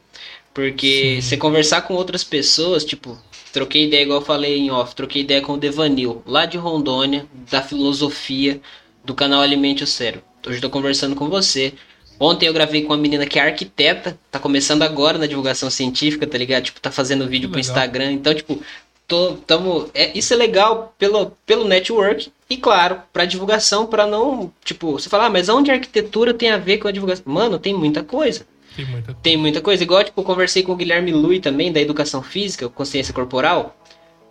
Porque 0.54 1.16
Sim. 1.16 1.22
você 1.22 1.38
conversar 1.38 1.82
com 1.82 1.96
outras 1.96 2.24
pessoas, 2.24 2.86
tipo, 2.86 3.18
troquei 3.52 3.88
ideia, 3.88 4.04
igual 4.04 4.20
eu 4.20 4.26
falei 4.26 4.58
em 4.58 4.72
off, 4.72 4.96
troquei 4.96 5.24
ideia 5.24 5.42
com 5.42 5.54
o 5.54 5.58
Devanil, 5.58 6.22
lá 6.26 6.46
de 6.46 6.58
Rondônia, 6.58 7.26
da 7.52 7.62
filosofia, 7.62 8.62
do 9.04 9.14
canal 9.14 9.42
Alimente 9.42 9.84
o 9.84 9.88
Cérebro. 9.88 10.33
Hoje 10.46 10.62
tô 10.62 10.70
conversando 10.70 11.16
com 11.16 11.30
você. 11.30 11.74
Ontem 12.20 12.48
eu 12.48 12.54
gravei 12.54 12.84
com 12.84 12.94
uma 12.94 12.98
menina 12.98 13.26
que 13.26 13.40
é 13.40 13.42
arquiteta, 13.42 14.18
tá 14.32 14.40
começando 14.40 14.84
agora 14.84 15.18
na 15.18 15.26
divulgação 15.26 15.70
científica, 15.70 16.28
tá 16.28 16.38
ligado? 16.38 16.64
Tipo, 16.64 16.80
tá 16.80 16.92
fazendo 16.92 17.28
vídeo 17.28 17.50
pro 17.50 17.60
Instagram. 17.60 18.14
Então, 18.14 18.34
tipo, 18.34 18.62
tô, 19.08 19.34
tamo, 19.48 19.90
é, 19.94 20.18
isso 20.18 20.34
é 20.34 20.38
legal 20.38 20.94
pelo, 20.98 21.32
pelo 21.46 21.68
network 21.68 22.32
e, 22.50 22.58
claro, 22.58 23.02
pra 23.12 23.26
divulgação, 23.26 23.86
pra 23.86 24.06
não, 24.06 24.52
tipo, 24.64 24.94
você 24.94 25.10
falar, 25.10 25.26
ah, 25.26 25.30
mas 25.30 25.50
onde 25.50 25.72
a 25.72 25.74
arquitetura 25.74 26.34
tem 26.34 26.50
a 26.50 26.58
ver 26.58 26.78
com 26.78 26.88
a 26.88 26.92
divulgação? 26.92 27.24
Mano, 27.26 27.60
tem 27.60 27.74
muita 27.74 28.04
coisa. 28.04 28.46
Tem 28.76 28.86
muita 28.86 29.06
coisa. 29.06 29.20
Tem 29.22 29.38
muita 29.38 29.62
coisa. 29.62 29.84
Igual, 29.84 30.04
tipo, 30.04 30.24
conversei 30.24 30.64
com 30.64 30.72
o 30.72 30.76
Guilherme 30.76 31.12
Lui 31.12 31.40
também, 31.40 31.72
da 31.72 31.82
educação 31.82 32.24
física, 32.24 32.70
consciência 32.70 33.14
corporal. 33.14 33.76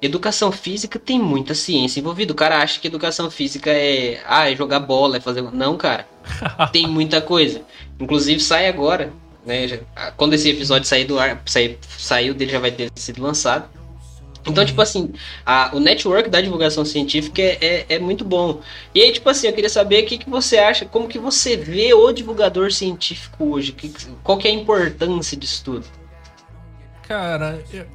Educação 0.02 0.50
física 0.50 0.98
tem 0.98 1.16
muita 1.16 1.54
ciência 1.54 2.00
envolvida. 2.00 2.32
O 2.32 2.36
cara 2.36 2.58
acha 2.58 2.80
que 2.80 2.88
educação 2.88 3.30
física 3.30 3.70
é, 3.70 4.20
ah, 4.26 4.50
é 4.50 4.56
jogar 4.56 4.80
bola, 4.80 5.16
é 5.16 5.20
fazer. 5.20 5.42
Não, 5.52 5.76
cara. 5.76 6.08
tem 6.72 6.88
muita 6.88 7.20
coisa. 7.20 7.62
Inclusive 8.00 8.40
sai 8.40 8.66
agora, 8.66 9.12
né? 9.46 9.68
Já, 9.68 9.78
quando 10.16 10.34
esse 10.34 10.50
episódio 10.50 10.88
sair 10.88 11.04
do 11.04 11.20
ar, 11.20 11.40
sair, 11.46 11.78
saiu 11.96 12.34
dele 12.34 12.50
já 12.50 12.58
vai 12.58 12.72
ter 12.72 12.90
sido 12.96 13.22
lançado. 13.22 13.68
Então, 14.44 14.64
tipo 14.64 14.82
assim, 14.82 15.12
a, 15.46 15.70
o 15.72 15.78
network 15.78 16.28
da 16.28 16.40
divulgação 16.40 16.84
científica 16.84 17.40
é, 17.40 17.58
é, 17.60 17.86
é, 17.90 17.98
muito 17.98 18.24
bom. 18.24 18.60
E 18.92 19.00
aí, 19.00 19.12
tipo 19.12 19.28
assim, 19.28 19.46
eu 19.46 19.52
queria 19.52 19.70
saber 19.70 20.02
o 20.02 20.06
que, 20.06 20.18
que 20.18 20.28
você 20.28 20.58
acha, 20.58 20.84
como 20.84 21.06
que 21.06 21.18
você 21.18 21.56
vê 21.56 21.94
o 21.94 22.10
divulgador 22.10 22.72
científico 22.72 23.44
hoje? 23.44 23.70
Que, 23.70 23.92
qual 24.24 24.36
que 24.36 24.48
é 24.48 24.50
a 24.50 24.54
importância 24.54 25.36
disso 25.36 25.62
tudo? 25.64 25.86
Cara, 27.06 27.62
eu, 27.72 27.86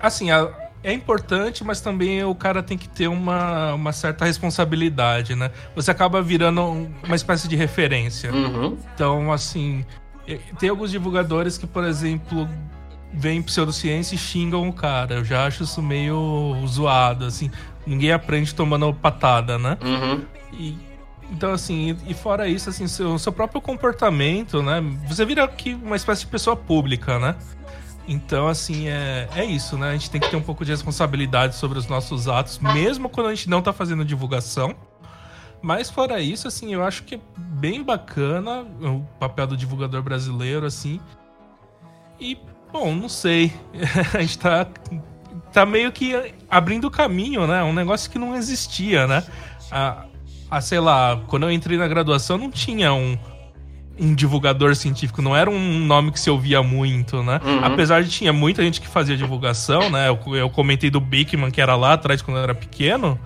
assim, 0.00 0.30
a, 0.30 0.50
é 0.88 0.92
importante, 0.94 1.62
mas 1.62 1.82
também 1.82 2.24
o 2.24 2.34
cara 2.34 2.62
tem 2.62 2.78
que 2.78 2.88
ter 2.88 3.08
uma, 3.08 3.74
uma 3.74 3.92
certa 3.92 4.24
responsabilidade, 4.24 5.34
né? 5.34 5.50
Você 5.76 5.90
acaba 5.90 6.22
virando 6.22 6.88
uma 7.04 7.14
espécie 7.14 7.46
de 7.46 7.56
referência. 7.56 8.32
Uhum. 8.32 8.78
Então, 8.94 9.30
assim, 9.30 9.84
tem 10.58 10.70
alguns 10.70 10.90
divulgadores 10.90 11.58
que, 11.58 11.66
por 11.66 11.84
exemplo, 11.84 12.48
vêm 13.12 13.42
pseudociência 13.42 14.14
e 14.14 14.18
xingam 14.18 14.66
o 14.66 14.72
cara. 14.72 15.16
Eu 15.16 15.24
já 15.24 15.46
acho 15.46 15.64
isso 15.64 15.82
meio 15.82 16.54
zoado, 16.66 17.26
assim. 17.26 17.50
Ninguém 17.86 18.12
aprende 18.12 18.54
tomando 18.54 18.92
patada, 18.94 19.58
né? 19.58 19.76
Uhum. 19.82 20.24
E, 20.54 20.78
então, 21.30 21.52
assim, 21.52 21.98
e 22.06 22.14
fora 22.14 22.48
isso, 22.48 22.70
assim, 22.70 22.86
seu, 22.86 23.18
seu 23.18 23.30
próprio 23.30 23.60
comportamento, 23.60 24.62
né? 24.62 24.82
Você 25.06 25.26
vira 25.26 25.44
aqui 25.44 25.74
uma 25.74 25.96
espécie 25.96 26.22
de 26.22 26.28
pessoa 26.28 26.56
pública, 26.56 27.18
né? 27.18 27.36
Então, 28.08 28.48
assim, 28.48 28.88
é, 28.88 29.28
é 29.36 29.44
isso, 29.44 29.76
né? 29.76 29.90
A 29.90 29.92
gente 29.92 30.10
tem 30.10 30.18
que 30.18 30.30
ter 30.30 30.36
um 30.36 30.42
pouco 30.42 30.64
de 30.64 30.70
responsabilidade 30.70 31.54
sobre 31.54 31.78
os 31.78 31.86
nossos 31.86 32.26
atos, 32.26 32.58
mesmo 32.58 33.10
quando 33.10 33.26
a 33.26 33.34
gente 33.34 33.50
não 33.50 33.60
tá 33.60 33.70
fazendo 33.70 34.02
divulgação. 34.02 34.74
Mas 35.60 35.90
fora 35.90 36.18
isso, 36.18 36.48
assim, 36.48 36.72
eu 36.72 36.82
acho 36.82 37.02
que 37.02 37.16
é 37.16 37.20
bem 37.36 37.82
bacana 37.82 38.62
o 38.80 39.06
papel 39.20 39.48
do 39.48 39.56
divulgador 39.58 40.02
brasileiro, 40.02 40.64
assim. 40.64 40.98
E, 42.18 42.38
bom, 42.72 42.94
não 42.94 43.10
sei. 43.10 43.52
a 44.14 44.20
gente 44.20 44.38
tá, 44.38 44.66
tá 45.52 45.66
meio 45.66 45.92
que 45.92 46.14
abrindo 46.48 46.90
caminho, 46.90 47.46
né? 47.46 47.62
Um 47.62 47.74
negócio 47.74 48.10
que 48.10 48.18
não 48.18 48.34
existia, 48.34 49.06
né? 49.06 49.22
A, 49.70 50.06
a, 50.50 50.60
sei 50.62 50.80
lá, 50.80 51.20
quando 51.26 51.42
eu 51.42 51.50
entrei 51.50 51.76
na 51.76 51.86
graduação 51.86 52.38
não 52.38 52.50
tinha 52.50 52.94
um, 52.94 53.18
um 53.98 54.14
divulgador 54.14 54.74
científico, 54.76 55.20
não 55.20 55.34
era 55.34 55.50
um 55.50 55.78
nome 55.80 56.12
que 56.12 56.20
se 56.20 56.30
ouvia 56.30 56.62
muito, 56.62 57.22
né? 57.22 57.40
Uhum. 57.44 57.64
Apesar 57.64 58.02
de 58.02 58.10
tinha 58.10 58.32
muita 58.32 58.62
gente 58.62 58.80
que 58.80 58.88
fazia 58.88 59.16
divulgação, 59.16 59.90
né? 59.90 60.08
Eu, 60.08 60.36
eu 60.36 60.50
comentei 60.50 60.90
do 60.90 61.00
Bickman, 61.00 61.50
que 61.50 61.60
era 61.60 61.74
lá 61.76 61.94
atrás 61.94 62.22
quando 62.22 62.36
eu 62.36 62.42
era 62.42 62.54
pequeno. 62.54 63.18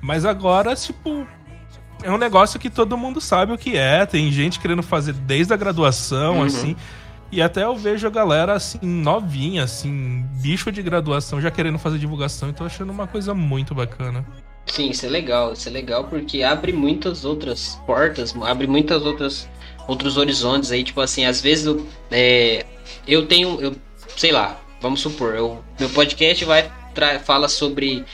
Mas 0.00 0.24
agora, 0.24 0.74
tipo, 0.74 1.26
é 2.02 2.10
um 2.10 2.18
negócio 2.18 2.58
que 2.58 2.68
todo 2.68 2.96
mundo 2.96 3.20
sabe 3.20 3.52
o 3.52 3.58
que 3.58 3.76
é. 3.76 4.04
Tem 4.04 4.30
gente 4.32 4.58
querendo 4.58 4.82
fazer 4.82 5.12
desde 5.12 5.54
a 5.54 5.56
graduação, 5.56 6.38
uhum. 6.38 6.44
assim. 6.44 6.76
E 7.30 7.40
até 7.40 7.64
eu 7.64 7.74
vejo 7.74 8.06
a 8.06 8.10
galera, 8.10 8.52
assim, 8.54 8.78
novinha, 8.82 9.64
assim, 9.64 10.22
bicho 10.42 10.70
de 10.70 10.82
graduação, 10.82 11.40
já 11.40 11.50
querendo 11.50 11.78
fazer 11.78 11.98
divulgação. 11.98 12.48
Então, 12.48 12.66
achando 12.66 12.90
uma 12.90 13.06
coisa 13.06 13.32
muito 13.34 13.74
bacana. 13.74 14.26
Sim, 14.66 14.90
isso 14.90 15.06
é 15.06 15.08
legal. 15.08 15.52
Isso 15.52 15.68
é 15.68 15.72
legal 15.72 16.04
porque 16.04 16.42
abre 16.42 16.72
muitas 16.72 17.24
outras 17.24 17.80
portas, 17.86 18.34
abre 18.42 18.66
muitas 18.66 19.04
outras 19.04 19.48
outros 19.86 20.16
horizontes 20.16 20.70
aí, 20.70 20.82
tipo 20.82 21.00
assim, 21.00 21.24
às 21.24 21.40
vezes 21.40 21.66
eu, 21.66 21.86
é, 22.10 22.64
eu 23.06 23.26
tenho, 23.26 23.60
eu 23.60 23.74
sei 24.16 24.32
lá, 24.32 24.60
vamos 24.80 25.00
supor, 25.00 25.34
eu, 25.34 25.62
meu 25.78 25.88
podcast 25.90 26.44
vai 26.44 26.70
fala 27.24 27.48
sobre 27.48 28.04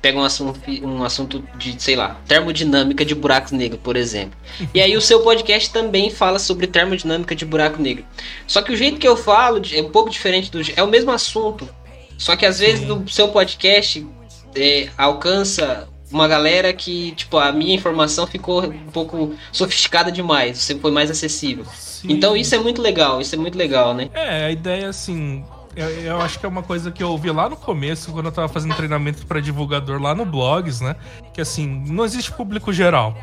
pega 0.00 0.18
um 0.18 0.22
assunto, 0.22 0.60
um 0.82 1.02
assunto 1.02 1.42
de, 1.56 1.80
sei 1.82 1.96
lá, 1.96 2.20
termodinâmica 2.26 3.04
de 3.04 3.14
buracos 3.14 3.52
negros, 3.52 3.80
por 3.82 3.96
exemplo. 3.96 4.38
E 4.72 4.80
aí 4.80 4.96
o 4.96 5.00
seu 5.00 5.22
podcast 5.22 5.72
também 5.72 6.08
fala 6.10 6.38
sobre 6.38 6.66
termodinâmica 6.66 7.34
de 7.34 7.44
buraco 7.44 7.82
negro. 7.82 8.04
Só 8.46 8.62
que 8.62 8.72
o 8.72 8.76
jeito 8.76 8.98
que 8.98 9.08
eu 9.08 9.16
falo 9.16 9.60
é 9.72 9.82
um 9.82 9.90
pouco 9.90 10.08
diferente 10.08 10.50
do 10.50 10.60
é 10.76 10.82
o 10.82 10.86
mesmo 10.86 11.10
assunto. 11.10 11.68
Só 12.16 12.36
que 12.36 12.46
às 12.46 12.60
vezes 12.60 12.86
no 12.86 13.08
seu 13.08 13.28
podcast 13.28 14.06
é, 14.54 14.88
alcança 14.96 15.88
uma 16.10 16.26
galera 16.26 16.72
que, 16.72 17.12
tipo, 17.12 17.38
a 17.38 17.52
minha 17.52 17.74
informação 17.74 18.26
ficou 18.26 18.64
um 18.64 18.90
pouco 18.90 19.34
sofisticada 19.52 20.10
demais, 20.10 20.58
você 20.58 20.74
foi 20.74 20.90
mais 20.90 21.10
acessível. 21.10 21.64
Sim. 21.74 22.12
Então 22.12 22.36
isso 22.36 22.54
é 22.54 22.58
muito 22.58 22.80
legal, 22.80 23.20
isso 23.20 23.34
é 23.34 23.38
muito 23.38 23.58
legal, 23.58 23.94
né? 23.94 24.08
É, 24.14 24.46
a 24.46 24.50
ideia 24.50 24.88
assim, 24.88 25.44
eu, 25.76 25.88
eu, 25.88 26.20
acho 26.20 26.38
que 26.38 26.46
é 26.46 26.48
uma 26.48 26.62
coisa 26.62 26.90
que 26.90 27.02
eu 27.02 27.10
ouvi 27.10 27.30
lá 27.30 27.48
no 27.48 27.56
começo, 27.56 28.10
quando 28.10 28.26
eu 28.26 28.32
tava 28.32 28.48
fazendo 28.48 28.74
treinamento 28.74 29.26
para 29.26 29.40
divulgador 29.40 30.00
lá 30.00 30.14
no 30.14 30.24
blogs, 30.24 30.80
né? 30.80 30.96
Que 31.32 31.40
assim, 31.40 31.84
não 31.86 32.04
existe 32.04 32.32
público 32.32 32.72
geral. 32.72 33.16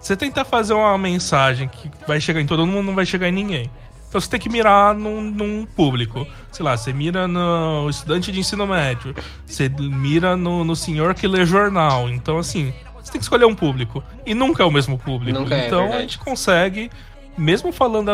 Você 0.00 0.16
tentar 0.16 0.44
fazer 0.44 0.72
uma 0.72 0.96
mensagem 0.96 1.68
que 1.68 1.90
vai 2.08 2.20
chegar 2.20 2.40
em 2.40 2.46
todo 2.46 2.66
mundo, 2.66 2.86
não 2.86 2.94
vai 2.94 3.04
chegar 3.04 3.28
em 3.28 3.32
ninguém. 3.32 3.70
Então 4.10 4.20
você 4.20 4.28
tem 4.28 4.40
que 4.40 4.48
mirar 4.48 4.92
num, 4.92 5.22
num, 5.22 5.64
público. 5.64 6.26
Sei 6.50 6.64
lá, 6.64 6.76
você 6.76 6.92
mira 6.92 7.28
no 7.28 7.88
estudante 7.88 8.32
de 8.32 8.40
ensino 8.40 8.66
médio. 8.66 9.14
Você 9.46 9.68
mira 9.68 10.36
no, 10.36 10.64
no 10.64 10.74
senhor 10.74 11.14
que 11.14 11.28
lê 11.28 11.46
jornal. 11.46 12.10
Então, 12.10 12.36
assim, 12.36 12.74
você 12.96 13.12
tem 13.12 13.20
que 13.20 13.24
escolher 13.24 13.44
um 13.44 13.54
público. 13.54 14.02
E 14.26 14.34
nunca 14.34 14.64
é 14.64 14.66
o 14.66 14.70
mesmo 14.70 14.98
público. 14.98 15.38
Nunca 15.38 15.54
é, 15.54 15.68
então 15.68 15.84
é 15.84 15.98
a 15.98 16.00
gente 16.00 16.18
consegue, 16.18 16.90
mesmo 17.38 17.70
falando 17.70 18.10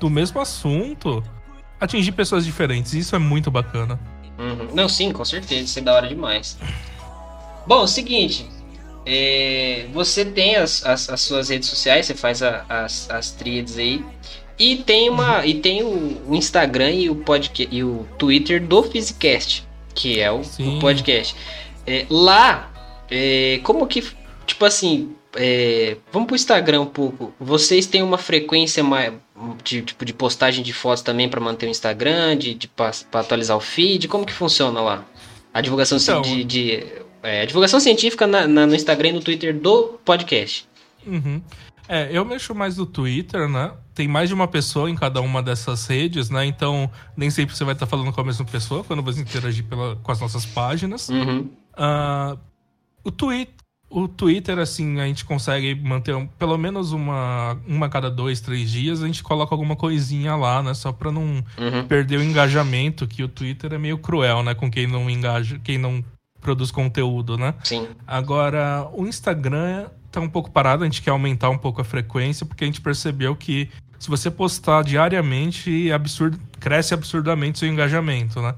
do 0.00 0.08
mesmo 0.08 0.40
assunto, 0.40 1.22
atingir 1.78 2.12
pessoas 2.12 2.46
diferentes. 2.46 2.94
Isso 2.94 3.14
é 3.14 3.18
muito 3.18 3.50
bacana. 3.50 4.00
Uhum. 4.38 4.68
Não, 4.72 4.88
sim, 4.88 5.12
com 5.12 5.26
certeza. 5.26 5.60
Isso 5.60 5.78
é 5.78 5.82
da 5.82 5.92
hora 5.92 6.08
demais. 6.08 6.58
Bom, 7.66 7.80
é 7.80 7.84
o 7.84 7.86
seguinte. 7.86 8.48
É, 9.04 9.88
você 9.92 10.24
tem 10.24 10.56
as, 10.56 10.86
as, 10.86 11.10
as, 11.10 11.20
suas 11.20 11.50
redes 11.50 11.68
sociais, 11.68 12.06
você 12.06 12.14
faz 12.14 12.42
a, 12.42 12.64
as, 12.66 13.10
as 13.10 13.30
tríades 13.30 13.76
aí. 13.76 14.02
E 14.58 14.76
tem 14.76 15.10
uma 15.10 15.44
e 15.44 15.54
tem 15.54 15.82
o, 15.82 16.22
o 16.28 16.34
Instagram 16.34 16.90
e 16.90 17.10
o 17.10 17.16
podcast 17.16 17.74
e 17.74 17.82
o 17.82 18.06
Twitter 18.18 18.64
do 18.64 18.82
Physicast, 18.82 19.66
que 19.94 20.20
é 20.20 20.30
o, 20.30 20.40
o 20.40 20.78
podcast. 20.78 21.34
É, 21.86 22.06
lá, 22.08 22.72
é, 23.10 23.60
como 23.62 23.86
que 23.86 24.02
tipo 24.46 24.64
assim, 24.64 25.14
é, 25.36 25.96
vamos 26.12 26.26
pro 26.26 26.36
Instagram 26.36 26.82
um 26.82 26.86
pouco. 26.86 27.32
Vocês 27.38 27.86
têm 27.86 28.02
uma 28.02 28.18
frequência 28.18 28.82
mais 28.84 29.12
de 29.62 29.82
tipo 29.82 30.04
de 30.04 30.12
postagem 30.12 30.62
de 30.62 30.72
fotos 30.72 31.02
também 31.02 31.28
para 31.28 31.40
manter 31.40 31.66
o 31.66 31.70
Instagram, 31.70 32.36
de, 32.36 32.54
de 32.54 32.68
para 32.68 32.92
atualizar 33.12 33.56
o 33.56 33.60
feed. 33.60 34.08
Como 34.08 34.24
que 34.24 34.32
funciona 34.32 34.80
lá? 34.80 35.04
A 35.52 35.60
divulgação 35.60 35.98
então, 35.98 36.22
de, 36.22 36.44
de 36.44 36.86
é, 37.22 37.46
divulgação 37.46 37.80
científica 37.80 38.26
na, 38.26 38.46
na, 38.46 38.66
no 38.66 38.74
Instagram 38.74 39.08
e 39.08 39.12
no 39.12 39.20
Twitter 39.20 39.54
do 39.54 39.98
podcast. 40.04 40.66
Uhum. 41.06 41.40
É, 41.88 42.08
eu 42.10 42.24
mexo 42.24 42.54
mais 42.54 42.76
no 42.76 42.86
Twitter, 42.86 43.48
né? 43.48 43.72
Tem 43.94 44.08
mais 44.08 44.28
de 44.28 44.34
uma 44.34 44.48
pessoa 44.48 44.90
em 44.90 44.94
cada 44.94 45.20
uma 45.20 45.42
dessas 45.42 45.86
redes, 45.86 46.30
né? 46.30 46.44
Então, 46.46 46.90
nem 47.16 47.30
sempre 47.30 47.54
você 47.54 47.64
vai 47.64 47.74
estar 47.74 47.86
falando 47.86 48.12
com 48.12 48.20
a 48.20 48.24
mesma 48.24 48.44
pessoa 48.44 48.82
quando 48.82 49.02
você 49.02 49.20
interagir 49.20 49.64
pela, 49.64 49.96
com 49.96 50.12
as 50.12 50.20
nossas 50.20 50.46
páginas. 50.46 51.08
Uhum. 51.08 51.50
Uh, 51.76 52.38
o, 53.04 53.10
tweet, 53.10 53.52
o 53.90 54.08
Twitter, 54.08 54.58
assim, 54.58 54.98
a 54.98 55.06
gente 55.06 55.24
consegue 55.24 55.74
manter 55.74 56.14
um, 56.14 56.26
pelo 56.26 56.56
menos 56.56 56.92
uma, 56.92 57.58
uma 57.66 57.86
a 57.86 57.88
cada 57.88 58.10
dois, 58.10 58.40
três 58.40 58.70
dias. 58.70 59.02
A 59.02 59.06
gente 59.06 59.22
coloca 59.22 59.54
alguma 59.54 59.76
coisinha 59.76 60.34
lá, 60.34 60.62
né? 60.62 60.74
Só 60.74 60.90
pra 60.90 61.12
não 61.12 61.44
uhum. 61.58 61.86
perder 61.86 62.18
o 62.18 62.22
engajamento, 62.22 63.06
que 63.06 63.22
o 63.22 63.28
Twitter 63.28 63.74
é 63.74 63.78
meio 63.78 63.98
cruel, 63.98 64.42
né? 64.42 64.54
Com 64.54 64.70
quem 64.70 64.86
não 64.86 65.08
engaja, 65.08 65.60
quem 65.62 65.78
não 65.78 66.02
produz 66.40 66.70
conteúdo, 66.70 67.38
né? 67.38 67.54
Sim. 67.62 67.88
Agora, 68.06 68.88
o 68.92 69.06
Instagram 69.06 69.86
tá 70.14 70.20
um 70.20 70.28
pouco 70.28 70.50
parado, 70.50 70.82
a 70.82 70.86
gente 70.86 71.02
quer 71.02 71.10
aumentar 71.10 71.50
um 71.50 71.58
pouco 71.58 71.80
a 71.80 71.84
frequência, 71.84 72.46
porque 72.46 72.64
a 72.64 72.66
gente 72.66 72.80
percebeu 72.80 73.34
que 73.34 73.68
se 73.98 74.08
você 74.08 74.30
postar 74.30 74.82
diariamente, 74.82 75.90
absurdo, 75.90 76.38
cresce 76.60 76.92
absurdamente 76.94 77.58
seu 77.58 77.68
engajamento, 77.68 78.40
né? 78.40 78.54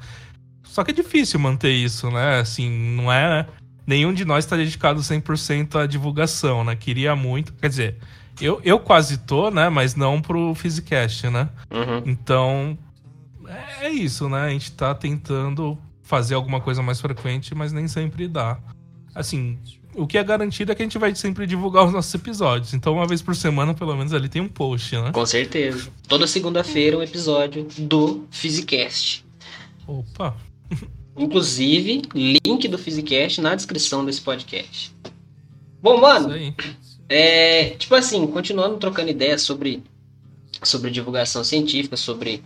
Só 0.64 0.84
que 0.84 0.90
é 0.90 0.94
difícil 0.94 1.38
manter 1.38 1.72
isso, 1.72 2.10
né? 2.10 2.40
Assim, 2.40 2.68
não 2.70 3.12
é. 3.12 3.46
Nenhum 3.86 4.12
de 4.12 4.24
nós 4.24 4.44
está 4.44 4.56
dedicado 4.56 5.00
100% 5.00 5.76
à 5.76 5.86
divulgação, 5.86 6.64
né? 6.64 6.74
Queria 6.74 7.14
muito. 7.14 7.52
Quer 7.54 7.68
dizer, 7.68 7.96
eu, 8.40 8.60
eu 8.64 8.78
quase 8.78 9.18
tô, 9.18 9.50
né? 9.50 9.68
Mas 9.68 9.94
não 9.94 10.20
pro 10.20 10.54
Physicast, 10.54 11.30
né? 11.30 11.48
Uhum. 11.70 12.02
Então, 12.04 12.78
é, 13.46 13.86
é 13.86 13.90
isso, 13.90 14.28
né? 14.28 14.40
A 14.40 14.50
gente 14.50 14.72
tá 14.72 14.94
tentando 14.94 15.78
fazer 16.02 16.34
alguma 16.34 16.60
coisa 16.60 16.82
mais 16.82 17.00
frequente, 17.00 17.54
mas 17.54 17.72
nem 17.72 17.88
sempre 17.88 18.28
dá. 18.28 18.58
Assim, 19.14 19.58
o 19.96 20.06
que 20.06 20.18
é 20.18 20.22
garantido 20.22 20.70
é 20.70 20.74
que 20.74 20.82
a 20.82 20.84
gente 20.84 20.98
vai 20.98 21.14
sempre 21.14 21.46
divulgar 21.46 21.86
os 21.86 21.92
nossos 21.92 22.14
episódios. 22.14 22.74
Então, 22.74 22.94
uma 22.94 23.06
vez 23.06 23.22
por 23.22 23.34
semana, 23.34 23.74
pelo 23.74 23.96
menos, 23.96 24.12
ali 24.12 24.28
tem 24.28 24.42
um 24.42 24.48
post, 24.48 24.94
né? 24.96 25.10
Com 25.12 25.24
certeza. 25.24 25.88
Toda 26.06 26.26
segunda-feira 26.26 26.98
um 26.98 27.02
episódio 27.02 27.66
do 27.78 28.24
Physicast. 28.30 29.24
Opa! 29.86 30.36
Inclusive, 31.16 32.02
link 32.14 32.68
do 32.68 32.76
Physicast 32.76 33.40
na 33.40 33.54
descrição 33.54 34.04
desse 34.04 34.20
podcast. 34.20 34.94
Bom, 35.80 36.00
mano, 36.00 36.34
é, 37.08 37.70
tipo 37.70 37.94
assim, 37.94 38.26
continuando 38.26 38.76
trocando 38.76 39.10
ideias 39.10 39.40
sobre, 39.40 39.82
sobre 40.62 40.90
divulgação 40.90 41.42
científica, 41.42 41.96
sobre 41.96 42.42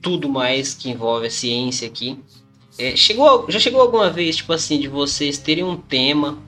tudo 0.00 0.28
mais 0.28 0.74
que 0.74 0.90
envolve 0.90 1.26
a 1.26 1.30
ciência 1.30 1.88
aqui. 1.88 2.16
É, 2.78 2.94
chegou, 2.94 3.46
já 3.50 3.58
chegou 3.58 3.80
alguma 3.80 4.08
vez, 4.10 4.36
tipo 4.36 4.52
assim, 4.52 4.78
de 4.78 4.86
vocês 4.86 5.38
terem 5.38 5.64
um 5.64 5.76
tema 5.76 6.38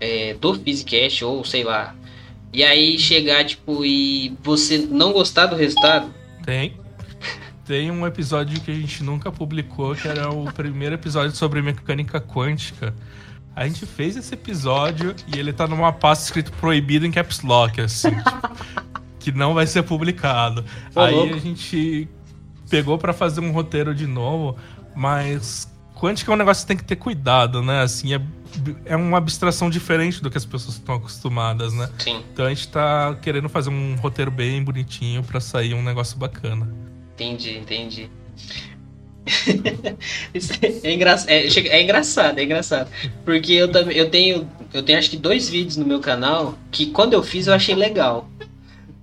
é, 0.00 0.34
do 0.34 0.54
Physicast, 0.54 1.24
ou 1.24 1.44
sei 1.44 1.64
lá, 1.64 1.94
e 2.52 2.64
aí 2.64 2.98
chegar, 2.98 3.44
tipo, 3.44 3.84
e 3.84 4.34
você 4.42 4.78
não 4.78 5.12
gostar 5.12 5.46
do 5.46 5.56
resultado? 5.56 6.12
Tem. 6.44 6.74
Tem 7.66 7.90
um 7.90 8.06
episódio 8.06 8.60
que 8.60 8.70
a 8.70 8.74
gente 8.74 9.02
nunca 9.02 9.30
publicou, 9.30 9.94
que 9.94 10.06
era 10.06 10.30
o 10.30 10.50
primeiro 10.52 10.94
episódio 10.94 11.36
sobre 11.36 11.60
mecânica 11.60 12.20
quântica. 12.20 12.94
A 13.54 13.66
gente 13.66 13.84
fez 13.84 14.16
esse 14.16 14.32
episódio 14.32 15.14
e 15.34 15.38
ele 15.38 15.52
tá 15.52 15.66
numa 15.66 15.92
pasta 15.92 16.24
escrito 16.24 16.52
proibido 16.52 17.04
em 17.04 17.10
caps 17.10 17.42
lock, 17.42 17.80
assim, 17.80 18.10
tipo, 18.10 18.56
que 19.18 19.32
não 19.32 19.52
vai 19.52 19.66
ser 19.66 19.82
publicado. 19.82 20.64
Aí 20.94 21.14
louco. 21.14 21.34
a 21.34 21.38
gente 21.38 22.08
pegou 22.70 22.96
para 22.96 23.12
fazer 23.12 23.40
um 23.40 23.50
roteiro 23.50 23.94
de 23.94 24.06
novo, 24.06 24.56
mas 24.94 25.68
quântica 25.96 26.30
é 26.30 26.34
um 26.34 26.36
negócio 26.36 26.62
que 26.62 26.68
tem 26.68 26.76
que 26.76 26.84
ter 26.84 26.96
cuidado, 26.96 27.62
né? 27.62 27.82
Assim, 27.82 28.14
é, 28.14 28.20
é 28.84 28.96
uma 28.96 29.18
abstração 29.18 29.70
diferente 29.70 30.22
do 30.22 30.30
que 30.30 30.36
as 30.36 30.44
pessoas 30.44 30.74
estão 30.74 30.96
acostumadas, 30.96 31.72
né? 31.72 31.88
Sim. 31.98 32.22
Então 32.32 32.44
a 32.44 32.48
gente 32.50 32.68
tá 32.68 33.16
querendo 33.22 33.48
fazer 33.48 33.70
um 33.70 33.96
roteiro 33.96 34.30
bem 34.30 34.62
bonitinho 34.62 35.22
para 35.22 35.40
sair 35.40 35.74
um 35.74 35.82
negócio 35.82 36.18
bacana. 36.18 36.72
Entendi, 37.14 37.56
entendi. 37.56 38.10
é, 40.84 40.92
engra... 40.92 41.16
é, 41.26 41.46
é, 41.46 41.82
engraçado, 41.82 42.38
é 42.38 42.44
engraçado. 42.44 42.90
Porque 43.24 43.52
eu 43.54 43.72
também 43.72 43.96
eu 43.96 44.10
tenho. 44.10 44.48
Eu 44.72 44.82
tenho 44.82 44.98
acho 44.98 45.10
que 45.10 45.16
dois 45.16 45.48
vídeos 45.48 45.76
no 45.76 45.86
meu 45.86 46.00
canal 46.00 46.56
que 46.70 46.86
quando 46.86 47.14
eu 47.14 47.22
fiz 47.22 47.46
eu 47.46 47.54
achei 47.54 47.74
legal 47.74 48.28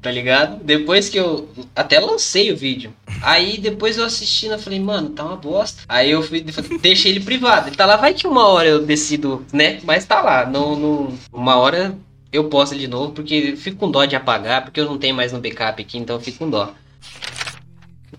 tá 0.04 0.12
ligado? 0.12 0.62
Depois 0.62 1.08
que 1.08 1.18
eu 1.18 1.50
até 1.74 1.98
lancei 1.98 2.52
o 2.52 2.58
vídeo. 2.58 2.94
Aí 3.24 3.58
depois 3.58 3.98
eu 3.98 4.04
assistindo, 4.04 4.52
eu 4.52 4.60
falei, 4.60 4.82
mano, 4.82 5.10
tá 5.10 5.24
uma 5.24 5.38
bosta. 5.38 5.84
Aí 5.88 6.12
eu 6.12 6.22
fui, 6.22 6.42
deixei 6.82 7.12
ele 7.12 7.22
privado. 7.22 7.70
Ele 7.70 7.76
tá 7.76 7.86
lá, 7.86 7.96
vai 7.96 8.14
que 8.14 8.28
uma 8.28 8.46
hora 8.48 8.68
eu 8.68 8.86
decido, 8.86 9.46
né? 9.54 9.80
Mas 9.84 10.06
tá 10.06 10.22
lá, 10.22 10.46
não, 10.46 10.76
não 10.76 11.18
uma 11.32 11.56
hora 11.56 11.98
eu 12.34 12.50
posto 12.50 12.74
ele 12.74 12.82
de 12.82 12.88
novo, 12.88 13.14
porque 13.14 13.56
fico 13.56 13.78
com 13.78 13.90
dó 13.90 14.04
de 14.04 14.18
apagar, 14.18 14.66
porque 14.66 14.80
eu 14.80 14.86
não 14.86 14.98
tenho 14.98 15.16
mais 15.16 15.32
no 15.32 15.40
backup 15.40 15.82
aqui, 15.82 15.98
então 15.98 16.18
eu 16.18 16.22
fico 16.22 16.40
com 16.40 16.50
dó. 16.50 16.74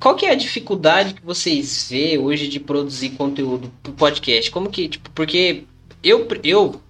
Qual 0.01 0.15
que 0.15 0.25
é 0.25 0.31
a 0.31 0.35
dificuldade 0.35 1.15
que 1.15 1.25
vocês 1.25 1.89
vê 1.91 2.17
hoje 2.17 2.49
de 2.49 2.59
produzir 2.59 3.11
conteúdo 3.11 3.71
pro 3.83 3.93
podcast? 3.93 4.51
Como 4.51 4.71
que, 4.71 4.89
tipo, 4.89 5.11
porque 5.11 5.65
eu, 6.03 6.27
eu 6.43 6.81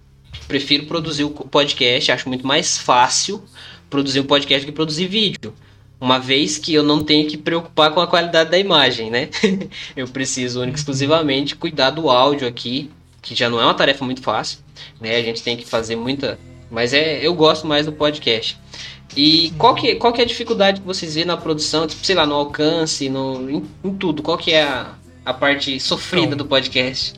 prefiro 0.47 0.87
produzir 0.87 1.25
o 1.25 1.31
podcast, 1.31 2.13
acho 2.13 2.29
muito 2.29 2.47
mais 2.47 2.79
fácil 2.79 3.43
produzir 3.91 4.21
um 4.21 4.25
podcast 4.25 4.65
do 4.65 4.71
que 4.71 4.77
produzir 4.77 5.07
vídeo. 5.07 5.53
Uma 6.01 6.19
vez 6.19 6.59
que 6.59 6.75
eu 6.75 6.83
não 6.83 7.03
tenho 7.03 7.29
que 7.29 7.37
preocupar 7.37 7.93
com 7.93 8.01
a 8.01 8.07
qualidade 8.07 8.51
da 8.51 8.59
imagem, 8.59 9.11
né? 9.11 9.29
eu 9.97 10.07
preciso 10.09 10.61
única 10.61 10.79
exclusivamente 10.79 11.57
cuidar 11.57 11.91
do 11.91 12.11
áudio 12.11 12.47
aqui, 12.47 12.91
que 13.23 13.35
já 13.35 13.49
não 13.49 13.61
é 13.61 13.65
uma 13.65 13.75
tarefa 13.75 14.05
muito 14.05 14.21
fácil, 14.21 14.59
né? 15.01 15.17
A 15.17 15.23
gente 15.23 15.43
tem 15.43 15.57
que 15.57 15.65
fazer 15.65 15.97
muita, 15.97 16.39
mas 16.71 16.93
é, 16.93 17.25
eu 17.25 17.35
gosto 17.35 17.67
mais 17.67 17.87
do 17.87 17.93
podcast. 17.93 18.59
E 19.17 19.53
qual 19.57 19.75
que, 19.75 19.95
qual 19.95 20.13
que 20.13 20.21
é 20.21 20.25
a 20.25 20.27
dificuldade 20.27 20.81
que 20.81 20.87
vocês 20.87 21.15
vêem 21.15 21.27
na 21.27 21.37
produção, 21.37 21.87
tipo, 21.87 22.05
sei 22.05 22.15
lá, 22.15 22.27
no 22.27 22.35
alcance, 22.35 23.09
no, 23.09 23.49
em, 23.49 23.65
em 23.85 23.95
tudo? 23.95 24.23
Qual 24.23 24.37
que 24.37 24.53
é 24.53 24.65
a, 24.65 24.95
a 25.25 25.33
parte 25.33 25.79
sofrida 25.79 26.27
então, 26.27 26.39
do 26.39 26.47
podcast? 26.47 27.15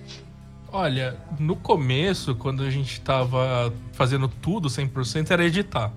Olha, 0.71 1.17
no 1.39 1.57
começo, 1.57 2.35
quando 2.35 2.63
a 2.63 2.71
gente 2.71 3.01
tava 3.01 3.73
fazendo 3.93 4.29
tudo 4.29 4.69
100%, 4.69 5.31
era 5.31 5.45
editar. 5.45 5.91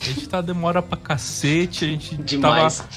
Editar 0.00 0.42
demora 0.42 0.82
pra 0.82 0.98
cacete, 0.98 1.84
a 1.84 1.88
gente 1.88 2.16
Demais. 2.16 2.78
tava 2.78 2.88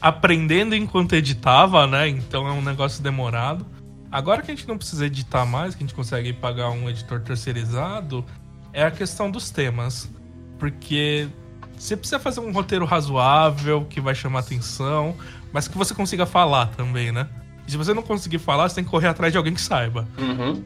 aprendendo 0.00 0.74
enquanto 0.74 1.14
editava, 1.14 1.86
né? 1.86 2.08
Então 2.08 2.46
é 2.46 2.52
um 2.52 2.60
negócio 2.60 3.02
demorado. 3.02 3.66
Agora 4.10 4.42
que 4.42 4.50
a 4.50 4.54
gente 4.54 4.68
não 4.68 4.76
precisa 4.76 5.06
editar 5.06 5.44
mais, 5.46 5.74
que 5.74 5.82
a 5.82 5.86
gente 5.86 5.94
consegue 5.94 6.32
pagar 6.32 6.70
um 6.70 6.88
editor 6.88 7.20
terceirizado, 7.20 8.24
é 8.72 8.84
a 8.84 8.90
questão 8.90 9.30
dos 9.30 9.50
temas. 9.50 10.10
Porque 10.58 11.28
você 11.76 11.96
precisa 11.96 12.20
fazer 12.20 12.40
um 12.40 12.52
roteiro 12.52 12.84
razoável, 12.84 13.84
que 13.86 14.00
vai 14.00 14.14
chamar 14.14 14.40
atenção, 14.40 15.16
mas 15.52 15.66
que 15.66 15.76
você 15.76 15.94
consiga 15.94 16.26
falar 16.26 16.66
também, 16.66 17.10
né? 17.10 17.28
E 17.66 17.70
se 17.70 17.76
você 17.76 17.94
não 17.94 18.02
conseguir 18.02 18.38
falar, 18.38 18.68
você 18.68 18.76
tem 18.76 18.84
que 18.84 18.90
correr 18.90 19.08
atrás 19.08 19.32
de 19.32 19.38
alguém 19.38 19.54
que 19.54 19.60
saiba. 19.60 20.06
Uhum. 20.18 20.62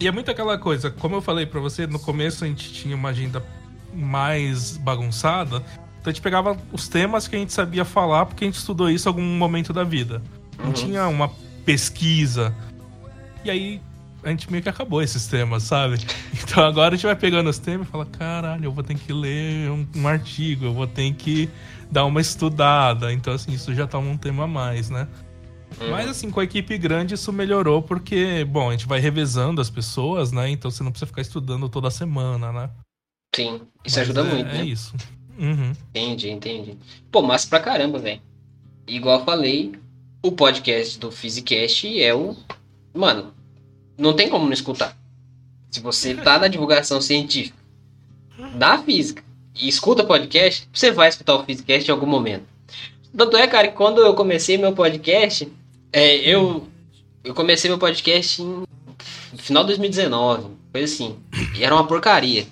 E 0.00 0.06
é 0.06 0.10
muito 0.12 0.30
aquela 0.30 0.58
coisa, 0.58 0.90
como 0.90 1.16
eu 1.16 1.22
falei 1.22 1.46
para 1.46 1.60
você, 1.60 1.86
no 1.86 1.98
começo 1.98 2.44
a 2.44 2.46
gente 2.46 2.72
tinha 2.72 2.94
uma 2.94 3.08
agenda 3.08 3.44
mais 3.98 4.76
bagunçada. 4.76 5.62
Então 6.00 6.06
a 6.06 6.10
gente 6.10 6.22
pegava 6.22 6.56
os 6.72 6.88
temas 6.88 7.26
que 7.26 7.36
a 7.36 7.38
gente 7.38 7.52
sabia 7.52 7.84
falar 7.84 8.26
porque 8.26 8.44
a 8.44 8.46
gente 8.46 8.58
estudou 8.58 8.88
isso 8.88 9.08
em 9.08 9.10
algum 9.10 9.22
momento 9.22 9.72
da 9.72 9.84
vida. 9.84 10.22
Não 10.58 10.66
uhum. 10.66 10.72
tinha 10.72 11.08
uma 11.08 11.30
pesquisa. 11.64 12.54
E 13.44 13.50
aí 13.50 13.80
a 14.22 14.30
gente 14.30 14.50
meio 14.50 14.62
que 14.62 14.68
acabou 14.68 15.02
esses 15.02 15.26
temas, 15.26 15.64
sabe? 15.64 15.98
Então 16.40 16.64
agora 16.64 16.94
a 16.94 16.96
gente 16.96 17.04
vai 17.04 17.16
pegando 17.16 17.50
os 17.50 17.58
temas 17.58 17.86
e 17.86 17.90
fala: 17.90 18.06
caralho, 18.06 18.64
eu 18.64 18.72
vou 18.72 18.82
ter 18.82 18.94
que 18.94 19.12
ler 19.12 19.70
um, 19.70 19.86
um 19.96 20.08
artigo, 20.08 20.64
eu 20.64 20.72
vou 20.72 20.86
ter 20.86 21.12
que 21.12 21.48
dar 21.90 22.04
uma 22.06 22.20
estudada. 22.20 23.12
Então, 23.12 23.34
assim, 23.34 23.52
isso 23.52 23.74
já 23.74 23.86
tá 23.86 23.98
um 23.98 24.16
tema 24.16 24.44
a 24.44 24.46
mais, 24.46 24.88
né? 24.88 25.06
Uhum. 25.80 25.90
Mas 25.90 26.08
assim, 26.08 26.30
com 26.30 26.40
a 26.40 26.44
equipe 26.44 26.76
grande 26.78 27.14
isso 27.14 27.32
melhorou 27.32 27.82
porque, 27.82 28.44
bom, 28.44 28.68
a 28.68 28.72
gente 28.72 28.86
vai 28.86 28.98
revezando 28.98 29.60
as 29.60 29.68
pessoas, 29.68 30.32
né? 30.32 30.48
Então 30.48 30.70
você 30.70 30.82
não 30.82 30.90
precisa 30.90 31.06
ficar 31.06 31.22
estudando 31.22 31.68
toda 31.68 31.90
semana, 31.90 32.52
né? 32.52 32.70
Sim, 33.38 33.60
isso 33.84 33.96
mas 33.96 33.98
ajuda 33.98 34.22
é, 34.22 34.24
muito, 34.24 34.46
né? 34.46 34.62
É 34.62 34.64
isso. 34.64 34.92
Uhum. 35.38 35.72
Entendi, 35.90 36.28
entendi. 36.28 36.76
Pô, 37.08 37.22
massa 37.22 37.46
pra 37.48 37.60
caramba, 37.60 37.96
velho. 38.00 38.20
Igual 38.84 39.20
eu 39.20 39.24
falei, 39.24 39.72
o 40.20 40.32
podcast 40.32 40.98
do 40.98 41.12
Physicast 41.12 42.02
é 42.02 42.12
o. 42.12 42.34
Mano, 42.92 43.32
não 43.96 44.12
tem 44.12 44.28
como 44.28 44.44
não 44.44 44.52
escutar. 44.52 44.98
Se 45.70 45.78
você 45.78 46.14
tá 46.16 46.36
na 46.36 46.48
divulgação 46.48 47.00
científica 47.00 47.56
da 48.56 48.76
física 48.78 49.22
e 49.54 49.68
escuta 49.68 50.02
podcast, 50.02 50.68
você 50.72 50.90
vai 50.90 51.08
escutar 51.08 51.36
o 51.36 51.44
Physicast 51.44 51.88
em 51.88 51.92
algum 51.92 52.06
momento. 52.06 52.44
Tanto 53.16 53.36
é, 53.36 53.46
cara, 53.46 53.68
que 53.68 53.76
quando 53.76 54.00
eu 54.00 54.14
comecei 54.14 54.58
meu 54.58 54.72
podcast, 54.72 55.48
é, 55.92 56.16
eu, 56.16 56.66
eu 57.22 57.34
comecei 57.34 57.70
meu 57.70 57.78
podcast 57.78 58.42
em 58.42 58.66
final 59.36 59.62
de 59.62 59.68
2019, 59.68 60.48
coisa 60.72 60.92
assim. 60.92 61.16
E 61.56 61.62
era 61.62 61.72
uma 61.72 61.86
porcaria 61.86 62.44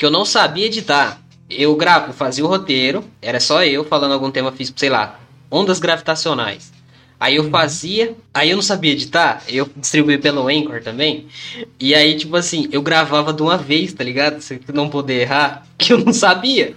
que 0.00 0.06
eu 0.06 0.10
não 0.10 0.24
sabia 0.24 0.64
editar. 0.64 1.20
Eu 1.50 1.76
gravo, 1.76 2.14
fazia 2.14 2.42
o 2.42 2.48
roteiro, 2.48 3.04
era 3.20 3.38
só 3.38 3.62
eu 3.62 3.84
falando 3.84 4.12
algum 4.12 4.30
tema 4.30 4.50
físico, 4.50 4.80
sei 4.80 4.88
lá, 4.88 5.20
ondas 5.50 5.78
gravitacionais. 5.78 6.72
Aí 7.18 7.36
eu 7.36 7.44
uhum. 7.44 7.50
fazia, 7.50 8.16
aí 8.32 8.48
eu 8.48 8.56
não 8.56 8.62
sabia 8.62 8.92
editar, 8.92 9.42
eu 9.46 9.68
distribuí 9.76 10.16
pelo 10.16 10.48
Anchor 10.48 10.82
também. 10.82 11.26
E 11.78 11.94
aí, 11.94 12.16
tipo 12.16 12.34
assim, 12.34 12.66
eu 12.72 12.80
gravava 12.80 13.30
de 13.30 13.42
uma 13.42 13.58
vez, 13.58 13.92
tá 13.92 14.02
ligado? 14.02 14.40
Você 14.40 14.58
não 14.72 14.88
poder 14.88 15.20
errar, 15.20 15.66
que 15.76 15.92
eu 15.92 15.98
não 15.98 16.14
sabia. 16.14 16.74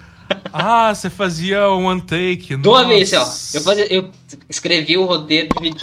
Ah, 0.52 0.94
você 0.94 1.10
fazia 1.10 1.70
one 1.70 2.02
take. 2.02 2.58
De 2.58 2.68
uma 2.68 2.84
vez, 2.86 3.14
ó. 3.14 3.24
Eu, 3.54 3.62
fazia, 3.62 3.94
eu 3.94 4.10
escrevi 4.50 4.98
o 4.98 5.06
roteiro, 5.06 5.48
Dividi 5.56 5.80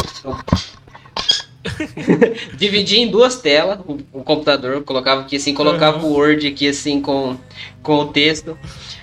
em 2.61 3.11
duas 3.11 3.37
telas 3.37 3.79
o, 3.87 3.99
o, 4.13 4.23
computador, 4.23 4.83
colocava 4.83 5.23
aqui 5.23 5.37
assim, 5.37 5.55
colocava 5.55 5.99
uhum. 5.99 6.07
o 6.07 6.13
Word 6.15 6.47
aqui 6.47 6.69
assim 6.69 7.01
com, 7.01 7.37
com 7.83 7.97
o 7.97 8.07
texto, 8.07 8.59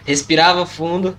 respirava 0.05 0.65
fundo, 0.65 1.17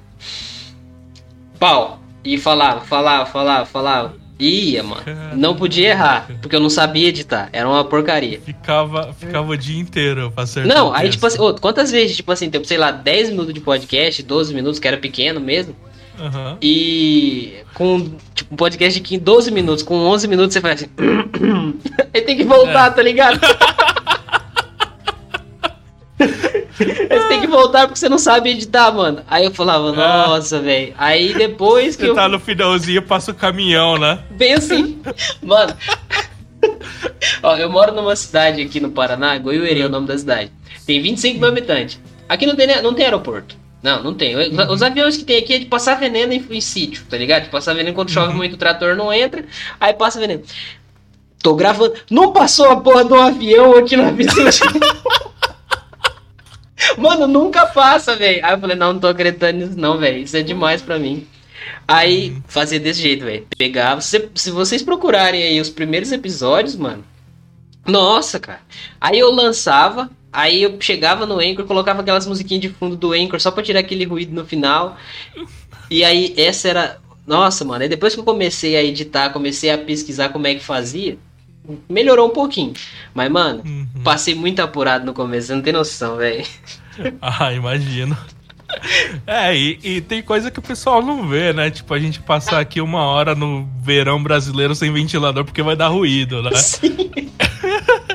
pau, 1.59 2.01
e 2.24 2.36
falava, 2.39 2.80
falava, 2.80 3.26
falava, 3.26 3.66
falava. 3.66 4.28
Ia, 4.41 4.84
mano. 4.84 5.03
Não 5.34 5.57
podia 5.57 5.89
errar, 5.89 6.28
porque 6.41 6.55
eu 6.55 6.61
não 6.61 6.70
sabia 6.70 7.09
editar. 7.09 7.49
Era 7.53 7.68
uma 7.68 7.84
porcaria. 7.84 8.41
Ficava, 8.41 9.12
ficava 9.12 9.51
o 9.51 9.57
dia 9.57 9.80
inteiro 9.80 10.30
pra 10.30 10.45
acertar. 10.45 10.76
Não, 10.76 10.95
aí, 10.95 11.11
tipo 11.11 11.26
assim, 11.26 11.41
oh, 11.41 11.55
quantas 11.55 11.91
vezes, 11.91 12.16
tipo 12.16 12.30
assim, 12.30 12.49
tem, 12.49 12.62
sei 12.62 12.78
lá, 12.78 12.93
10 12.93 13.30
minutos 13.30 13.53
de 13.53 13.61
podcast, 13.61 14.22
12 14.22 14.55
minutos, 14.55 14.78
que 14.78 14.86
era 14.86 14.97
pequeno 14.97 15.41
mesmo. 15.41 15.74
Uhum. 16.18 16.56
E 16.60 17.58
com 17.74 18.10
tipo, 18.34 18.54
um 18.54 18.56
podcast 18.56 19.00
de 19.00 19.18
12 19.18 19.50
minutos, 19.50 19.82
com 19.82 19.94
11 19.94 20.28
minutos 20.28 20.54
você 20.54 20.60
faz 20.60 20.82
assim. 20.82 20.90
Aí 22.12 22.22
tem 22.22 22.36
que 22.36 22.44
voltar, 22.44 22.88
é. 22.88 22.90
tá 22.90 23.02
ligado? 23.02 23.40
você 26.18 27.28
tem 27.28 27.40
que 27.40 27.46
voltar 27.46 27.86
porque 27.86 27.98
você 27.98 28.08
não 28.08 28.18
sabe 28.18 28.50
editar, 28.50 28.90
mano. 28.92 29.22
Aí 29.28 29.44
eu 29.44 29.52
falava, 29.52 29.90
é. 29.90 29.96
nossa, 29.96 30.56
é. 30.56 30.60
velho. 30.60 30.94
Aí 30.98 31.34
depois 31.34 31.94
que. 31.96 32.02
Você 32.02 32.10
eu... 32.10 32.14
tá 32.14 32.28
no 32.28 32.40
finalzinho, 32.40 33.02
passa 33.02 33.30
o 33.30 33.34
caminhão, 33.34 33.96
né? 33.98 34.18
Bem 34.30 34.54
assim. 34.54 35.00
Mano. 35.42 35.74
Ó, 37.42 37.56
eu 37.56 37.70
moro 37.70 37.92
numa 37.92 38.16
cidade 38.16 38.60
aqui 38.62 38.80
no 38.80 38.90
Paraná, 38.90 39.38
Goiuerê 39.38 39.80
é 39.80 39.86
o 39.86 39.88
nome 39.88 40.06
da 40.06 40.18
cidade. 40.18 40.50
Tem 40.84 41.00
25 41.00 41.38
mil 41.38 41.48
habitantes. 41.48 42.00
Aqui 42.28 42.46
não 42.46 42.56
tem, 42.56 42.82
não 42.82 42.94
tem 42.94 43.04
aeroporto. 43.04 43.56
Não, 43.82 44.02
não 44.02 44.14
tem. 44.14 44.36
Os, 44.36 44.70
os 44.70 44.82
aviões 44.82 45.16
que 45.16 45.24
tem 45.24 45.38
aqui 45.38 45.54
é 45.54 45.58
de 45.58 45.66
passar 45.66 45.94
veneno 45.94 46.32
em, 46.32 46.44
em 46.50 46.60
sítio, 46.60 47.04
tá 47.08 47.16
ligado? 47.16 47.44
De 47.44 47.50
passar 47.50 47.74
veneno 47.74 47.94
quando 47.94 48.10
chove 48.10 48.34
muito, 48.34 48.54
o 48.54 48.58
trator 48.58 48.96
não 48.96 49.12
entra, 49.12 49.44
aí 49.78 49.92
passa 49.92 50.18
veneno. 50.18 50.42
Tô 51.42 51.54
gravando. 51.54 51.94
Não 52.10 52.32
passou 52.32 52.70
a 52.70 52.80
porra 52.80 53.04
de 53.04 53.12
um 53.12 53.22
avião 53.22 53.76
aqui 53.76 53.96
na 53.96 54.12
piscina. 54.12 54.50
Mano, 56.96 57.26
nunca 57.26 57.66
passa, 57.66 58.16
velho. 58.16 58.44
Aí 58.44 58.54
eu 58.54 58.58
falei, 58.58 58.76
não, 58.76 58.92
não 58.92 59.00
tô 59.00 59.08
acreditando 59.08 59.58
nisso, 59.58 59.78
não, 59.78 59.98
velho. 59.98 60.18
Isso 60.18 60.36
é 60.36 60.42
demais 60.42 60.82
pra 60.82 60.98
mim. 60.98 61.26
Aí, 61.86 62.36
fazia 62.46 62.80
desse 62.80 63.00
jeito, 63.00 63.24
velho. 63.24 63.46
Pegava. 63.56 64.00
Se, 64.00 64.28
se 64.34 64.50
vocês 64.50 64.82
procurarem 64.82 65.42
aí 65.42 65.60
os 65.60 65.70
primeiros 65.70 66.12
episódios, 66.12 66.76
mano. 66.76 67.04
Nossa, 67.86 68.38
cara. 68.38 68.60
Aí 69.00 69.18
eu 69.18 69.30
lançava, 69.30 70.10
aí 70.32 70.62
eu 70.62 70.76
chegava 70.80 71.26
no 71.26 71.38
Anchor, 71.38 71.64
colocava 71.64 72.00
aquelas 72.02 72.26
musiquinhas 72.26 72.62
de 72.62 72.68
fundo 72.68 72.96
do 72.96 73.12
Anchor 73.12 73.40
só 73.40 73.50
pra 73.50 73.62
tirar 73.62 73.80
aquele 73.80 74.04
ruído 74.04 74.34
no 74.34 74.44
final. 74.44 74.96
E 75.90 76.04
aí, 76.04 76.34
essa 76.36 76.68
era. 76.68 76.98
Nossa, 77.26 77.64
mano. 77.64 77.82
Aí 77.82 77.88
depois 77.88 78.14
que 78.14 78.20
eu 78.20 78.24
comecei 78.24 78.76
a 78.76 78.82
editar, 78.82 79.30
comecei 79.30 79.70
a 79.70 79.78
pesquisar 79.78 80.30
como 80.30 80.46
é 80.46 80.54
que 80.54 80.64
fazia, 80.64 81.18
melhorou 81.88 82.26
um 82.28 82.32
pouquinho. 82.32 82.72
Mas, 83.14 83.30
mano, 83.30 83.62
Uhum. 83.66 83.86
passei 84.02 84.34
muito 84.34 84.60
apurado 84.60 85.04
no 85.04 85.12
começo, 85.12 85.48
você 85.48 85.54
não 85.54 85.62
tem 85.62 85.72
noção, 85.72 86.16
velho. 86.16 86.44
Ah, 87.22 87.52
imagino. 87.52 88.16
É, 89.24 89.56
e, 89.56 89.78
e 89.84 90.00
tem 90.00 90.20
coisa 90.20 90.50
que 90.50 90.58
o 90.58 90.62
pessoal 90.62 91.00
não 91.00 91.28
vê, 91.28 91.52
né? 91.52 91.70
Tipo, 91.70 91.94
a 91.94 91.98
gente 91.98 92.20
passar 92.20 92.58
aqui 92.60 92.80
uma 92.80 93.02
hora 93.04 93.34
no 93.36 93.68
verão 93.80 94.20
brasileiro 94.22 94.74
sem 94.74 94.92
ventilador 94.92 95.44
porque 95.44 95.62
vai 95.62 95.76
dar 95.76 95.88
ruído, 95.88 96.42
né? 96.42 96.50
Sim. 96.58 96.96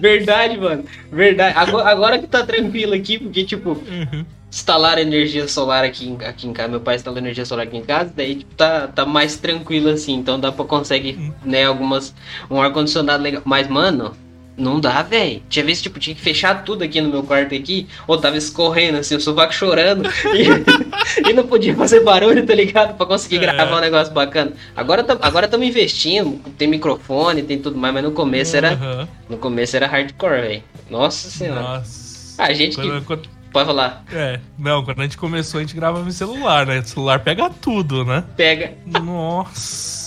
Verdade, 0.00 0.56
mano. 0.56 0.84
Verdade. 1.12 1.56
Agora, 1.58 1.88
agora 1.90 2.18
que 2.18 2.26
tá 2.26 2.44
tranquilo 2.44 2.94
aqui, 2.94 3.18
porque, 3.18 3.44
tipo, 3.44 3.70
Uhum. 3.70 4.24
instalaram 4.50 5.00
energia 5.02 5.46
solar 5.46 5.84
aqui, 5.84 6.08
em- 6.08 6.24
aqui 6.24 6.48
em 6.48 6.52
casa. 6.52 6.68
Meu 6.68 6.80
pai 6.80 6.96
instalou 6.96 7.18
energia 7.18 7.44
solar 7.44 7.66
aqui 7.66 7.76
em 7.76 7.82
casa, 7.84 8.12
daí 8.16 8.36
tipo, 8.36 8.54
tá, 8.54 8.88
tá 8.88 9.04
mais 9.06 9.36
tranquilo 9.36 9.90
assim. 9.90 10.14
Então 10.14 10.40
dá 10.40 10.50
pra 10.50 10.64
conseguir, 10.64 11.32
né, 11.44 11.64
algumas. 11.64 12.14
Um 12.50 12.60
ar-condicionado 12.60 13.22
legal. 13.22 13.42
Mas, 13.44 13.68
mano, 13.68 14.16
não 14.60 14.78
dá, 14.80 15.02
velho. 15.02 15.42
Tinha 15.48 15.64
vezes, 15.64 15.82
tipo, 15.82 15.98
tinha 15.98 16.14
que 16.14 16.20
fechar 16.20 16.62
tudo 16.64 16.84
aqui 16.84 17.00
no 17.00 17.08
meu 17.08 17.22
quarto 17.22 17.54
aqui, 17.54 17.88
ou 18.06 18.18
tava 18.18 18.36
escorrendo, 18.36 18.98
assim, 18.98 19.16
o 19.16 19.20
sovaco 19.20 19.52
chorando. 19.54 20.08
e, 20.34 21.28
e 21.30 21.32
não 21.32 21.46
podia 21.46 21.74
fazer 21.74 22.00
barulho, 22.04 22.46
tá 22.46 22.54
ligado? 22.54 22.96
Pra 22.96 23.06
conseguir 23.06 23.36
É. 23.36 23.40
gravar 23.52 23.78
um 23.78 23.80
negócio 23.80 24.12
bacana. 24.12 24.52
Agora 24.76 25.04
agora 25.22 25.46
estamos 25.46 25.66
investindo, 25.66 26.38
tem 26.58 26.68
microfone, 26.68 27.42
tem 27.42 27.58
tudo 27.58 27.76
mais, 27.76 27.94
mas 27.94 28.04
no 28.04 28.12
começo 28.12 28.56
era. 28.56 28.72
Aham. 28.72 29.08
No 29.28 29.36
começo 29.38 29.76
era 29.76 29.86
hardcore, 29.86 30.40
velho. 30.40 30.62
Nossa 30.90 31.30
senhora. 31.30 31.60
Nossa. 31.60 32.42
A 32.42 32.52
gente 32.52 32.76
que. 32.76 32.82
Quando- 32.88 33.04
quando- 33.04 33.40
Pode 33.52 33.66
falar. 33.66 34.04
é, 34.12 34.38
não, 34.56 34.84
quando 34.84 35.00
a 35.00 35.02
gente 35.02 35.18
começou, 35.18 35.58
a 35.58 35.62
gente 35.62 35.74
gravava 35.74 36.08
em 36.08 36.12
celular, 36.12 36.64
né? 36.66 36.78
O 36.78 36.84
celular 36.86 37.18
pega 37.18 37.50
tudo, 37.50 38.04
né? 38.04 38.22
Pega. 38.36 38.74
Nossa. 38.86 39.99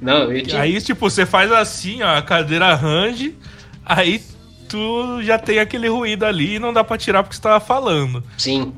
Não, 0.00 0.32
eu 0.32 0.42
tinha. 0.42 0.60
Aí, 0.60 0.80
tipo, 0.80 1.08
você 1.08 1.24
faz 1.24 1.50
assim, 1.52 2.02
ó, 2.02 2.16
a 2.16 2.22
cadeira 2.22 2.74
range, 2.74 3.34
aí 3.84 4.22
tu 4.68 5.22
já 5.22 5.38
tem 5.38 5.58
aquele 5.58 5.88
ruído 5.88 6.24
ali 6.24 6.56
e 6.56 6.58
não 6.58 6.72
dá 6.72 6.82
pra 6.82 6.98
tirar 6.98 7.22
porque 7.22 7.36
você 7.36 7.42
tava 7.42 7.64
falando. 7.64 8.22
Sim. 8.36 8.72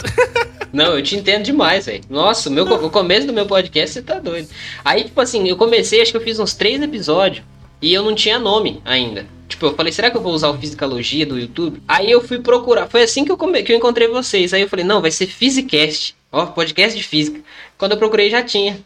Não, 0.73 0.97
eu 0.97 1.03
te 1.03 1.17
entendo 1.17 1.45
demais, 1.45 1.87
velho. 1.87 2.03
Nossa, 2.11 2.51
o, 2.51 2.53
meu, 2.53 2.65
o 2.65 2.91
começo 2.91 3.27
do 3.27 3.33
meu 3.33 3.47
podcast 3.47 3.95
você 3.95 4.03
tá 4.03 4.19
doido. 4.19 4.49
Aí, 4.85 5.05
tipo 5.05 5.21
assim, 5.21 5.49
eu 5.49 5.57
comecei, 5.57 6.03
acho 6.03 6.11
que 6.11 6.17
eu 6.17 6.23
fiz 6.23 6.39
uns 6.39 6.55
três 6.55 6.83
episódios 6.83 7.45
e 7.81 7.95
eu 7.95 8.03
não 8.03 8.15
tinha 8.15 8.39
nome 8.39 8.81
ainda. 8.85 9.27
Tipo, 9.49 9.67
eu 9.67 9.75
falei, 9.75 9.93
será 9.93 10.11
que 10.11 10.17
eu 10.17 10.23
vou 10.23 10.33
usar 10.33 10.51
o 10.51 10.59
Fisicalogia 10.59 11.25
do 11.25 11.39
YouTube? 11.39 11.81
Aí 11.87 12.11
eu 12.11 12.21
fui 12.21 12.41
procurar. 12.41 12.89
Foi 12.89 13.03
assim 13.03 13.25
que 13.25 13.31
eu, 13.31 13.37
come... 13.37 13.63
que 13.63 13.73
eu 13.73 13.77
encontrei 13.77 14.09
vocês. 14.09 14.53
Aí 14.53 14.63
eu 14.63 14.69
falei, 14.69 14.85
não, 14.85 15.01
vai 15.01 15.11
ser 15.11 15.27
Physicast. 15.27 16.17
Ó, 16.33 16.47
podcast 16.47 16.97
de 16.97 17.05
física. 17.05 17.41
Quando 17.79 17.93
eu 17.93 17.99
procurei 17.99 18.29
já 18.29 18.43
tinha. 18.43 18.79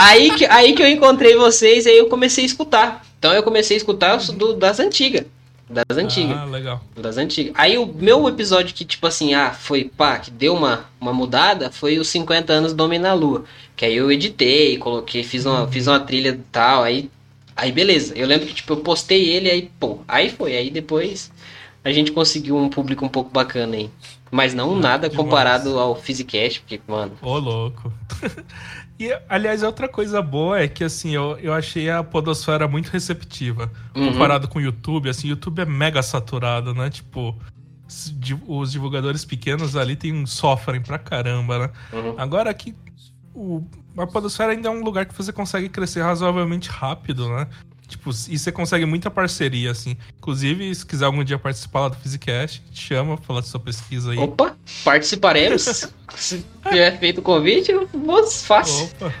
Aí 0.00 0.30
que, 0.34 0.44
aí 0.46 0.72
que 0.74 0.82
eu 0.82 0.88
encontrei 0.88 1.36
vocês 1.36 1.86
e 1.86 1.90
aí 1.90 1.98
eu 1.98 2.08
comecei 2.08 2.44
a 2.44 2.46
escutar. 2.46 3.04
Então 3.18 3.32
eu 3.32 3.42
comecei 3.42 3.76
a 3.76 3.78
escutar 3.78 4.16
do- 4.18 4.54
das 4.54 4.80
antigas. 4.80 5.24
Das 5.68 5.96
antigas. 5.98 6.36
Ah, 6.36 6.44
legal. 6.46 6.80
Das 6.96 7.16
antigas. 7.16 7.52
Aí 7.56 7.78
o 7.78 7.86
meu 7.86 8.26
episódio 8.28 8.74
que, 8.74 8.84
tipo 8.84 9.06
assim, 9.06 9.34
ah, 9.34 9.52
foi 9.52 9.84
pá, 9.84 10.18
que 10.18 10.30
deu 10.30 10.54
uma, 10.54 10.86
uma 11.00 11.12
mudada, 11.12 11.70
foi 11.70 11.98
os 11.98 12.08
50 12.08 12.52
anos 12.52 12.72
do 12.72 12.82
Homem 12.82 12.98
na 12.98 13.12
Lua. 13.12 13.44
Que 13.76 13.84
aí 13.84 13.94
eu 13.96 14.10
editei, 14.10 14.76
coloquei, 14.78 15.22
fiz 15.22 15.46
uma, 15.46 15.68
fiz 15.68 15.86
uma 15.86 16.00
trilha 16.00 16.30
e 16.30 16.38
tal, 16.50 16.82
aí. 16.82 17.08
Aí 17.54 17.70
beleza. 17.70 18.14
Eu 18.16 18.26
lembro 18.26 18.46
que, 18.46 18.54
tipo, 18.54 18.72
eu 18.72 18.78
postei 18.78 19.28
ele, 19.28 19.48
aí, 19.50 19.70
pô, 19.78 19.98
aí 20.08 20.30
foi. 20.30 20.56
Aí 20.56 20.70
depois 20.70 21.30
a 21.84 21.92
gente 21.92 22.10
conseguiu 22.10 22.56
um 22.56 22.68
público 22.68 23.04
um 23.04 23.08
pouco 23.08 23.30
bacana 23.30 23.76
aí. 23.76 23.88
Mas 24.30 24.54
não 24.54 24.74
nada 24.76 25.08
demais. 25.08 25.24
comparado 25.24 25.78
ao 25.78 25.94
Physicast, 25.94 26.60
porque, 26.60 26.80
mano. 26.86 27.12
Ô, 27.22 27.36
louco. 27.38 27.92
e, 29.00 29.18
aliás, 29.30 29.62
outra 29.62 29.88
coisa 29.88 30.20
boa 30.20 30.60
é 30.60 30.68
que, 30.68 30.84
assim, 30.84 31.14
eu, 31.14 31.38
eu 31.38 31.54
achei 31.54 31.88
a 31.88 32.04
podosfera 32.04 32.68
muito 32.68 32.88
receptiva. 32.88 33.72
Uhum. 33.96 34.12
Comparado 34.12 34.46
com 34.46 34.58
o 34.58 34.62
YouTube, 34.62 35.08
assim, 35.08 35.28
o 35.28 35.30
YouTube 35.30 35.62
é 35.62 35.64
mega 35.64 36.02
saturado, 36.02 36.74
né? 36.74 36.90
Tipo, 36.90 37.34
os 38.46 38.70
divulgadores 38.70 39.24
pequenos 39.24 39.74
ali 39.74 39.96
tem, 39.96 40.26
sofrem 40.26 40.82
pra 40.82 40.98
caramba, 40.98 41.58
né? 41.58 41.70
Uhum. 41.94 42.14
Agora 42.18 42.50
aqui, 42.50 42.74
o, 43.34 43.64
a 43.96 44.06
podosfera 44.06 44.52
ainda 44.52 44.68
é 44.68 44.70
um 44.70 44.84
lugar 44.84 45.06
que 45.06 45.14
você 45.14 45.32
consegue 45.32 45.70
crescer 45.70 46.02
razoavelmente 46.02 46.68
rápido, 46.68 47.26
né? 47.30 47.46
Tipo, 47.90 48.10
e 48.10 48.38
você 48.38 48.52
consegue 48.52 48.86
muita 48.86 49.10
parceria, 49.10 49.72
assim. 49.72 49.96
Inclusive, 50.16 50.74
se 50.74 50.86
quiser 50.86 51.06
algum 51.06 51.24
dia 51.24 51.38
participar 51.38 51.80
lá 51.80 51.88
do 51.88 51.96
Physicast, 51.96 52.62
te 52.72 52.80
chama, 52.80 53.16
falar 53.16 53.40
da 53.40 53.46
sua 53.46 53.60
pesquisa 53.60 54.12
aí. 54.12 54.18
Opa, 54.18 54.56
participaremos. 54.84 55.88
Se 56.16 56.44
tiver 56.64 56.98
feito 56.98 57.18
o 57.18 57.22
convite, 57.22 57.72
vou 57.92 58.26
fácil. 58.26 58.90
Opa. 58.96 59.14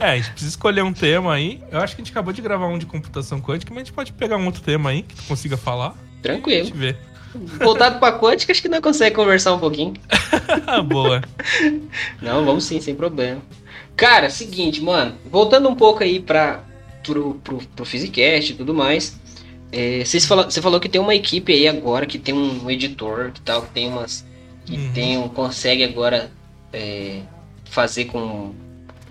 É, 0.00 0.10
a 0.10 0.16
gente 0.16 0.30
precisa 0.30 0.50
escolher 0.50 0.82
um 0.82 0.92
tema 0.92 1.34
aí. 1.34 1.62
Eu 1.70 1.80
acho 1.80 1.96
que 1.96 2.02
a 2.02 2.04
gente 2.04 2.12
acabou 2.12 2.32
de 2.32 2.42
gravar 2.42 2.66
um 2.66 2.76
de 2.76 2.84
computação 2.84 3.40
quântica, 3.40 3.72
mas 3.72 3.82
a 3.82 3.84
gente 3.84 3.94
pode 3.94 4.12
pegar 4.12 4.36
um 4.36 4.44
outro 4.44 4.62
tema 4.62 4.90
aí 4.90 5.02
que 5.02 5.14
tu 5.14 5.22
consiga 5.22 5.56
falar. 5.56 5.88
A 5.88 6.22
Tranquilo. 6.22 6.66
gente 6.66 6.76
vê. 6.76 6.96
Voltado 7.34 7.98
pra 7.98 8.18
quântica, 8.18 8.52
acho 8.52 8.62
que 8.62 8.68
não 8.68 8.80
consegue 8.80 9.14
conversar 9.14 9.54
um 9.54 9.58
pouquinho. 9.58 9.94
Boa. 10.86 11.22
Não, 12.20 12.44
vamos 12.44 12.64
sim, 12.64 12.80
sem 12.80 12.94
problema. 12.94 13.40
Cara, 13.96 14.28
seguinte, 14.28 14.82
mano. 14.82 15.14
Voltando 15.30 15.68
um 15.68 15.74
pouco 15.74 16.02
aí 16.02 16.20
pra, 16.20 16.62
pro, 17.06 17.34
pro, 17.44 17.58
pro 17.76 17.84
Physicast 17.84 18.52
e 18.52 18.56
tudo 18.56 18.74
mais. 18.74 19.18
é, 19.72 20.04
vocês 20.04 20.24
fala- 20.26 20.44
você 20.50 20.60
falou 20.62 20.78
que 20.80 20.88
tem 20.88 21.00
uma 21.00 21.14
equipe 21.14 21.52
aí 21.52 21.66
agora 21.68 22.06
que 22.06 22.18
tem 22.18 22.34
um 22.34 22.70
editor 22.70 23.32
que 23.32 23.40
tal, 23.40 23.62
que 23.62 23.70
tem 23.70 23.88
umas. 23.88 24.24
Que 24.64 24.76
Uhum. 24.76 24.92
tem 24.92 25.18
um, 25.18 25.28
consegue 25.28 25.82
agora 25.84 26.30
é, 26.72 27.20
fazer 27.70 28.06
com. 28.06 28.52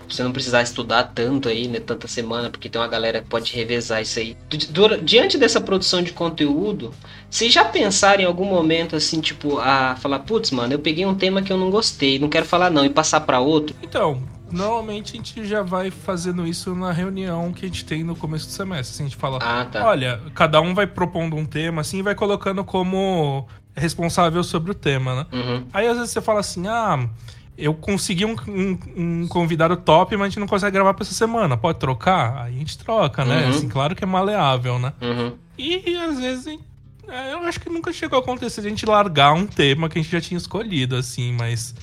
Você 0.08 0.22
não 0.22 0.30
precisar 0.32 0.62
estudar 0.62 1.02
tanto 1.14 1.48
aí, 1.48 1.66
né? 1.66 1.80
Tanta 1.80 2.06
semana, 2.06 2.48
porque 2.48 2.68
tem 2.68 2.80
uma 2.80 2.86
galera 2.86 3.20
que 3.20 3.26
pode 3.28 3.52
revezar 3.52 4.00
isso 4.00 4.18
aí. 4.20 4.36
Diante 5.02 5.36
dessa 5.36 5.60
produção 5.60 6.00
de 6.00 6.12
conteúdo, 6.12 6.92
vocês 7.28 7.52
já 7.52 7.64
pensaram 7.64 8.22
em 8.22 8.24
algum 8.26 8.44
momento 8.44 8.94
assim, 8.94 9.20
tipo, 9.20 9.58
a 9.58 9.96
falar, 9.96 10.20
putz, 10.20 10.52
mano, 10.52 10.72
eu 10.72 10.78
peguei 10.78 11.04
um 11.04 11.14
tema 11.14 11.42
que 11.42 11.52
eu 11.52 11.56
não 11.58 11.70
gostei, 11.70 12.18
não 12.20 12.28
quero 12.28 12.46
falar 12.46 12.70
não, 12.70 12.84
e 12.84 12.88
passar 12.88 13.20
pra 13.22 13.40
outro? 13.40 13.74
Então, 13.82 14.22
normalmente 14.50 15.12
a 15.14 15.16
gente 15.16 15.44
já 15.46 15.62
vai 15.62 15.90
fazendo 15.90 16.46
isso 16.46 16.74
na 16.74 16.92
reunião 16.92 17.52
que 17.52 17.64
a 17.64 17.68
gente 17.68 17.84
tem 17.84 18.04
no 18.04 18.14
começo 18.16 18.46
do 18.46 18.52
semestre. 18.52 18.94
Assim, 18.94 19.04
a 19.04 19.06
gente 19.08 19.16
fala, 19.16 19.38
Ah, 19.42 19.64
tá. 19.64 19.84
olha, 19.86 20.20
cada 20.34 20.60
um 20.60 20.74
vai 20.74 20.86
propondo 20.86 21.36
um 21.36 21.44
tema, 21.44 21.80
assim, 21.80 21.98
e 21.98 22.02
vai 22.02 22.14
colocando 22.14 22.64
como 22.64 23.46
responsável 23.74 24.42
sobre 24.44 24.70
o 24.70 24.74
tema, 24.74 25.14
né? 25.16 25.26
Uhum. 25.32 25.66
Aí 25.72 25.86
às 25.86 25.96
vezes 25.96 26.12
você 26.12 26.20
fala 26.22 26.40
assim, 26.40 26.66
ah, 26.66 27.08
eu 27.58 27.74
consegui 27.74 28.24
um, 28.24 28.36
um- 28.48 28.78
um 29.22 29.28
convidado 29.28 29.76
top, 29.76 30.16
mas 30.16 30.26
a 30.26 30.28
gente 30.30 30.40
não 30.40 30.46
consegue 30.46 30.72
gravar 30.72 30.94
pra 30.94 31.02
essa 31.04 31.14
semana. 31.14 31.56
Pode 31.56 31.78
trocar? 31.78 32.44
Aí 32.44 32.54
a 32.54 32.58
gente 32.58 32.78
troca, 32.78 33.24
né? 33.24 33.44
Uhum. 33.44 33.50
Assim, 33.50 33.68
claro 33.68 33.94
que 33.94 34.04
é 34.04 34.06
maleável, 34.06 34.78
né? 34.78 34.92
Uhum. 35.00 35.32
E, 35.58 35.90
e, 35.90 35.96
às 35.96 36.18
vezes 36.18 36.58
é, 37.08 37.32
eu 37.32 37.38
acho 37.40 37.60
que 37.60 37.68
nunca 37.70 37.92
chegou 37.92 38.18
a 38.18 38.22
acontecer 38.22 38.60
de 38.60 38.66
a 38.66 38.70
gente 38.70 38.84
largar 38.86 39.32
um 39.32 39.46
tema 39.46 39.88
que 39.88 39.98
a 39.98 40.02
gente 40.02 40.10
já 40.12 40.20
tinha 40.20 40.36
escolhido, 40.38 40.96
assim, 40.96 41.32
mas 41.32 41.74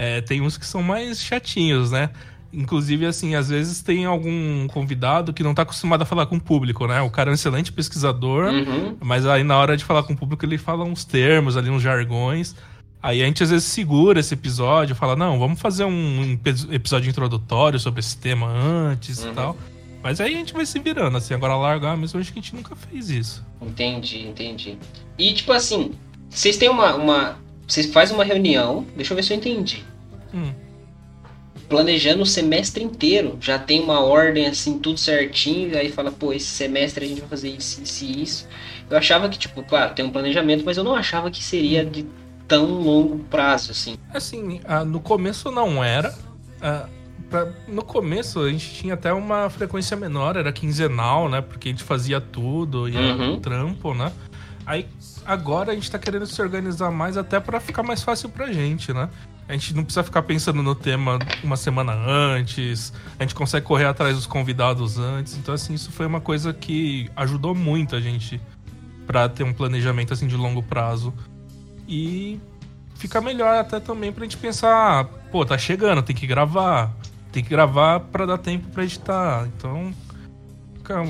é, 0.00 0.20
tem 0.20 0.40
uns 0.40 0.56
que 0.56 0.64
são 0.64 0.80
mais 0.82 1.20
chatinhos, 1.20 1.90
né? 1.90 2.10
Inclusive, 2.52 3.04
assim, 3.04 3.34
às 3.34 3.48
vezes 3.50 3.82
tem 3.82 4.06
algum 4.06 4.66
convidado 4.68 5.32
que 5.34 5.42
não 5.42 5.52
tá 5.54 5.62
acostumado 5.62 6.02
a 6.02 6.06
falar 6.06 6.24
com 6.26 6.36
o 6.36 6.40
público, 6.40 6.86
né? 6.86 7.02
O 7.02 7.10
cara 7.10 7.28
é 7.30 7.32
um 7.32 7.34
excelente 7.34 7.70
pesquisador, 7.72 8.46
Uhum. 8.52 8.96
mas 9.02 9.26
aí 9.26 9.42
na 9.44 9.58
hora 9.58 9.76
de 9.76 9.84
falar 9.84 10.02
com 10.04 10.14
o 10.14 10.16
público 10.16 10.46
ele 10.46 10.56
fala 10.56 10.84
uns 10.84 11.04
termos 11.04 11.56
ali, 11.58 11.68
uns 11.68 11.82
jargões. 11.82 12.54
Aí 13.02 13.22
a 13.22 13.26
gente 13.26 13.42
às 13.42 13.50
vezes 13.50 13.66
segura 13.66 14.20
esse 14.20 14.32
episódio, 14.34 14.94
fala, 14.96 15.14
não, 15.14 15.38
vamos 15.38 15.60
fazer 15.60 15.84
um 15.84 16.32
epi- 16.42 16.66
episódio 16.74 17.10
introdutório 17.10 17.78
sobre 17.78 18.00
esse 18.00 18.16
tema 18.16 18.46
antes 18.48 19.22
Uhum. 19.24 19.30
e 19.30 19.34
tal. 19.34 19.56
Mas 20.02 20.20
aí 20.20 20.32
a 20.32 20.38
gente 20.38 20.52
vai 20.54 20.64
se 20.64 20.78
virando, 20.78 21.18
assim, 21.18 21.34
agora 21.34 21.54
largar 21.56 21.96
mesmo, 21.96 22.18
acho 22.20 22.32
que 22.32 22.38
a 22.38 22.42
gente 22.42 22.54
nunca 22.54 22.74
fez 22.76 23.10
isso. 23.10 23.44
Entendi, 23.60 24.26
entendi. 24.26 24.78
E 25.18 25.32
tipo 25.34 25.52
assim, 25.52 25.90
vocês 26.30 26.56
têm 26.56 26.68
uma, 26.70 26.94
uma. 26.94 27.36
Vocês 27.68 27.86
fazem 27.92 28.14
uma 28.16 28.24
reunião. 28.24 28.84
Deixa 28.96 29.12
eu 29.12 29.16
ver 29.16 29.22
se 29.22 29.32
eu 29.32 29.36
entendi. 29.36 29.84
Hum. 30.34 30.52
planejando 31.68 32.22
o 32.22 32.26
semestre 32.26 32.82
inteiro. 32.82 33.36
Já 33.40 33.58
tem 33.58 33.82
uma 33.82 34.00
ordem 34.00 34.46
assim, 34.46 34.78
tudo 34.78 34.98
certinho. 34.98 35.76
Aí 35.76 35.92
fala, 35.92 36.10
pô, 36.10 36.32
esse 36.32 36.46
semestre 36.46 37.04
a 37.04 37.08
gente 37.08 37.20
vai 37.20 37.28
fazer 37.28 37.50
isso, 37.50 37.82
isso 37.82 38.04
e 38.04 38.22
isso. 38.22 38.48
Eu 38.88 38.96
achava 38.96 39.28
que, 39.28 39.38
tipo, 39.38 39.62
claro, 39.62 39.94
tem 39.94 40.02
um 40.04 40.10
planejamento, 40.10 40.64
mas 40.64 40.78
eu 40.78 40.84
não 40.84 40.94
achava 40.94 41.30
que 41.30 41.44
seria 41.44 41.84
de 41.84 42.06
tão 42.46 42.64
longo 42.80 43.18
prazo, 43.24 43.72
assim. 43.72 43.96
Assim, 44.14 44.60
ah, 44.64 44.82
no 44.82 44.98
começo 44.98 45.50
não 45.50 45.84
era. 45.84 46.14
Ah, 46.62 46.86
no 47.66 47.82
começo 47.82 48.40
a 48.40 48.50
gente 48.50 48.72
tinha 48.72 48.94
até 48.94 49.12
uma 49.12 49.50
frequência 49.50 49.94
menor, 49.94 50.36
era 50.36 50.50
quinzenal, 50.50 51.28
né? 51.28 51.42
Porque 51.42 51.68
a 51.68 51.72
gente 51.72 51.84
fazia 51.84 52.18
tudo 52.18 52.88
e 52.88 52.96
era 52.96 53.14
Uhum. 53.14 53.38
trampo, 53.40 53.92
né? 53.92 54.10
Aí 54.64 54.86
agora 55.28 55.72
a 55.72 55.74
gente 55.74 55.90
tá 55.90 55.98
querendo 55.98 56.26
se 56.26 56.40
organizar 56.40 56.90
mais 56.90 57.18
até 57.18 57.38
pra 57.38 57.60
ficar 57.60 57.82
mais 57.82 58.02
fácil 58.02 58.30
pra 58.30 58.50
gente, 58.50 58.94
né? 58.94 59.10
A 59.46 59.52
gente 59.52 59.74
não 59.74 59.84
precisa 59.84 60.02
ficar 60.02 60.22
pensando 60.22 60.62
no 60.62 60.74
tema 60.74 61.18
uma 61.44 61.56
semana 61.56 61.92
antes, 61.92 62.94
a 63.18 63.22
gente 63.22 63.34
consegue 63.34 63.66
correr 63.66 63.84
atrás 63.84 64.16
dos 64.16 64.26
convidados 64.26 64.98
antes. 64.98 65.36
Então, 65.36 65.54
assim, 65.54 65.74
isso 65.74 65.92
foi 65.92 66.06
uma 66.06 66.20
coisa 66.20 66.54
que 66.54 67.10
ajudou 67.14 67.54
muito 67.54 67.94
a 67.94 68.00
gente 68.00 68.40
pra 69.06 69.28
ter 69.28 69.44
um 69.44 69.52
planejamento 69.52 70.14
assim 70.14 70.26
de 70.26 70.36
longo 70.36 70.62
prazo. 70.62 71.12
E 71.86 72.40
fica 72.94 73.20
melhor 73.20 73.54
até 73.54 73.78
também 73.78 74.10
pra 74.10 74.24
gente 74.24 74.38
pensar, 74.38 75.04
pô, 75.30 75.44
tá 75.44 75.58
chegando, 75.58 76.02
tem 76.02 76.16
que 76.16 76.26
gravar. 76.26 76.90
Tem 77.30 77.42
que 77.44 77.50
gravar 77.50 78.00
pra 78.00 78.24
dar 78.24 78.38
tempo 78.38 78.68
pra 78.68 78.84
editar. 78.84 79.46
Então, 79.46 79.92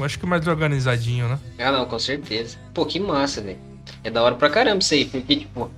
acho 0.04 0.18
que 0.18 0.26
mais 0.26 0.44
organizadinho, 0.46 1.28
né? 1.28 1.38
Ah, 1.60 1.70
não, 1.70 1.86
com 1.86 1.98
certeza. 2.00 2.56
Pô, 2.74 2.84
que 2.84 2.98
massa, 2.98 3.40
velho. 3.40 3.68
É 4.05 4.11
da 4.11 4.22
hora 4.22 4.34
pra 4.34 4.49
caramba 4.51 4.78
isso 4.78 4.94
aí, 4.94 5.05
porque, 5.05 5.36
tipo, 5.36 5.70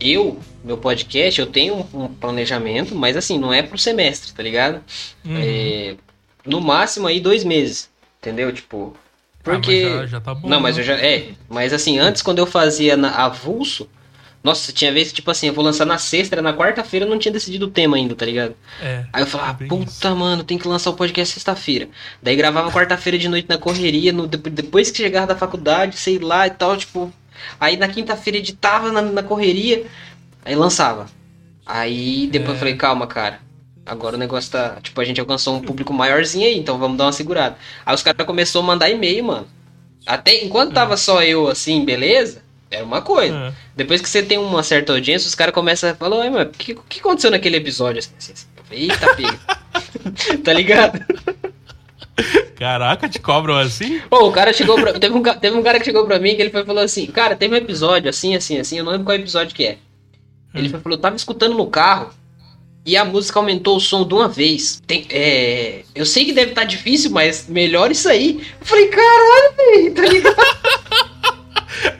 eu, 0.00 0.38
meu 0.64 0.78
podcast, 0.78 1.40
eu 1.40 1.46
tenho 1.46 1.86
um, 1.92 2.04
um 2.04 2.08
planejamento, 2.08 2.94
mas 2.94 3.16
assim, 3.16 3.38
não 3.38 3.52
é 3.52 3.62
pro 3.62 3.78
semestre, 3.78 4.32
tá 4.32 4.42
ligado? 4.42 4.82
Uhum. 5.24 5.36
É, 5.38 5.96
no 6.46 6.60
máximo 6.60 7.06
aí 7.06 7.20
dois 7.20 7.44
meses, 7.44 7.90
entendeu? 8.20 8.52
Tipo, 8.52 8.96
porque. 9.42 9.84
Ah, 9.86 9.90
mas 9.90 10.00
já, 10.00 10.06
já 10.06 10.20
tá 10.20 10.34
bom. 10.34 10.48
Não, 10.48 10.60
mas 10.60 10.76
né? 10.76 10.82
eu 10.82 10.86
já. 10.86 10.94
É, 10.94 11.30
mas 11.48 11.72
assim, 11.72 11.98
antes 11.98 12.22
quando 12.22 12.38
eu 12.38 12.46
fazia 12.46 12.96
na 12.96 13.10
avulso, 13.24 13.88
nossa, 14.42 14.72
tinha 14.72 14.92
vezes, 14.92 15.12
tipo 15.12 15.30
assim, 15.30 15.48
eu 15.48 15.52
vou 15.52 15.64
lançar 15.64 15.84
na 15.84 15.98
sexta, 15.98 16.34
era 16.36 16.42
na 16.42 16.54
quarta-feira, 16.54 17.04
eu 17.04 17.10
não 17.10 17.18
tinha 17.18 17.32
decidido 17.32 17.66
o 17.66 17.70
tema 17.70 17.96
ainda, 17.96 18.14
tá 18.14 18.24
ligado? 18.24 18.54
É, 18.80 19.04
Aí 19.12 19.22
eu 19.22 19.26
falava, 19.26 19.52
bem 19.54 19.68
puta, 19.68 19.90
isso. 19.90 20.16
mano, 20.16 20.44
tem 20.44 20.56
que 20.56 20.68
lançar 20.68 20.90
o 20.90 20.94
podcast 20.94 21.34
sexta-feira. 21.34 21.88
Daí 22.22 22.36
gravava 22.36 22.70
quarta-feira 22.70 23.18
de 23.18 23.28
noite 23.28 23.48
na 23.48 23.58
correria, 23.58 24.12
no, 24.12 24.26
depo- 24.26 24.48
depois 24.48 24.90
que 24.90 24.98
chegava 24.98 25.26
da 25.26 25.36
faculdade, 25.36 25.96
sei 25.98 26.18
lá 26.18 26.46
e 26.46 26.50
tal, 26.50 26.76
tipo. 26.76 27.12
Aí 27.60 27.76
na 27.76 27.88
quinta-feira 27.88 28.38
editava 28.38 28.90
na, 28.92 29.02
na 29.02 29.22
correria, 29.22 29.84
aí 30.44 30.54
lançava. 30.54 31.06
Aí 31.66 32.26
depois 32.30 32.50
É. 32.50 32.54
eu 32.54 32.58
falei, 32.58 32.76
calma, 32.76 33.06
cara. 33.06 33.40
Agora 33.84 34.16
o 34.16 34.18
negócio 34.18 34.50
tá. 34.50 34.76
Tipo, 34.82 35.00
a 35.00 35.04
gente 35.04 35.20
alcançou 35.20 35.56
um 35.56 35.60
público 35.62 35.92
maiorzinho 35.92 36.46
aí, 36.46 36.58
então 36.58 36.78
vamos 36.78 36.98
dar 36.98 37.04
uma 37.06 37.12
segurada. 37.12 37.56
Aí 37.86 37.94
os 37.94 38.02
caras 38.02 38.26
começaram 38.26 38.64
a 38.64 38.66
mandar 38.66 38.90
e-mail, 38.90 39.24
mano. 39.24 39.46
Até 40.06 40.44
enquanto 40.44 40.72
tava 40.72 40.96
só 40.96 41.22
eu 41.22 41.48
assim, 41.48 41.84
beleza? 41.84 42.42
Era 42.70 42.84
uma 42.84 43.00
coisa. 43.00 43.34
É. 43.34 43.52
Depois 43.74 44.00
que 44.02 44.08
você 44.08 44.22
tem 44.22 44.36
uma 44.38 44.62
certa 44.62 44.92
audiência, 44.92 45.26
os 45.26 45.34
caras 45.34 45.54
começam 45.54 45.90
a 45.90 45.94
falar, 45.94 46.16
"Ué, 46.18 46.28
mano, 46.30 46.50
o 46.50 46.52
que, 46.52 46.74
que 46.88 47.00
aconteceu 47.00 47.30
naquele 47.30 47.56
episódio? 47.56 47.98
Assim, 48.00 48.10
assim, 48.18 48.32
assim. 48.32 48.46
Eita, 48.70 49.06
pega. 49.16 49.38
tá 50.44 50.52
ligado? 50.52 51.00
Caraca, 52.56 53.08
te 53.08 53.18
cobram 53.18 53.56
assim? 53.56 54.00
Pô, 54.10 54.26
o 54.26 54.32
cara 54.32 54.52
chegou 54.52 54.76
pra. 54.76 54.98
Teve 54.98 55.14
um, 55.16 55.22
teve 55.22 55.56
um 55.56 55.62
cara 55.62 55.78
que 55.78 55.84
chegou 55.84 56.04
pra 56.06 56.18
mim 56.18 56.34
que 56.34 56.42
ele 56.42 56.50
foi, 56.50 56.64
falou 56.64 56.82
assim, 56.82 57.06
cara, 57.06 57.36
teve 57.36 57.54
um 57.54 57.58
episódio 57.58 58.10
assim, 58.10 58.34
assim, 58.34 58.58
assim, 58.58 58.78
eu 58.78 58.84
não 58.84 58.92
lembro 58.92 59.04
qual 59.04 59.16
episódio 59.16 59.54
que 59.54 59.64
é. 59.64 59.78
Ele 60.54 60.68
foi, 60.68 60.80
falou, 60.80 60.98
eu 60.98 61.00
tava 61.00 61.16
escutando 61.16 61.54
no 61.54 61.66
carro 61.66 62.10
e 62.84 62.96
a 62.96 63.04
música 63.04 63.38
aumentou 63.38 63.76
o 63.76 63.80
som 63.80 64.06
de 64.06 64.14
uma 64.14 64.28
vez. 64.28 64.82
Tem, 64.86 65.06
é, 65.10 65.82
eu 65.94 66.06
sei 66.06 66.24
que 66.24 66.32
deve 66.32 66.50
estar 66.50 66.64
difícil, 66.64 67.10
mas 67.10 67.46
melhor 67.48 67.90
isso 67.90 68.08
aí. 68.08 68.40
Eu 68.60 68.66
falei, 68.66 68.88
caralho, 68.88 69.56
velho, 69.56 69.94
tá 69.94 70.02
ligado? 70.02 70.36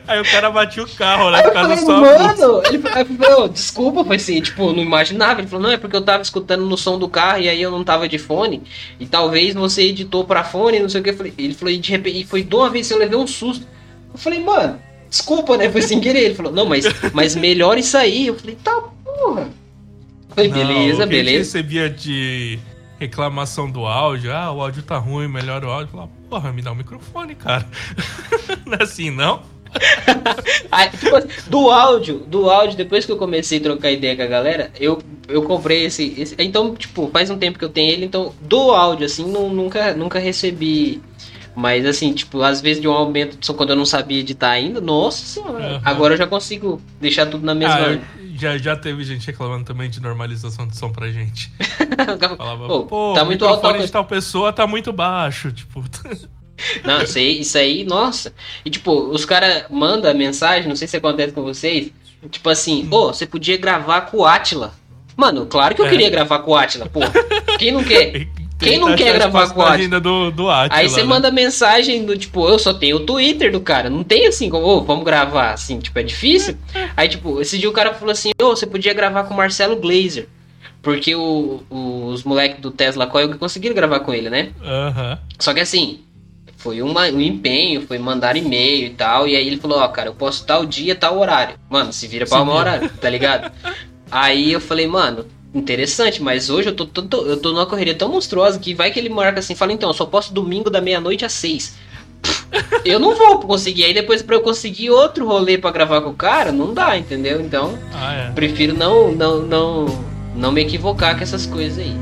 Aí 0.09 0.19
o 0.19 0.23
cara 0.23 0.49
batia 0.49 0.81
o 0.81 0.89
carro, 0.89 1.29
né? 1.29 1.37
Aí 1.37 1.45
eu 1.45 1.53
falei, 1.53 1.77
só. 1.77 2.01
mano, 2.01 2.61
ele 2.65 2.77
eu 2.77 2.81
falei, 2.81 3.33
"Ô, 3.35 3.47
desculpa, 3.47 4.03
foi 4.03 4.15
assim, 4.15 4.41
tipo, 4.41 4.73
não 4.73 4.81
imaginava. 4.81 5.39
Ele 5.39 5.47
falou, 5.47 5.67
não, 5.67 5.71
é 5.71 5.77
porque 5.77 5.95
eu 5.95 6.01
tava 6.01 6.23
escutando 6.23 6.65
no 6.65 6.75
som 6.75 6.97
do 6.97 7.07
carro 7.07 7.41
e 7.41 7.47
aí 7.47 7.61
eu 7.61 7.69
não 7.69 7.83
tava 7.83 8.09
de 8.09 8.17
fone. 8.17 8.63
E 8.99 9.05
talvez 9.05 9.53
você 9.53 9.83
editou 9.83 10.25
pra 10.25 10.43
fone, 10.43 10.79
não 10.79 10.89
sei 10.89 11.01
o 11.01 11.03
que. 11.03 11.11
Eu 11.11 11.15
falei, 11.17 11.33
ele 11.37 11.53
falou, 11.53 11.71
e 11.71 11.77
de 11.77 11.91
repente, 11.91 12.21
e 12.21 12.23
foi 12.25 12.41
de 12.41 12.55
uma 12.55 12.71
vez 12.71 12.87
que 12.87 12.93
eu 12.95 12.97
levei 12.97 13.19
um 13.19 13.27
susto. 13.27 13.67
Eu 14.11 14.17
falei, 14.17 14.39
mano, 14.39 14.81
desculpa, 15.07 15.55
né? 15.55 15.69
Foi 15.69 15.83
sem 15.83 15.99
querer. 15.99 16.21
Ele 16.21 16.33
falou, 16.33 16.51
não, 16.51 16.65
mas, 16.65 16.85
mas 17.13 17.35
melhor 17.35 17.77
isso 17.77 17.95
aí. 17.95 18.25
Eu 18.25 18.33
falei, 18.35 18.57
tá, 18.63 18.81
porra. 19.05 19.41
Eu 19.41 20.35
falei, 20.35 20.49
Não, 20.49 20.57
beleza, 20.57 21.05
beleza. 21.05 21.37
recebia 21.37 21.87
de 21.87 22.57
reclamação 22.99 23.69
do 23.69 23.85
áudio, 23.85 24.33
ah, 24.35 24.51
o 24.51 24.61
áudio 24.61 24.83
tá 24.83 24.97
ruim, 24.97 25.27
melhor 25.27 25.63
o 25.63 25.69
áudio. 25.69 25.85
Eu 25.85 25.91
Falava, 25.91 26.11
porra, 26.29 26.51
me 26.51 26.61
dá 26.61 26.71
o 26.71 26.75
microfone, 26.75 27.35
cara. 27.35 27.65
não 28.65 28.73
é 28.73 28.83
assim, 28.83 29.09
não? 29.09 29.41
Aí, 30.71 30.89
do 31.47 31.69
áudio, 31.69 32.19
do 32.27 32.49
áudio, 32.49 32.77
depois 32.77 33.05
que 33.05 33.11
eu 33.11 33.17
comecei 33.17 33.59
a 33.59 33.61
trocar 33.61 33.91
ideia 33.91 34.15
com 34.15 34.23
a 34.23 34.27
galera, 34.27 34.71
eu, 34.79 35.01
eu 35.27 35.43
comprei 35.43 35.85
esse, 35.85 36.13
esse- 36.17 36.35
Então, 36.39 36.73
tipo, 36.75 37.09
faz 37.11 37.29
um 37.29 37.37
tempo 37.37 37.57
que 37.59 37.65
eu 37.65 37.69
tenho 37.69 37.91
ele, 37.91 38.05
então, 38.05 38.33
do 38.41 38.71
áudio, 38.71 39.05
assim, 39.05 39.25
nu- 39.25 39.49
nunca, 39.53 39.93
nunca 39.93 40.19
recebi. 40.19 41.01
Mas 41.55 41.85
assim, 41.85 42.13
tipo, 42.13 42.41
às 42.41 42.61
vezes 42.61 42.81
de 42.81 42.87
um 42.87 42.91
aumento 42.93 43.35
de 43.37 43.45
som 43.45 43.53
quando 43.53 43.71
eu 43.71 43.75
não 43.75 43.85
sabia 43.85 44.19
editar 44.19 44.51
ainda, 44.51 44.79
nossa 44.79 45.25
senhora. 45.25 45.65
Aham. 45.65 45.81
Agora 45.83 46.13
eu 46.13 46.17
já 46.17 46.25
consigo 46.27 46.81
deixar 47.01 47.25
tudo 47.25 47.45
na 47.45 47.53
mesma. 47.53 47.75
Ah, 47.75 47.99
já, 48.35 48.57
já 48.57 48.75
teve 48.77 49.03
gente 49.03 49.27
reclamando 49.27 49.65
também 49.65 49.89
de 49.89 49.99
normalização 50.01 50.65
de 50.65 50.77
som 50.77 50.89
pra 50.89 51.11
gente. 51.11 51.51
Falava, 52.37 52.67
Pô, 52.67 52.83
pô, 52.85 53.13
tá 53.13 53.23
o 53.23 53.25
muito 53.25 53.43
alto. 53.45 53.57
microfone 53.57 53.85
de 53.85 53.91
tal 53.91 54.05
pessoa 54.05 54.53
tá 54.53 54.65
muito 54.65 54.93
baixo. 54.93 55.51
Tipo, 55.51 55.83
Não, 56.83 57.01
isso 57.01 57.17
aí, 57.17 57.39
isso 57.41 57.57
aí, 57.57 57.83
nossa. 57.83 58.33
E 58.65 58.69
tipo, 58.69 58.91
os 58.91 59.25
caras 59.25 59.63
mandam 59.69 60.13
mensagem, 60.13 60.67
não 60.67 60.75
sei 60.75 60.87
se 60.87 60.97
acontece 60.97 61.33
com 61.33 61.43
vocês. 61.43 61.91
Tipo 62.29 62.49
assim, 62.49 62.87
ô, 62.91 63.07
você 63.13 63.25
podia 63.25 63.57
gravar 63.57 64.01
com 64.01 64.17
o 64.17 64.25
Atila. 64.25 64.73
Mano, 65.15 65.45
claro 65.45 65.75
que 65.75 65.81
eu 65.81 65.85
É. 65.85 65.89
queria 65.89 66.09
gravar 66.09 66.39
com 66.39 66.51
o 66.51 66.55
Atila, 66.55 66.85
pô. 66.87 66.99
Quem 67.57 67.71
não 67.71 67.83
quer? 67.83 68.27
Quem 68.59 68.77
não 68.77 68.87
Tentar 68.89 68.97
quer 68.97 69.13
gravar 69.13 69.49
com 69.53 69.61
o 69.61 69.63
Atila? 69.65 70.01
do, 70.01 70.31
do 70.31 70.49
Atila, 70.49 70.79
Aí 70.81 70.89
você 70.89 70.99
né? 71.01 71.07
manda 71.07 71.31
mensagem 71.31 72.05
do 72.05 72.17
tipo, 72.17 72.45
eu 72.47 72.59
só 72.59 72.73
tenho 72.73 72.97
o 72.97 72.99
Twitter 73.05 73.51
do 73.53 73.61
cara, 73.61 73.89
não 73.89 74.03
tem 74.03 74.27
assim, 74.27 74.49
como, 74.49 74.65
ô, 74.65 74.81
vamos 74.81 75.05
gravar, 75.05 75.51
assim, 75.53 75.79
tipo, 75.79 75.97
é 75.97 76.03
difícil. 76.03 76.57
Aí, 76.97 77.07
tipo, 77.07 77.39
esse 77.39 77.57
dia 77.57 77.69
o 77.69 77.73
cara 77.73 77.93
falou 77.93 78.11
assim, 78.11 78.31
ô, 78.41 78.49
você 78.49 78.67
podia 78.67 78.93
gravar 78.93 79.23
com 79.23 79.33
o 79.33 79.37
Marcelo 79.37 79.77
Glazer. 79.77 80.27
Porque 80.81 81.13
o- 81.15 81.61
o- 81.69 82.05
os 82.07 82.23
moleques 82.23 82.59
do 82.61 82.69
Tesla 82.71 83.05
Coil 83.07 83.37
conseguiram 83.37 83.75
gravar 83.75 83.99
com 84.01 84.13
ele, 84.13 84.29
né? 84.29 84.49
Aham. 84.63 85.19
Só 85.37 85.53
que 85.53 85.59
assim, 85.61 86.01
foi 86.59 86.81
uma- 86.81 87.07
um 87.07 87.21
empenho, 87.21 87.81
foi 87.87 87.97
mandar 87.97 88.35
e-mail 88.35 88.85
e 88.87 88.89
tal. 88.91 89.27
E 89.27 89.35
aí 89.35 89.47
ele 89.47 89.57
falou, 89.57 89.79
ó, 89.79 89.87
cara, 89.87 90.09
eu 90.09 90.13
posso 90.13 90.45
tal 90.45 90.65
dia, 90.65 90.93
tal 90.93 91.17
horário. 91.17 91.55
Mano, 91.69 91.91
se 91.93 92.05
vira 92.05 92.25
pra 92.25 92.37
vira. 92.37 92.59
horário, 92.59 92.89
tá 93.01 93.09
ligado? 93.09 93.51
aí 94.11 94.51
eu 94.51 94.59
falei, 94.59 94.85
mano, 94.85 95.25
interessante, 95.55 96.21
mas 96.21 96.49
hoje 96.49 96.67
eu 96.69 96.75
tô, 96.75 96.85
tô- 96.85 97.01
tô- 97.03 97.25
eu 97.25 97.37
tô 97.37 97.51
numa 97.51 97.65
correria 97.65 97.95
tão 97.95 98.09
monstruosa 98.09 98.59
que 98.59 98.73
vai 98.73 98.91
que 98.91 98.99
ele 98.99 99.09
marca 99.09 99.39
assim, 99.39 99.55
fala, 99.55 99.71
então, 99.73 99.89
eu 99.89 99.93
só 99.93 100.05
posso 100.05 100.33
domingo 100.33 100.69
da 100.69 100.81
meia-noite 100.81 101.23
às 101.25 101.31
seis. 101.33 101.75
Eu 102.83 102.99
não 102.99 103.15
vou 103.15 103.39
conseguir. 103.39 103.85
Aí 103.85 103.93
depois 103.93 104.21
pra 104.21 104.35
eu 104.35 104.41
conseguir 104.41 104.89
outro 104.89 105.25
rolê 105.25 105.57
pra 105.57 105.71
gravar 105.71 106.01
com 106.01 106.09
o 106.09 106.13
cara, 106.13 106.51
não 106.51 106.73
dá, 106.73 106.97
entendeu? 106.97 107.39
Então, 107.39 107.77
Ah, 107.93 108.13
é. 108.13 108.31
prefiro 108.31 108.73
não, 108.73 109.11
não, 109.13 109.39
não, 109.41 109.85
não 110.35 110.51
me 110.51 110.61
equivocar 110.61 111.15
com 111.15 111.23
essas 111.23 111.45
coisas 111.45 111.79
aí. 111.79 111.95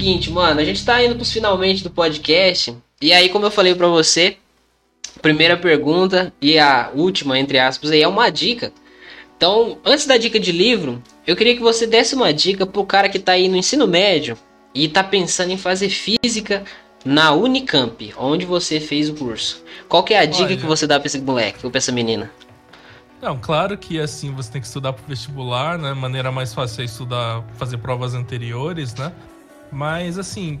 Seguinte, 0.00 0.30
mano, 0.30 0.60
a 0.60 0.64
gente 0.64 0.82
tá 0.82 1.04
indo 1.04 1.14
pros 1.14 1.30
finalmente 1.30 1.84
do 1.84 1.90
podcast. 1.90 2.74
E 3.02 3.12
aí, 3.12 3.28
como 3.28 3.44
eu 3.44 3.50
falei 3.50 3.74
pra 3.74 3.86
você, 3.86 4.38
primeira 5.20 5.58
pergunta 5.58 6.32
e 6.40 6.58
a 6.58 6.90
última, 6.94 7.38
entre 7.38 7.58
aspas, 7.58 7.90
aí 7.90 8.02
é 8.02 8.08
uma 8.08 8.30
dica 8.30 8.72
Então, 9.36 9.78
antes 9.84 10.06
da 10.06 10.16
dica 10.16 10.40
de 10.40 10.52
livro, 10.52 11.02
eu 11.26 11.36
queria 11.36 11.54
que 11.54 11.62
você 11.62 11.86
desse 11.86 12.14
uma 12.14 12.32
dica 12.32 12.66
pro 12.66 12.84
cara 12.84 13.08
que 13.10 13.18
tá 13.18 13.32
aí 13.32 13.48
no 13.48 13.56
ensino 13.56 13.86
médio 13.86 14.36
e 14.74 14.88
tá 14.88 15.04
pensando 15.04 15.50
em 15.50 15.58
fazer 15.58 15.90
física 15.90 16.64
na 17.04 17.32
Unicamp, 17.32 18.14
onde 18.16 18.46
você 18.46 18.80
fez 18.80 19.08
o 19.08 19.14
curso. 19.14 19.62
Qual 19.88 20.02
que 20.02 20.14
é 20.14 20.18
a 20.18 20.24
dica 20.24 20.44
Olha. 20.44 20.56
que 20.56 20.66
você 20.66 20.86
dá 20.86 20.98
pra 20.98 21.06
esse 21.06 21.20
moleque 21.20 21.64
ou 21.64 21.70
pra 21.70 21.78
essa 21.78 21.92
menina? 21.92 22.30
Não, 23.20 23.38
claro 23.38 23.76
que 23.76 24.00
assim 24.00 24.32
você 24.32 24.50
tem 24.50 24.60
que 24.62 24.66
estudar 24.66 24.94
pro 24.94 25.04
vestibular, 25.06 25.78
né? 25.78 25.92
Maneira 25.92 26.32
mais 26.32 26.54
fácil 26.54 26.80
é 26.80 26.84
estudar, 26.84 27.44
fazer 27.58 27.76
provas 27.78 28.14
anteriores, 28.14 28.94
né? 28.94 29.12
Mas 29.72 30.18
assim, 30.18 30.60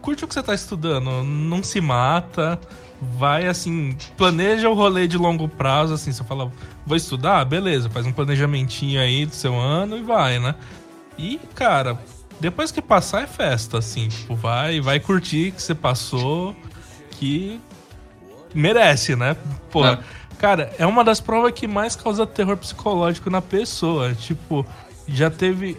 curte 0.00 0.24
o 0.24 0.28
que 0.28 0.34
você 0.34 0.42
tá 0.42 0.54
estudando, 0.54 1.22
não 1.24 1.62
se 1.62 1.80
mata, 1.80 2.58
vai 3.00 3.46
assim, 3.46 3.96
planeja 4.16 4.68
o 4.68 4.74
rolê 4.74 5.06
de 5.08 5.16
longo 5.16 5.48
prazo, 5.48 5.94
assim, 5.94 6.12
você 6.12 6.22
fala, 6.24 6.50
vou 6.86 6.96
estudar, 6.96 7.44
beleza, 7.44 7.88
faz 7.90 8.06
um 8.06 8.12
planejamentinho 8.12 9.00
aí 9.00 9.24
do 9.26 9.34
seu 9.34 9.58
ano 9.58 9.96
e 9.96 10.02
vai, 10.02 10.38
né? 10.38 10.54
E, 11.18 11.38
cara, 11.54 11.98
depois 12.40 12.70
que 12.72 12.82
passar 12.82 13.22
é 13.22 13.26
festa, 13.26 13.78
assim, 13.78 14.08
tipo, 14.08 14.34
vai, 14.34 14.80
vai 14.80 14.98
curtir 15.00 15.52
que 15.52 15.62
você 15.62 15.74
passou, 15.74 16.54
que 17.12 17.60
merece, 18.54 19.16
né? 19.16 19.36
Porra, 19.70 20.00
Ah. 20.02 20.34
cara, 20.38 20.72
é 20.78 20.86
uma 20.86 21.02
das 21.04 21.20
provas 21.20 21.52
que 21.52 21.66
mais 21.66 21.96
causa 21.96 22.26
terror 22.26 22.56
psicológico 22.56 23.30
na 23.30 23.40
pessoa. 23.40 24.12
Tipo, 24.14 24.66
já 25.08 25.30
teve. 25.30 25.76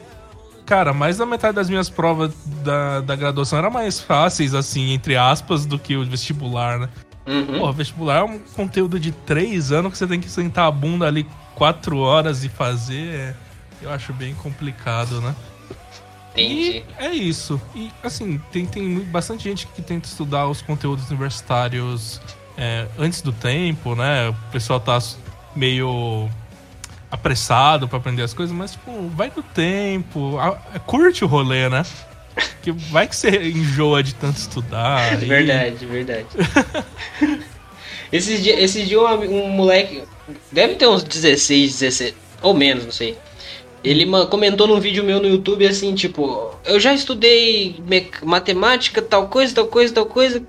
Cara, 0.65 0.93
mais 0.93 1.17
da 1.17 1.25
metade 1.25 1.55
das 1.55 1.69
minhas 1.69 1.89
provas 1.89 2.33
da, 2.63 3.01
da 3.01 3.15
graduação 3.15 3.59
eram 3.59 3.69
mais 3.71 3.99
fáceis, 3.99 4.53
assim, 4.53 4.91
entre 4.93 5.15
aspas, 5.17 5.65
do 5.65 5.77
que 5.77 5.95
o 5.95 6.05
vestibular, 6.05 6.79
né? 6.79 6.89
Uhum. 7.25 7.59
Porra, 7.59 7.71
vestibular 7.73 8.19
é 8.19 8.23
um 8.23 8.39
conteúdo 8.39 8.99
de 8.99 9.11
três 9.11 9.71
anos 9.71 9.91
que 9.91 9.97
você 9.97 10.07
tem 10.07 10.19
que 10.19 10.29
sentar 10.29 10.67
a 10.67 10.71
bunda 10.71 11.05
ali 11.07 11.25
quatro 11.55 11.97
horas 11.99 12.43
e 12.43 12.49
fazer. 12.49 13.13
é- 13.13 13.35
Eu 13.81 13.91
acho 13.91 14.13
bem 14.13 14.33
complicado, 14.35 15.19
né? 15.19 15.35
Entendi. 16.31 16.77
E 16.77 16.85
é 16.97 17.11
isso. 17.11 17.61
E 17.75 17.91
assim, 18.01 18.41
tem, 18.51 18.65
tem 18.65 18.99
bastante 19.01 19.43
gente 19.43 19.67
que 19.67 19.81
tenta 19.81 20.07
estudar 20.07 20.47
os 20.47 20.61
conteúdos 20.61 21.09
universitários 21.09 22.19
é, 22.57 22.87
antes 22.97 23.21
do 23.21 23.31
tempo, 23.31 23.95
né? 23.95 24.29
O 24.29 24.33
pessoal 24.51 24.79
tá 24.79 24.97
meio 25.55 26.29
apressado 27.13 27.87
pra 27.87 27.99
aprender 27.99 28.23
as 28.23 28.33
coisas, 28.33 28.55
mas 28.55 28.71
tipo, 28.71 29.07
vai 29.09 29.29
do 29.29 29.43
tempo, 29.43 30.35
curte 30.87 31.23
o 31.23 31.27
rolê, 31.27 31.69
né? 31.69 31.85
Que 32.63 32.71
vai 32.71 33.07
que 33.07 33.15
você 33.15 33.29
enjoa 33.49 34.01
de 34.01 34.15
tanto 34.15 34.37
estudar. 34.37 35.13
e- 35.21 35.27
Verdade, 35.27 35.85
verdade. 35.85 36.25
esses 38.11 38.41
dias 38.41 38.59
esse 38.59 38.83
dia 38.83 38.99
um, 38.99 39.45
um 39.45 39.49
moleque, 39.49 40.01
deve 40.51 40.73
ter 40.73 40.87
uns 40.87 41.03
16, 41.03 41.79
17, 41.79 42.17
ou 42.41 42.55
menos, 42.55 42.83
não 42.85 42.91
sei. 42.91 43.15
Ele 43.83 44.07
comentou 44.27 44.65
num 44.65 44.79
vídeo 44.79 45.03
meu 45.03 45.19
no 45.19 45.27
YouTube 45.27 45.67
assim, 45.67 45.93
tipo, 45.93 46.49
eu 46.65 46.79
já 46.79 46.95
estudei 46.95 47.75
matemática, 48.23 49.03
tal 49.03 49.27
coisa, 49.27 49.53
tal 49.53 49.67
coisa, 49.67 49.93
tal 49.93 50.05
coisa. 50.07 50.41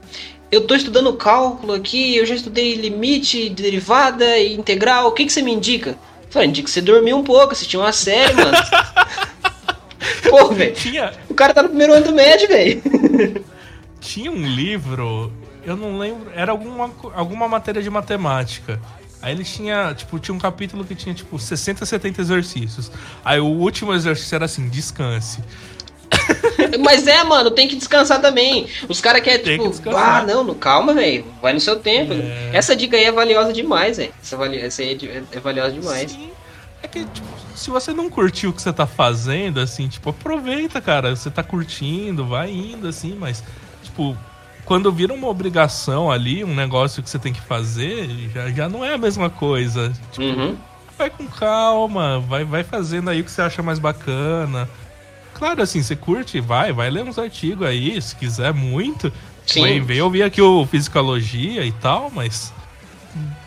Eu 0.51 0.63
tô 0.63 0.75
estudando 0.75 1.13
cálculo 1.15 1.75
aqui, 1.75 2.17
eu 2.17 2.25
já 2.25 2.35
estudei 2.35 2.75
limite, 2.77 3.51
derivada 3.51 4.39
e 4.39 4.55
integral. 4.55 5.09
O 5.09 5.13
que, 5.13 5.27
que 5.27 5.33
você 5.33 5.43
me 5.43 5.53
indica? 5.53 5.99
Falei, 6.35 6.49
indica 6.49 6.65
que 6.65 6.71
você 6.73 6.81
dormir 6.81 7.15
um 7.15 7.23
pouco, 7.23 7.53
assistir 7.53 7.77
uma 7.77 7.93
série, 7.93 8.35
mano. 8.35 8.57
Pô, 10.29 10.49
velho. 10.49 10.75
Tinha, 10.75 11.13
O 11.31 11.35
cara 11.35 11.55
tá 11.55 11.63
no 11.63 11.69
primeiro 11.69 11.93
ano 11.93 12.07
do 12.07 12.13
médio, 12.13 12.49
velho. 12.49 12.83
tinha 14.01 14.33
um 14.33 14.45
livro, 14.45 15.33
eu 15.65 15.77
não 15.77 15.97
lembro, 15.97 16.33
era 16.35 16.51
alguma, 16.51 16.91
alguma 17.15 17.47
matéria 17.47 17.81
de 17.81 17.89
matemática. 17.89 18.81
Aí 19.23 19.33
ele 19.33 19.45
tinha, 19.45 19.95
tipo, 19.95 20.19
tinha 20.19 20.35
um 20.35 20.39
capítulo 20.41 20.85
que 20.85 20.97
tinha, 20.97 21.15
tipo, 21.15 21.39
60, 21.39 21.87
70 21.87 22.21
exercícios. 22.21 22.91
Aí 23.25 23.39
o 23.39 23.47
último 23.47 23.95
exercício 23.95 24.35
era 24.35 24.47
assim, 24.47 24.69
descanse. 24.69 25.39
Mas 26.81 27.07
é, 27.07 27.23
mano, 27.25 27.51
tem 27.51 27.69
que 27.69 27.77
descansar 27.77 28.21
também. 28.21 28.67
Os 28.89 29.01
caras 29.01 29.23
querem, 29.23 29.43
que 29.43 29.51
tipo, 29.53 29.69
descansar. 29.69 30.23
ah, 30.23 30.27
não, 30.27 30.43
não, 30.45 30.55
calma, 30.55 30.93
velho. 30.95 31.25
Vai 31.41 31.53
no 31.53 31.61
seu 31.61 31.77
tempo. 31.79 32.13
É. 32.13 32.51
Essa 32.53 32.75
dica 32.75 32.97
aí 32.97 33.05
é 33.05 33.13
valiosa 33.13 33.53
demais, 33.53 33.97
velho. 33.97 34.13
Essa, 34.23 34.37
vali 34.37 34.59
essa 34.59 34.83
aí 34.83 34.99
é, 35.03 35.37
é 35.37 35.41
valiosa 35.41 35.73
demais. 35.73 36.11
Sim. 36.11 36.31
É 36.83 36.89
que, 36.89 37.05
tipo, 37.05 37.27
se 37.55 37.71
você 37.71 37.93
não 37.93 38.11
curtiu 38.11 38.51
o 38.51 38.53
que 38.53 38.61
você 38.61 38.73
tá 38.73 38.87
fazendo, 38.87 39.61
assim, 39.61 39.89
tipo, 39.89 40.11
aproveita, 40.11 40.81
cara. 40.81 41.15
Você 41.15 41.31
tá 41.31 41.43
curtindo, 41.43 42.27
vai 42.27 42.51
indo, 42.51 42.89
assim, 42.89 43.17
mas, 43.19 43.43
tipo, 43.83 44.17
quando 44.65 44.91
vira 44.93 45.15
uma 45.15 45.29
obrigação 45.29 46.11
ali, 46.11 46.45
um 46.45 46.55
negócio 46.55 47.03
que 47.03 47.09
você 47.09 47.19
tem 47.19 47.33
que 47.33 47.41
fazer, 47.41 48.09
já, 48.35 48.51
já 48.51 48.69
não 48.69 48.85
é 48.85 48.95
a 48.95 48.99
mesma 48.99 49.31
coisa. 49.31 49.93
Tipo, 50.13 50.23
Uhum. 50.25 50.57
vai 50.99 51.09
com 51.11 51.27
calma, 51.27 52.21
vai, 52.21 52.45
vai 52.45 52.63
fazendo 52.65 53.09
aí 53.11 53.21
o 53.21 53.25
que 53.25 53.31
você 53.31 53.41
acha 53.43 53.63
mais 53.63 53.79
bacana. 53.79 54.69
Claro, 55.35 55.63
assim, 55.63 55.83
você 55.83 55.97
curte, 55.97 56.41
vai, 56.41 56.73
vai 56.73 56.89
ler 56.91 57.05
uns 57.05 57.19
artigos 57.19 57.67
aí, 57.67 58.01
se 58.01 58.15
quiser 58.15 58.55
muito. 58.55 59.13
Sim. 59.47 59.63
Vem, 59.63 59.83
vem 59.83 60.01
ouvir 60.01 60.23
aqui 60.23 60.41
o 60.41 60.65
Fisicologia 60.67 61.65
e 61.65 61.73
tal, 61.73 62.11
mas. 62.11 62.53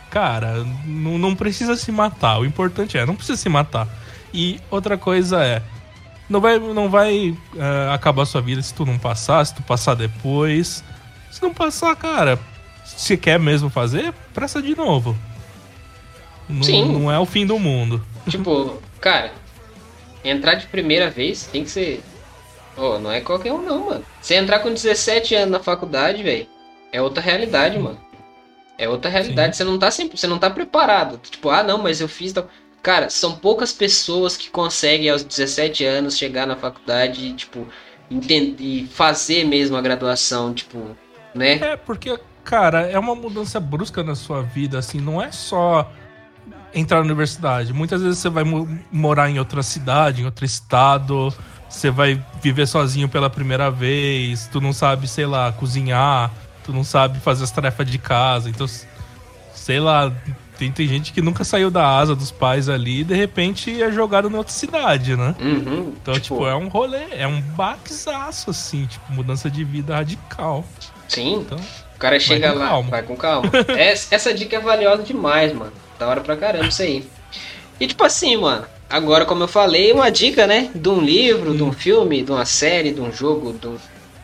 Cara, 0.10 0.66
não, 0.86 1.18
não 1.18 1.36
precisa 1.36 1.76
se 1.76 1.92
matar. 1.92 2.40
O 2.40 2.46
importante 2.46 2.98
é, 2.98 3.06
não 3.06 3.16
precisa 3.16 3.38
se 3.38 3.50
matar. 3.50 3.88
E 4.34 4.60
outra 4.70 4.98
coisa 4.98 5.44
é. 5.44 5.62
Não 6.30 6.42
vai, 6.42 6.60
não 6.60 6.90
vai 6.90 7.38
eh, 7.56 7.90
acabar 7.94 8.24
a 8.24 8.26
sua 8.26 8.42
vida 8.42 8.62
se 8.62 8.74
tu 8.74 8.86
não 8.86 8.98
passar, 8.98 9.46
se 9.46 9.56
tu 9.56 9.64
passar 9.64 9.96
depois. 9.96 10.84
Se 11.32 11.42
não 11.42 11.54
passar, 11.54 11.96
cara, 11.96 12.38
se 12.84 13.16
quer 13.16 13.40
mesmo 13.40 13.70
fazer, 13.70 14.14
presta 14.34 14.62
de 14.62 14.76
novo. 14.76 15.18
Não, 16.50 16.64
Sim. 16.64 16.92
não 16.92 17.12
é 17.12 17.18
o 17.18 17.26
fim 17.26 17.46
do 17.46 17.58
mundo. 17.58 18.04
Tipo, 18.28 18.82
cara, 19.00 19.32
entrar 20.30 20.56
de 20.56 20.68
primeira 20.68 21.10
vez 21.10 21.48
tem 21.48 21.64
que 21.64 21.70
ser. 21.70 22.02
Ô, 22.76 23.00
não 23.00 23.12
é 23.12 23.22
qualquer 23.22 23.52
um, 23.52 23.62
não, 23.62 23.86
mano. 23.86 24.06
Você 24.22 24.36
entrar 24.36 24.60
com 24.60 24.70
17 24.70 25.34
anos 25.36 25.52
na 25.52 25.60
faculdade, 25.60 26.22
velho, 26.22 26.48
é 26.92 27.02
outra 27.02 27.22
realidade, 27.22 27.78
mano. 27.80 28.00
É 28.78 28.88
outra 28.88 29.10
realidade. 29.10 29.58
Você 29.58 29.64
não 29.64 29.80
tá 29.80 29.90
sempre, 29.90 30.18
você 30.18 30.28
não 30.28 30.38
tá 30.38 30.50
preparado. 30.50 31.18
Tipo, 31.18 31.50
ah, 31.50 31.64
não, 31.64 31.80
mas 31.80 32.00
eu 32.00 32.08
fiz 32.08 32.32
tal. 32.32 32.48
Cara, 32.84 33.10
são 33.10 33.36
poucas 33.36 33.74
pessoas 33.74 34.38
que 34.38 34.50
conseguem 34.50 35.10
aos 35.10 35.24
17 35.24 35.84
anos 35.84 36.18
chegar 36.18 36.46
na 36.46 36.56
faculdade 36.56 37.26
e, 37.26 37.34
tipo, 37.34 37.68
entender 38.10 38.64
e 38.64 38.88
fazer 38.88 39.44
mesmo 39.44 39.76
a 39.76 39.82
graduação, 39.82 40.54
tipo, 40.54 40.96
né? 41.34 41.54
É, 41.54 41.76
porque, 41.76 42.18
cara, 42.44 42.82
é 42.82 42.98
uma 42.98 43.16
mudança 43.16 43.60
brusca 43.60 44.04
na 44.04 44.16
sua 44.16 44.42
vida, 44.42 44.78
assim, 44.78 45.02
não 45.02 45.22
é 45.22 45.32
só 45.32 45.92
entrar 46.80 46.98
na 47.00 47.06
universidade. 47.06 47.74
Muitas 47.74 48.02
vezes 48.02 48.20
você 48.20 48.30
vai 48.30 48.44
mo- 48.44 48.68
morar 48.92 49.30
em 49.30 49.40
outra 49.40 49.64
cidade, 49.64 50.22
em 50.22 50.26
outro 50.26 50.46
estado, 50.46 51.34
você 51.70 51.90
vai 51.90 52.24
viver 52.42 52.68
sozinho 52.68 53.10
pela 53.10 53.30
primeira 53.30 53.70
vez, 53.72 54.48
tu 54.52 54.62
não 54.62 54.72
sabe, 54.72 55.08
sei 55.08 55.26
lá, 55.26 55.52
cozinhar, 55.52 56.32
tu 56.64 56.72
não 56.72 56.84
sabe 56.84 57.20
fazer 57.20 57.44
as 57.44 57.52
tarefas 57.52 57.90
de 57.90 57.98
casa, 57.98 58.50
então, 58.50 58.68
sei 59.54 59.80
lá, 59.80 60.12
tem, 60.58 60.72
tem 60.72 60.88
gente 60.88 61.12
que 61.14 61.22
nunca 61.22 61.44
saiu 61.44 61.70
da 61.70 61.88
asa 61.98 62.16
dos 62.16 62.32
pais 62.32 62.68
ali 62.70 63.02
e 63.02 63.04
de 63.04 63.14
repente 63.16 63.82
é 63.82 63.92
jogado 63.92 64.30
em 64.30 64.34
outra 64.36 64.54
cidade, 64.54 65.16
né? 65.16 65.36
Uhum. 65.40 65.94
Então, 66.02 66.20
tipo, 66.20 66.48
é 66.48 66.56
um 66.56 66.68
rolê, 66.68 67.06
é 67.12 67.28
um 67.28 67.42
baquezaço, 67.42 68.50
assim, 68.50 68.86
tipo, 68.86 69.12
mudança 69.14 69.50
de 69.50 69.64
vida 69.64 69.96
radical. 69.96 70.64
Sim. 71.08 71.36
Então, 71.42 71.58
O 71.96 72.00
cara 72.00 72.20
chega 72.20 72.52
com 72.54 72.60
lá, 72.60 72.68
calma. 72.70 72.90
vai 72.90 73.04
com 73.04 73.16
calma. 73.16 73.50
Essa, 73.78 74.16
essa 74.16 74.34
dica 74.34 74.56
é 74.56 74.60
valiosa 74.60 75.04
demais, 75.04 75.54
mano. 75.54 75.72
Da 76.00 76.08
hora 76.08 76.22
pra 76.22 76.38
caramba 76.38 76.68
isso 76.68 76.82
aí. 76.82 77.08
E 77.80 77.88
tipo 77.88 78.04
assim, 78.04 78.38
mano. 78.38 78.66
Agora, 78.90 79.26
como 79.26 79.44
eu 79.44 79.48
falei, 79.48 79.92
uma 79.92 80.10
dica, 80.10 80.48
né? 80.48 80.72
De 80.74 80.88
um 80.88 81.02
livro, 81.02 81.56
de 81.56 81.62
um 81.62 81.74
filme, 81.74 82.24
de 82.24 82.32
uma 82.32 82.46
série, 82.46 82.94
de 82.94 83.02
um 83.02 83.12
jogo, 83.12 83.52
de 83.52 83.68
um, 83.68 83.78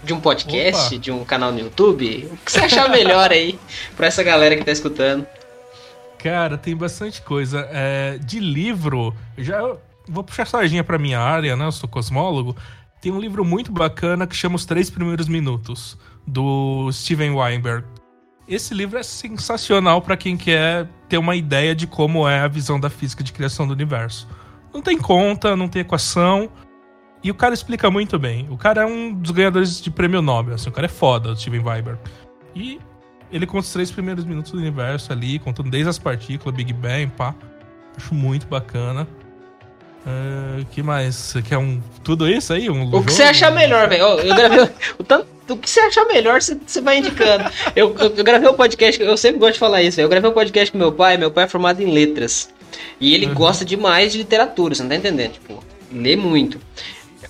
de 0.04 0.14
um 0.14 0.22
podcast, 0.22 0.96
Opa. 0.96 1.04
de 1.04 1.12
um 1.12 1.26
canal 1.26 1.52
no 1.52 1.60
YouTube. 1.60 2.30
O 2.32 2.38
que 2.38 2.52
você 2.52 2.60
achar 2.60 2.90
melhor 2.90 3.30
aí 3.32 3.60
pra 3.98 4.08
essa 4.08 4.24
galera 4.24 4.56
que 4.56 4.64
tá 4.64 4.72
escutando? 4.72 5.28
Cara, 6.18 6.58
tem 6.58 6.76
bastante 6.76 7.22
coisa. 7.22 7.68
É, 7.72 8.18
de 8.20 8.40
livro, 8.40 9.14
já 9.38 9.76
vou 10.08 10.24
puxar 10.24 10.48
sardinha 10.48 10.84
pra 10.84 10.98
minha 10.98 11.20
área, 11.20 11.58
né? 11.58 11.66
Eu 11.66 11.72
sou 11.72 11.90
cosmólogo. 11.90 12.56
Tem 13.02 13.12
um 13.12 13.20
livro 13.20 13.44
muito 13.44 13.70
bacana 13.70 14.26
que 14.26 14.34
chama 14.34 14.56
Os 14.56 14.66
Três 14.66 14.90
Primeiros 14.90 15.28
Minutos, 15.28 15.98
do 16.26 16.90
Steven 16.94 17.32
Weinberg. 17.32 17.86
Esse 18.48 18.74
livro 18.74 19.00
é 19.00 19.04
sensacional 19.04 20.02
pra 20.02 20.18
quem 20.18 20.36
quer 20.36 20.88
ter 21.08 21.18
uma 21.18 21.36
ideia 21.36 21.74
de 21.74 21.88
como 21.88 22.28
é 22.28 22.40
a 22.40 22.48
visão 22.48 22.80
da 22.80 22.90
física 22.90 23.24
de 23.24 23.32
criação 23.32 23.66
do 23.66 23.74
universo. 23.74 24.28
Não 24.74 24.82
tem 24.82 24.98
conta, 24.98 25.56
não 25.56 25.68
tem 25.68 25.82
equação. 25.82 26.50
E 27.24 27.32
o 27.32 27.36
cara 27.36 27.54
explica 27.54 27.90
muito 27.90 28.20
bem. 28.20 28.48
O 28.50 28.58
cara 28.58 28.82
é 28.82 28.86
um 28.86 29.14
dos 29.14 29.32
ganhadores 29.32 29.80
de 29.80 29.90
prêmio 29.90 30.22
Nobel. 30.22 30.56
Assim, 30.56 30.68
o 30.68 30.74
cara 30.74 30.88
é 30.88 30.90
foda, 30.90 31.32
o 31.32 31.36
Steven 31.36 31.62
Weinberg. 31.62 32.00
E 32.54 32.82
ele 33.32 33.46
conta 33.46 33.66
os 33.66 33.72
três 33.72 33.90
primeiros 33.90 34.26
minutos 34.26 34.52
do 34.52 34.58
universo 34.58 35.14
ali, 35.14 35.40
contando 35.40 35.70
desde 35.70 35.90
as 35.90 35.98
partículas, 35.98 36.54
Big 36.54 36.74
Bang, 36.74 37.08
pá. 37.16 37.34
Acho 37.96 38.14
muito 38.14 38.46
bacana. 38.48 39.08
O 40.60 40.66
que 40.66 40.84
mais? 40.84 41.16
Você 41.16 41.42
quer 41.42 41.58
um. 41.58 41.82
Tudo 42.04 42.28
isso 42.28 42.52
aí? 42.52 42.70
Um 42.70 42.94
O 42.94 43.04
que 43.06 43.14
você 43.14 43.24
achar 43.24 43.52
melhor, 43.52 43.88
velho. 43.88 44.04
Eu 44.04 44.36
gravei. 44.36 44.70
O, 45.00 45.04
tanto, 45.04 45.28
o 45.50 45.58
que 45.58 45.70
você 45.70 45.80
achar 45.82 46.06
melhor, 46.06 46.42
você, 46.42 46.82
vai 46.82 47.00
indicando. 47.00 47.50
Eu, 47.76 47.96
eu, 48.00 48.16
eu 48.16 48.24
gravei 48.24 48.50
um 48.50 48.54
podcast, 48.54 49.02
eu 49.02 49.18
sempre 49.18 49.40
gosto 49.40 49.54
de 49.54 49.60
falar 49.60 49.82
isso. 49.82 50.00
Eu 50.00 50.10
gravei 50.10 50.30
um 50.30 50.34
podcast 50.34 50.72
com 50.72 50.78
meu 50.78 50.92
pai, 50.92 51.18
meu 51.18 51.32
pai 51.32 51.46
é 51.46 51.48
formado 51.48 51.82
em 51.82 51.92
letras. 51.92 52.50
E 53.00 53.14
ele 53.14 53.26
gosta 53.28 53.64
demais 53.66 54.12
de 54.12 54.20
literatura, 54.20 54.74
você 54.74 54.82
não 54.82 54.90
tá 54.90 54.96
entendendo? 54.96 55.34
Tipo, 55.34 55.64
lê 55.92 56.16
muito. 56.16 56.60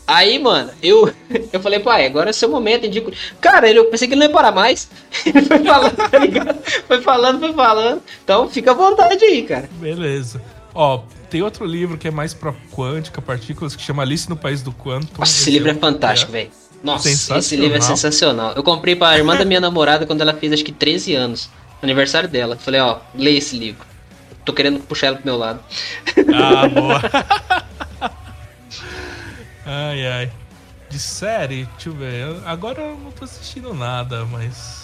Aí, 0.05 0.37
mano, 0.37 0.71
eu, 0.81 1.11
eu 1.51 1.59
falei, 1.59 1.79
pai, 1.79 2.05
agora 2.05 2.29
é 2.29 2.33
seu 2.33 2.49
momento, 2.49 2.85
indico. 2.85 3.11
Cara, 3.39 3.69
ele, 3.69 3.79
eu 3.79 3.85
pensei 3.85 4.07
que 4.07 4.13
ele 4.13 4.19
não 4.19 4.27
ia 4.27 4.33
parar 4.33 4.51
mais. 4.51 4.89
Ele 5.25 5.41
foi 5.45 5.63
falando, 5.63 6.09
tá 6.09 6.19
ligado? 6.19 6.59
Foi 6.87 7.01
falando, 7.01 7.39
foi 7.39 7.53
falando. 7.53 8.01
Então 8.23 8.49
fica 8.49 8.71
à 8.71 8.73
vontade 8.73 9.23
aí, 9.23 9.43
cara. 9.43 9.69
Beleza. 9.79 10.41
Ó, 10.75 11.03
tem 11.29 11.41
outro 11.41 11.65
livro 11.65 11.97
que 11.97 12.07
é 12.07 12.11
mais 12.11 12.33
pra 12.33 12.53
quântica, 12.71 13.21
partículas, 13.21 13.75
que 13.75 13.81
chama 13.81 14.03
Alice 14.03 14.29
no 14.29 14.35
País 14.35 14.61
do 14.61 14.71
Quantum. 14.71 15.07
Nossa, 15.19 15.31
esse 15.31 15.51
livro 15.51 15.69
é 15.69 15.75
fantástico, 15.75 16.31
velho. 16.31 16.49
Nossa, 16.83 17.09
esse 17.37 17.55
livro 17.55 17.77
é 17.77 17.81
sensacional. 17.81 18.51
Eu 18.55 18.61
comprei 18.63 18.95
pra 18.95 19.17
irmã 19.17 19.35
da 19.37 19.45
minha 19.45 19.61
namorada 19.61 20.05
quando 20.05 20.21
ela 20.21 20.33
fez 20.33 20.51
acho 20.53 20.63
que 20.65 20.71
13 20.71 21.15
anos. 21.15 21.49
Aniversário 21.81 22.27
dela. 22.29 22.57
Falei, 22.57 22.81
ó, 22.81 22.97
lê 23.15 23.37
esse 23.37 23.57
livro. 23.57 23.85
Tô 24.45 24.51
querendo 24.51 24.79
puxar 24.81 25.07
ela 25.07 25.15
pro 25.15 25.25
meu 25.25 25.37
lado. 25.37 25.61
Ah, 26.33 26.67
boa. 26.69 27.01
ai, 29.65 30.05
ai. 30.07 30.31
De 30.89 30.99
série, 30.99 31.65
deixa 31.73 31.89
eu 31.89 31.93
ver. 31.93 32.13
eu- 32.27 32.41
Agora 32.45 32.81
eu 32.81 32.97
não 32.97 33.11
tô 33.11 33.23
assistindo 33.25 33.73
nada, 33.73 34.25
mas. 34.25 34.83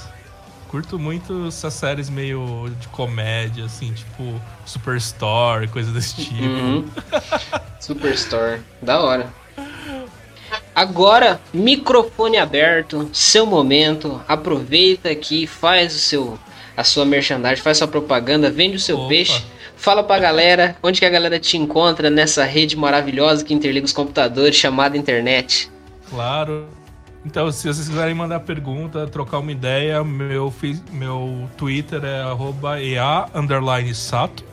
Curto 0.70 1.00
muito 1.00 1.48
essas 1.48 1.74
séries 1.74 2.10
meio 2.12 2.72
de 2.80 2.88
comédia, 2.90 3.66
assim, 3.66 3.92
tipo 3.92 4.40
Superstore, 4.66 5.68
coisa 5.68 5.92
desse 5.92 6.16
tipo. 6.16 6.44
Uhum. 6.44 6.88
Superstore. 7.82 8.62
Da 8.82 9.00
hora. 9.00 9.34
Agora, 10.76 11.42
microfone 11.54 12.38
aberto, 12.38 13.10
seu 13.12 13.46
momento. 13.46 14.22
Aproveita 14.28 15.10
aqui, 15.10 15.46
faz 15.46 15.96
o 15.96 16.00
seu 16.00 16.40
a 16.78 16.84
sua 16.84 17.04
merchandising, 17.04 17.62
faz 17.62 17.78
sua 17.78 17.90
propaganda, 17.90 18.50
vende 18.50 18.78
o 18.78 18.80
seu 18.80 18.98
Opa. 18.98 19.10
peixe. 19.10 19.44
Fala 19.76 20.02
pra 20.02 20.18
galera 20.18 20.78
onde 20.82 21.00
que 21.00 21.06
a 21.06 21.10
galera 21.10 21.38
te 21.38 21.58
encontra 21.58 22.10
nessa 22.10 22.46
rede 22.46 22.78
maravilhosa 22.78 23.44
que 23.44 23.54
interliga 23.54 23.86
os 23.86 23.92
computadores 23.92 24.56
chamada 24.56 24.98
internet. 24.98 25.70
Claro. 26.10 26.68
Então, 27.26 27.52
se 27.52 27.68
vocês 27.68 27.90
quiserem 27.90 28.16
mandar 28.16 28.40
pergunta, 28.40 29.06
trocar 29.08 29.40
uma 29.40 29.52
ideia, 29.52 30.02
meu, 30.06 30.54
meu 30.92 31.50
Twitter 31.58 32.04
é 32.04 32.22
arroba 32.22 32.82
ea 32.82 33.28
underline 33.36 33.94
sato. 33.94 34.46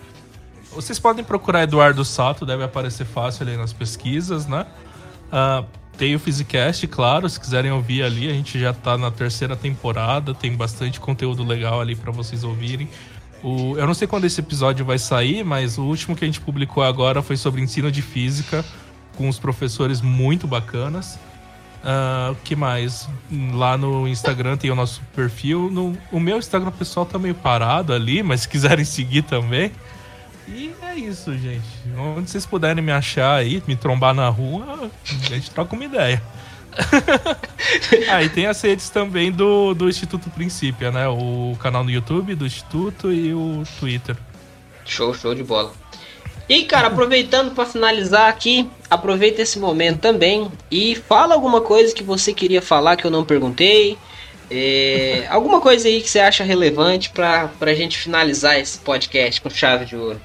Vocês 0.72 0.98
podem 0.98 1.24
procurar 1.24 1.62
Eduardo 1.62 2.04
Sato, 2.04 2.44
deve 2.44 2.64
aparecer 2.64 3.06
fácil 3.06 3.46
ali 3.46 3.56
nas 3.56 3.72
pesquisas, 3.72 4.46
né? 4.46 4.66
Ah, 5.30 5.64
tem 5.98 6.14
o 6.14 6.18
Physicast, 6.18 6.86
claro, 6.86 7.28
se 7.28 7.38
quiserem 7.40 7.70
ouvir 7.70 8.02
ali, 8.02 8.28
a 8.28 8.32
gente 8.32 8.58
já 8.58 8.72
tá 8.72 8.98
na 8.98 9.10
terceira 9.10 9.56
temporada, 9.56 10.34
tem 10.34 10.54
bastante 10.54 11.00
conteúdo 11.00 11.42
legal 11.42 11.80
ali 11.80 11.94
para 11.94 12.12
vocês 12.12 12.44
ouvirem. 12.44 12.88
O, 13.42 13.76
eu 13.76 13.86
não 13.86 13.94
sei 13.94 14.08
quando 14.08 14.24
esse 14.24 14.40
episódio 14.40 14.84
vai 14.84 14.98
sair, 14.98 15.44
mas 15.44 15.78
o 15.78 15.82
último 15.82 16.16
que 16.16 16.24
a 16.24 16.26
gente 16.26 16.40
publicou 16.40 16.82
agora 16.82 17.22
foi 17.22 17.36
sobre 17.36 17.60
ensino 17.60 17.90
de 17.90 18.02
física, 18.02 18.64
com 19.16 19.28
os 19.28 19.38
professores 19.38 20.00
muito 20.00 20.46
bacanas. 20.46 21.18
O 22.32 22.34
que 22.42 22.56
mais? 22.56 23.08
Lá 23.52 23.78
no 23.78 24.08
Instagram 24.08 24.56
tem 24.56 24.70
o 24.72 24.74
nosso 24.74 25.00
perfil. 25.14 25.70
No, 25.70 25.96
o 26.10 26.18
meu 26.18 26.36
Instagram 26.38 26.72
pessoal 26.72 27.06
tá 27.06 27.16
meio 27.16 27.34
parado 27.34 27.92
ali, 27.92 28.24
mas 28.24 28.40
se 28.40 28.48
quiserem 28.48 28.84
seguir 28.84 29.22
também. 29.22 29.70
E 30.48 30.72
é 30.82 30.94
isso, 30.94 31.36
gente. 31.36 31.66
Onde 31.98 32.30
vocês 32.30 32.46
puderem 32.46 32.82
me 32.82 32.92
achar 32.92 33.36
aí, 33.36 33.62
me 33.66 33.74
trombar 33.74 34.14
na 34.14 34.28
rua, 34.28 34.90
a 35.04 35.34
gente 35.34 35.50
troca 35.50 35.74
uma 35.74 35.84
ideia. 35.84 36.22
ah, 38.10 38.22
e 38.22 38.28
tem 38.28 38.46
as 38.46 38.60
redes 38.60 38.90
também 38.90 39.32
do, 39.32 39.74
do 39.74 39.88
Instituto 39.88 40.30
Princípio, 40.30 40.92
né? 40.92 41.08
O 41.08 41.56
canal 41.60 41.82
no 41.82 41.90
YouTube 41.90 42.34
do 42.34 42.46
Instituto 42.46 43.12
e 43.12 43.32
o 43.32 43.62
Twitter. 43.80 44.16
Show, 44.84 45.12
show 45.14 45.34
de 45.34 45.42
bola. 45.42 45.72
E 46.48 46.54
aí, 46.54 46.64
cara, 46.64 46.88
aproveitando 46.88 47.52
pra 47.52 47.66
finalizar 47.66 48.28
aqui, 48.28 48.70
aproveita 48.88 49.42
esse 49.42 49.58
momento 49.58 49.98
também 49.98 50.50
e 50.70 50.94
fala 50.94 51.34
alguma 51.34 51.60
coisa 51.60 51.92
que 51.92 52.04
você 52.04 52.32
queria 52.32 52.62
falar 52.62 52.96
que 52.96 53.04
eu 53.04 53.10
não 53.10 53.24
perguntei. 53.24 53.98
É, 54.48 55.26
alguma 55.28 55.60
coisa 55.60 55.88
aí 55.88 56.00
que 56.00 56.08
você 56.08 56.20
acha 56.20 56.44
relevante 56.44 57.10
pra, 57.10 57.48
pra 57.58 57.74
gente 57.74 57.98
finalizar 57.98 58.60
esse 58.60 58.78
podcast 58.78 59.40
com 59.40 59.50
chave 59.50 59.86
de 59.86 59.96
ouro. 59.96 60.20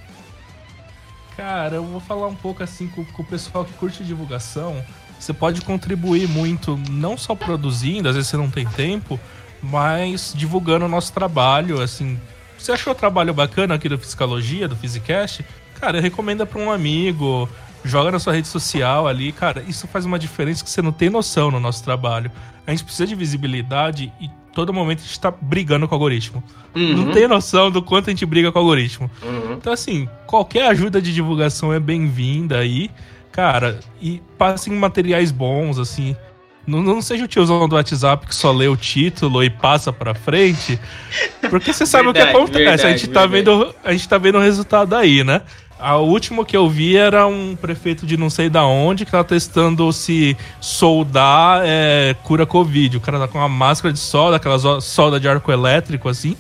Cara, 1.42 1.78
eu 1.78 1.84
vou 1.84 2.00
falar 2.00 2.28
um 2.28 2.36
pouco 2.36 2.62
assim 2.62 2.88
com, 2.88 3.04
com 3.04 3.24
o 3.24 3.26
pessoal 3.26 3.66
que 3.66 3.74
curte 3.74 4.04
divulgação. 4.04 4.86
Você 5.20 5.34
pode 5.34 5.62
contribuir 5.62 6.28
muito, 6.30 6.80
não 6.88 7.18
só 7.18 7.34
produzindo, 7.34 8.08
às 8.08 8.14
vezes 8.14 8.30
você 8.30 8.38
não 8.38 8.48
tem 8.48 8.64
tempo, 8.68 9.20
mas 9.60 10.36
divulgando 10.38 10.86
o 10.86 10.88
nosso 10.88 11.12
trabalho. 11.12 11.82
Assim, 11.82 12.22
você 12.60 12.72
achou 12.74 12.94
o 12.94 12.96
trabalho 12.96 13.34
bacana 13.34 13.74
aqui 13.74 13.90
do 13.90 13.98
Fiscalogia, 13.98 14.68
do 14.68 14.76
Physicast? 14.76 15.44
Cara, 15.80 16.00
recomenda 16.00 16.46
para 16.46 16.62
um 16.62 16.72
amigo, 16.72 17.50
joga 17.84 18.12
na 18.12 18.20
sua 18.20 18.34
rede 18.34 18.48
social 18.48 19.08
ali. 19.08 19.32
Cara, 19.32 19.64
isso 19.68 19.88
faz 19.88 20.06
uma 20.06 20.20
diferença 20.20 20.64
que 20.64 20.70
você 20.70 20.80
não 20.80 20.92
tem 20.92 21.10
noção 21.10 21.50
no 21.50 21.60
nosso 21.60 21.84
trabalho. 21.84 22.32
A 22.68 22.70
gente 22.70 22.84
precisa 22.84 23.08
de 23.08 23.16
visibilidade 23.16 24.14
e 24.22 24.30
todo 24.54 24.74
momento 24.74 25.00
a 25.00 25.04
gente 25.04 25.20
tá 25.20 25.32
brigando 25.32 25.88
com 25.88 25.94
o 25.94 25.98
algoritmo. 25.98 26.44
Uhum. 26.76 27.06
Não 27.06 27.12
tem 27.12 27.28
noção 27.28 27.70
do 27.72 27.82
quanto 27.82 28.10
a 28.10 28.10
gente 28.12 28.26
briga 28.26 28.52
com 28.52 28.60
o 28.60 28.62
algoritmo. 28.62 29.10
Uhum. 29.24 29.54
Então, 29.54 29.72
assim, 29.72 30.08
qualquer 30.26 30.68
ajuda 30.68 31.02
de 31.02 31.14
divulgação 31.14 31.74
é 31.74 31.80
bem-vinda 31.80 32.58
aí, 32.60 32.90
cara. 33.32 33.80
E 34.02 34.22
passem 34.38 34.74
materiais 34.74 35.32
bons, 35.32 35.80
assim. 35.80 36.16
Não, 36.66 36.82
não 36.82 37.02
seja 37.02 37.26
o 37.26 37.28
tiozão 37.28 37.68
do 37.68 37.76
WhatsApp 37.76 38.28
que 38.28 38.36
só 38.36 38.52
lê 38.52 38.68
o 38.68 38.78
título 38.78 39.44
e 39.44 39.50
passa 39.50 39.92
pra 39.92 40.14
frente. 40.14 40.80
Porque 41.50 41.74
você 41.74 41.86
sabe 41.86 42.10
o 42.10 42.14
que 42.14 42.20
Verdade, 42.20 42.38
acontece. 42.38 42.64
a, 42.64 42.70
verdade, 42.70 43.00
gente 43.00 43.10
tá 43.10 43.26
verdade. 43.26 43.58
vendo, 43.60 43.76
a 43.84 43.92
gente 43.92 44.08
tá 44.08 44.18
vendo 44.18 44.38
o 44.38 44.42
resultado 44.42 44.96
aí, 44.96 45.24
né? 45.24 45.42
A 45.82 45.98
última 45.98 46.46
que 46.46 46.56
eu 46.56 46.70
vi 46.70 46.96
era 46.96 47.26
um 47.26 47.56
prefeito 47.56 48.06
de 48.06 48.16
não 48.16 48.30
sei 48.30 48.50
da 48.50 48.64
onde 48.66 49.04
que 49.04 49.12
tava 49.12 49.24
testando 49.24 49.92
se 49.92 50.38
soldar 50.60 51.62
é, 51.66 52.16
cura 52.24 52.46
Covid. 52.46 52.98
O 52.98 53.02
cara 53.02 53.18
tá 53.20 53.28
com 53.28 53.40
uma 53.40 53.50
máscara 53.50 53.92
de 53.92 54.00
solda, 54.00 54.36
aquela 54.38 54.58
zo- 54.60 54.80
solda 54.80 55.20
de 55.20 55.28
arco 55.28 55.52
elétrico, 55.52 56.08
assim. 56.08 56.38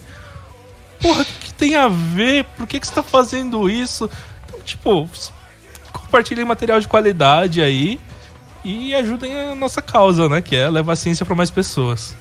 Porra, 1.02 1.24
o 1.24 1.26
que, 1.26 1.34
que 1.46 1.54
tem 1.56 1.76
a 1.76 1.88
ver? 1.88 2.44
Por 2.56 2.68
que, 2.68 2.80
que 2.80 2.86
você 2.86 2.94
tá 2.94 3.02
fazendo 3.02 3.68
isso? 3.68 4.08
Então, 4.46 4.60
tipo, 4.64 5.10
compartilhem 5.92 6.46
material 6.46 6.80
de 6.80 6.88
qualidade 6.88 7.62
aí 7.64 8.00
e 8.64 8.94
ajudem 8.94 9.36
a 9.36 9.56
nossa 9.56 9.82
causa, 9.82 10.30
né? 10.30 10.39
Que 10.42 10.56
é 10.56 10.70
levar 10.70 10.94
a 10.94 10.96
ciência 10.96 11.26
pra 11.26 11.34
mais 11.36 11.50
pessoas. 11.50 12.16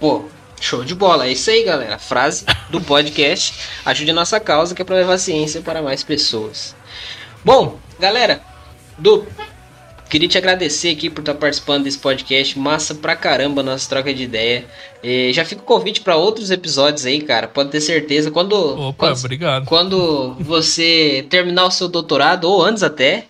Pô, 0.00 0.24
show 0.62 0.84
de 0.84 0.94
bola. 0.94 1.26
É 1.26 1.32
isso 1.32 1.50
aí, 1.50 1.64
galera. 1.64 1.98
Frase 1.98 2.44
do 2.70 2.80
podcast. 2.80 3.54
Ajude 3.84 4.10
a 4.10 4.14
nossa 4.14 4.38
causa, 4.40 4.74
que 4.74 4.82
é 4.82 4.84
pra 4.84 4.96
levar 4.96 5.18
ciência 5.18 5.60
para 5.60 5.82
mais 5.82 6.02
pessoas. 6.02 6.74
Bom, 7.44 7.78
galera, 7.98 8.40
do 8.96 9.26
queria 10.08 10.28
te 10.28 10.36
agradecer 10.36 10.90
aqui 10.90 11.08
por 11.08 11.20
estar 11.20 11.34
participando 11.34 11.84
desse 11.84 11.98
podcast. 11.98 12.58
Massa 12.58 12.94
pra 12.94 13.16
caramba 13.16 13.62
nossa 13.62 13.88
troca 13.88 14.12
de 14.12 14.22
ideia. 14.24 14.66
Eh, 15.02 15.30
já 15.32 15.42
fica 15.42 15.62
o 15.62 15.64
convite 15.64 16.02
para 16.02 16.16
outros 16.16 16.50
episódios 16.50 17.06
aí, 17.06 17.22
cara. 17.22 17.48
Pode 17.48 17.70
ter 17.70 17.80
certeza. 17.80 18.30
Quando, 18.30 18.54
Opa, 18.54 19.08
quando, 19.08 19.18
obrigado. 19.18 19.64
quando 19.64 20.34
você 20.40 21.26
terminar 21.30 21.64
o 21.64 21.70
seu 21.70 21.88
doutorado, 21.88 22.44
ou 22.44 22.62
antes 22.62 22.82
até, 22.82 23.24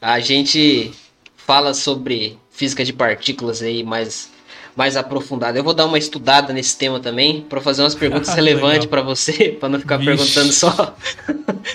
a 0.00 0.20
gente 0.20 0.92
fala 1.34 1.72
sobre 1.72 2.38
física 2.50 2.84
de 2.84 2.92
partículas 2.92 3.62
aí 3.62 3.82
mais, 3.82 4.30
mais 4.76 4.96
aprofundada. 4.96 5.58
Eu 5.58 5.64
vou 5.64 5.74
dar 5.74 5.84
uma 5.86 5.98
estudada 5.98 6.52
nesse 6.52 6.76
tema 6.78 6.98
também, 6.98 7.42
para 7.42 7.60
fazer 7.60 7.82
umas 7.82 7.94
perguntas 7.94 8.32
relevantes 8.34 8.80
Legal. 8.86 8.88
para 8.88 9.02
você, 9.02 9.50
para 9.60 9.68
não 9.68 9.78
ficar 9.78 9.98
Vixe. 9.98 10.10
perguntando 10.16 10.52
só, 10.52 10.94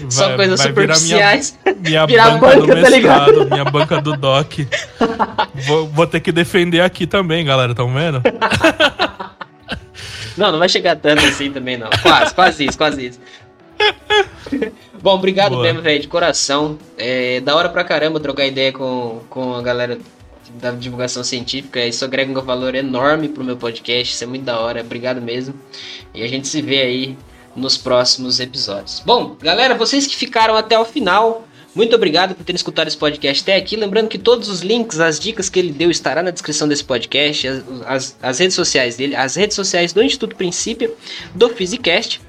só 0.09 0.27
Vai- 0.27 0.35
coisas 0.37 0.59
vai 0.61 0.71
virar 0.73 0.95
superficiais. 0.95 1.59
Minha 1.79 2.05
Virar 2.07 2.31
banca, 2.37 2.57
banca, 2.59 2.75
do 2.75 2.81
tá 2.81 2.89
ligado? 2.89 3.25
mestrado, 3.33 3.49
minha 3.51 3.65
banca 3.65 4.01
do 4.01 4.17
doc. 4.17 4.53
vou, 5.67 5.87
vou 5.87 6.07
ter 6.07 6.19
que 6.19 6.31
defender 6.31 6.81
aqui 6.81 7.05
também, 7.05 7.45
galera, 7.45 7.73
tão 7.75 7.93
vendo? 7.93 8.21
Não, 10.35 10.51
não 10.51 10.59
vai 10.59 10.69
chegar 10.69 10.95
tanto 10.95 11.25
assim 11.25 11.51
também, 11.51 11.77
não. 11.77 11.89
Quase, 12.01 12.33
quase 12.33 12.65
isso, 12.65 12.77
quase 12.77 13.07
isso. 13.07 13.19
Bom, 15.01 15.15
obrigado 15.15 15.51
Boa. 15.51 15.63
mesmo, 15.63 15.81
velho, 15.81 15.99
de 15.99 16.07
coração. 16.07 16.77
É 16.97 17.39
da 17.41 17.55
hora 17.55 17.69
pra 17.69 17.83
caramba 17.83 18.19
trocar 18.19 18.45
ideia 18.45 18.71
com, 18.71 19.21
com 19.29 19.53
a 19.55 19.61
galera 19.61 19.97
da 20.53 20.71
divulgação 20.71 21.23
científica. 21.23 21.85
Isso 21.85 22.03
agrega 22.03 22.31
um 22.31 22.43
valor 22.43 22.75
enorme 22.75 23.29
pro 23.29 23.43
meu 23.43 23.57
podcast. 23.57 24.13
Isso 24.13 24.23
é 24.23 24.27
muito 24.27 24.43
da 24.43 24.59
hora. 24.59 24.81
Obrigado 24.81 25.21
mesmo. 25.21 25.53
E 26.13 26.23
a 26.23 26.27
gente 26.27 26.47
se 26.47 26.61
vê 26.61 26.81
aí 26.81 27.17
nos 27.55 27.75
próximos 27.75 28.39
episódios. 28.39 29.01
Bom, 29.05 29.35
galera, 29.41 29.75
vocês 29.75 30.05
que 30.05 30.15
ficaram 30.15 30.55
até 30.55 30.77
o 30.77 30.85
final, 30.85 31.47
muito 31.73 31.95
obrigado 31.95 32.35
por 32.35 32.43
terem 32.43 32.55
escutado 32.55 32.87
esse 32.87 32.97
podcast 32.97 33.43
até 33.43 33.55
aqui. 33.55 33.75
Lembrando 33.75 34.07
que 34.07 34.17
todos 34.17 34.47
os 34.49 34.61
links, 34.61 34.99
as 34.99 35.19
dicas 35.19 35.49
que 35.49 35.59
ele 35.59 35.71
deu 35.71 35.91
estará 35.91 36.23
na 36.23 36.31
descrição 36.31 36.67
desse 36.67 36.83
podcast, 36.83 37.47
as, 37.47 37.63
as, 37.85 38.17
as 38.21 38.39
redes 38.39 38.55
sociais 38.55 38.95
dele, 38.95 39.15
as 39.15 39.35
redes 39.35 39.55
sociais 39.55 39.91
do 39.91 40.01
Instituto 40.01 40.35
Princípio, 40.35 40.95
do 41.33 41.49
Physicast. 41.49 42.21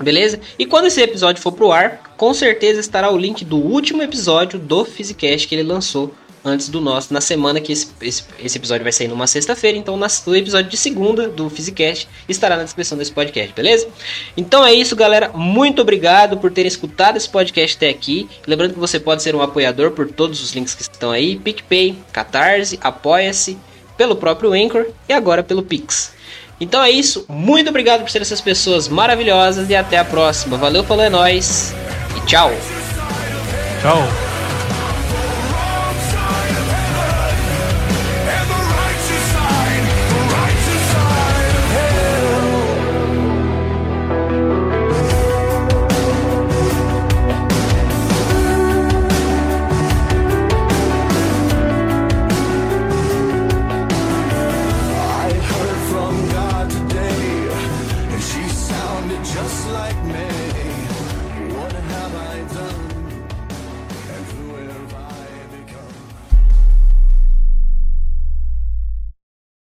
Beleza? 0.00 0.38
E 0.58 0.66
quando 0.66 0.86
esse 0.86 1.00
episódio 1.00 1.40
for 1.40 1.52
pro 1.52 1.72
ar, 1.72 2.14
com 2.16 2.34
certeza 2.34 2.80
estará 2.80 3.10
o 3.10 3.16
link 3.16 3.44
do 3.44 3.56
último 3.56 4.02
episódio 4.02 4.58
do 4.58 4.84
Physicast 4.84 5.48
que 5.48 5.54
ele 5.54 5.62
lançou 5.62 6.14
antes 6.46 6.68
do 6.68 6.80
nosso, 6.80 7.12
na 7.12 7.20
semana 7.20 7.60
que 7.60 7.72
esse, 7.72 7.88
esse, 8.00 8.22
esse 8.42 8.56
episódio 8.56 8.82
vai 8.84 8.92
sair 8.92 9.08
numa 9.08 9.26
sexta-feira. 9.26 9.76
Então, 9.76 9.96
na- 9.96 10.06
no 10.26 10.36
episódio 10.36 10.70
de 10.70 10.76
segunda 10.76 11.28
do 11.28 11.50
Physicast 11.50 12.08
estará 12.28 12.56
na 12.56 12.64
descrição 12.64 12.96
desse 12.96 13.12
podcast, 13.12 13.52
beleza? 13.52 13.88
Então 14.36 14.64
é 14.64 14.72
isso, 14.72 14.94
galera. 14.96 15.30
Muito 15.34 15.82
obrigado 15.82 16.36
por 16.38 16.50
terem 16.50 16.68
escutado 16.68 17.16
esse 17.16 17.28
podcast 17.28 17.76
até 17.76 17.88
aqui. 17.88 18.28
Lembrando 18.46 18.74
que 18.74 18.80
você 18.80 18.98
pode 19.00 19.22
ser 19.22 19.34
um 19.34 19.42
apoiador 19.42 19.90
por 19.90 20.06
todos 20.10 20.42
os 20.42 20.54
links 20.54 20.74
que 20.74 20.82
estão 20.82 21.10
aí: 21.10 21.36
PicPay, 21.36 21.98
Catarse, 22.12 22.78
Apoia-se, 22.80 23.58
pelo 23.96 24.14
próprio 24.16 24.52
Anchor 24.52 24.86
e 25.08 25.12
agora 25.12 25.42
pelo 25.42 25.62
Pix. 25.62 26.14
Então 26.60 26.82
é 26.82 26.90
isso. 26.90 27.24
Muito 27.28 27.68
obrigado 27.68 28.02
por 28.02 28.10
ser 28.10 28.22
essas 28.22 28.40
pessoas 28.40 28.88
maravilhosas 28.88 29.68
e 29.68 29.74
até 29.76 29.98
a 29.98 30.04
próxima. 30.04 30.56
Valeu, 30.56 30.82
falou, 30.84 31.04
é 31.04 31.10
nóis 31.10 31.74
e 32.16 32.26
tchau. 32.26 32.50
Tchau. 33.82 34.25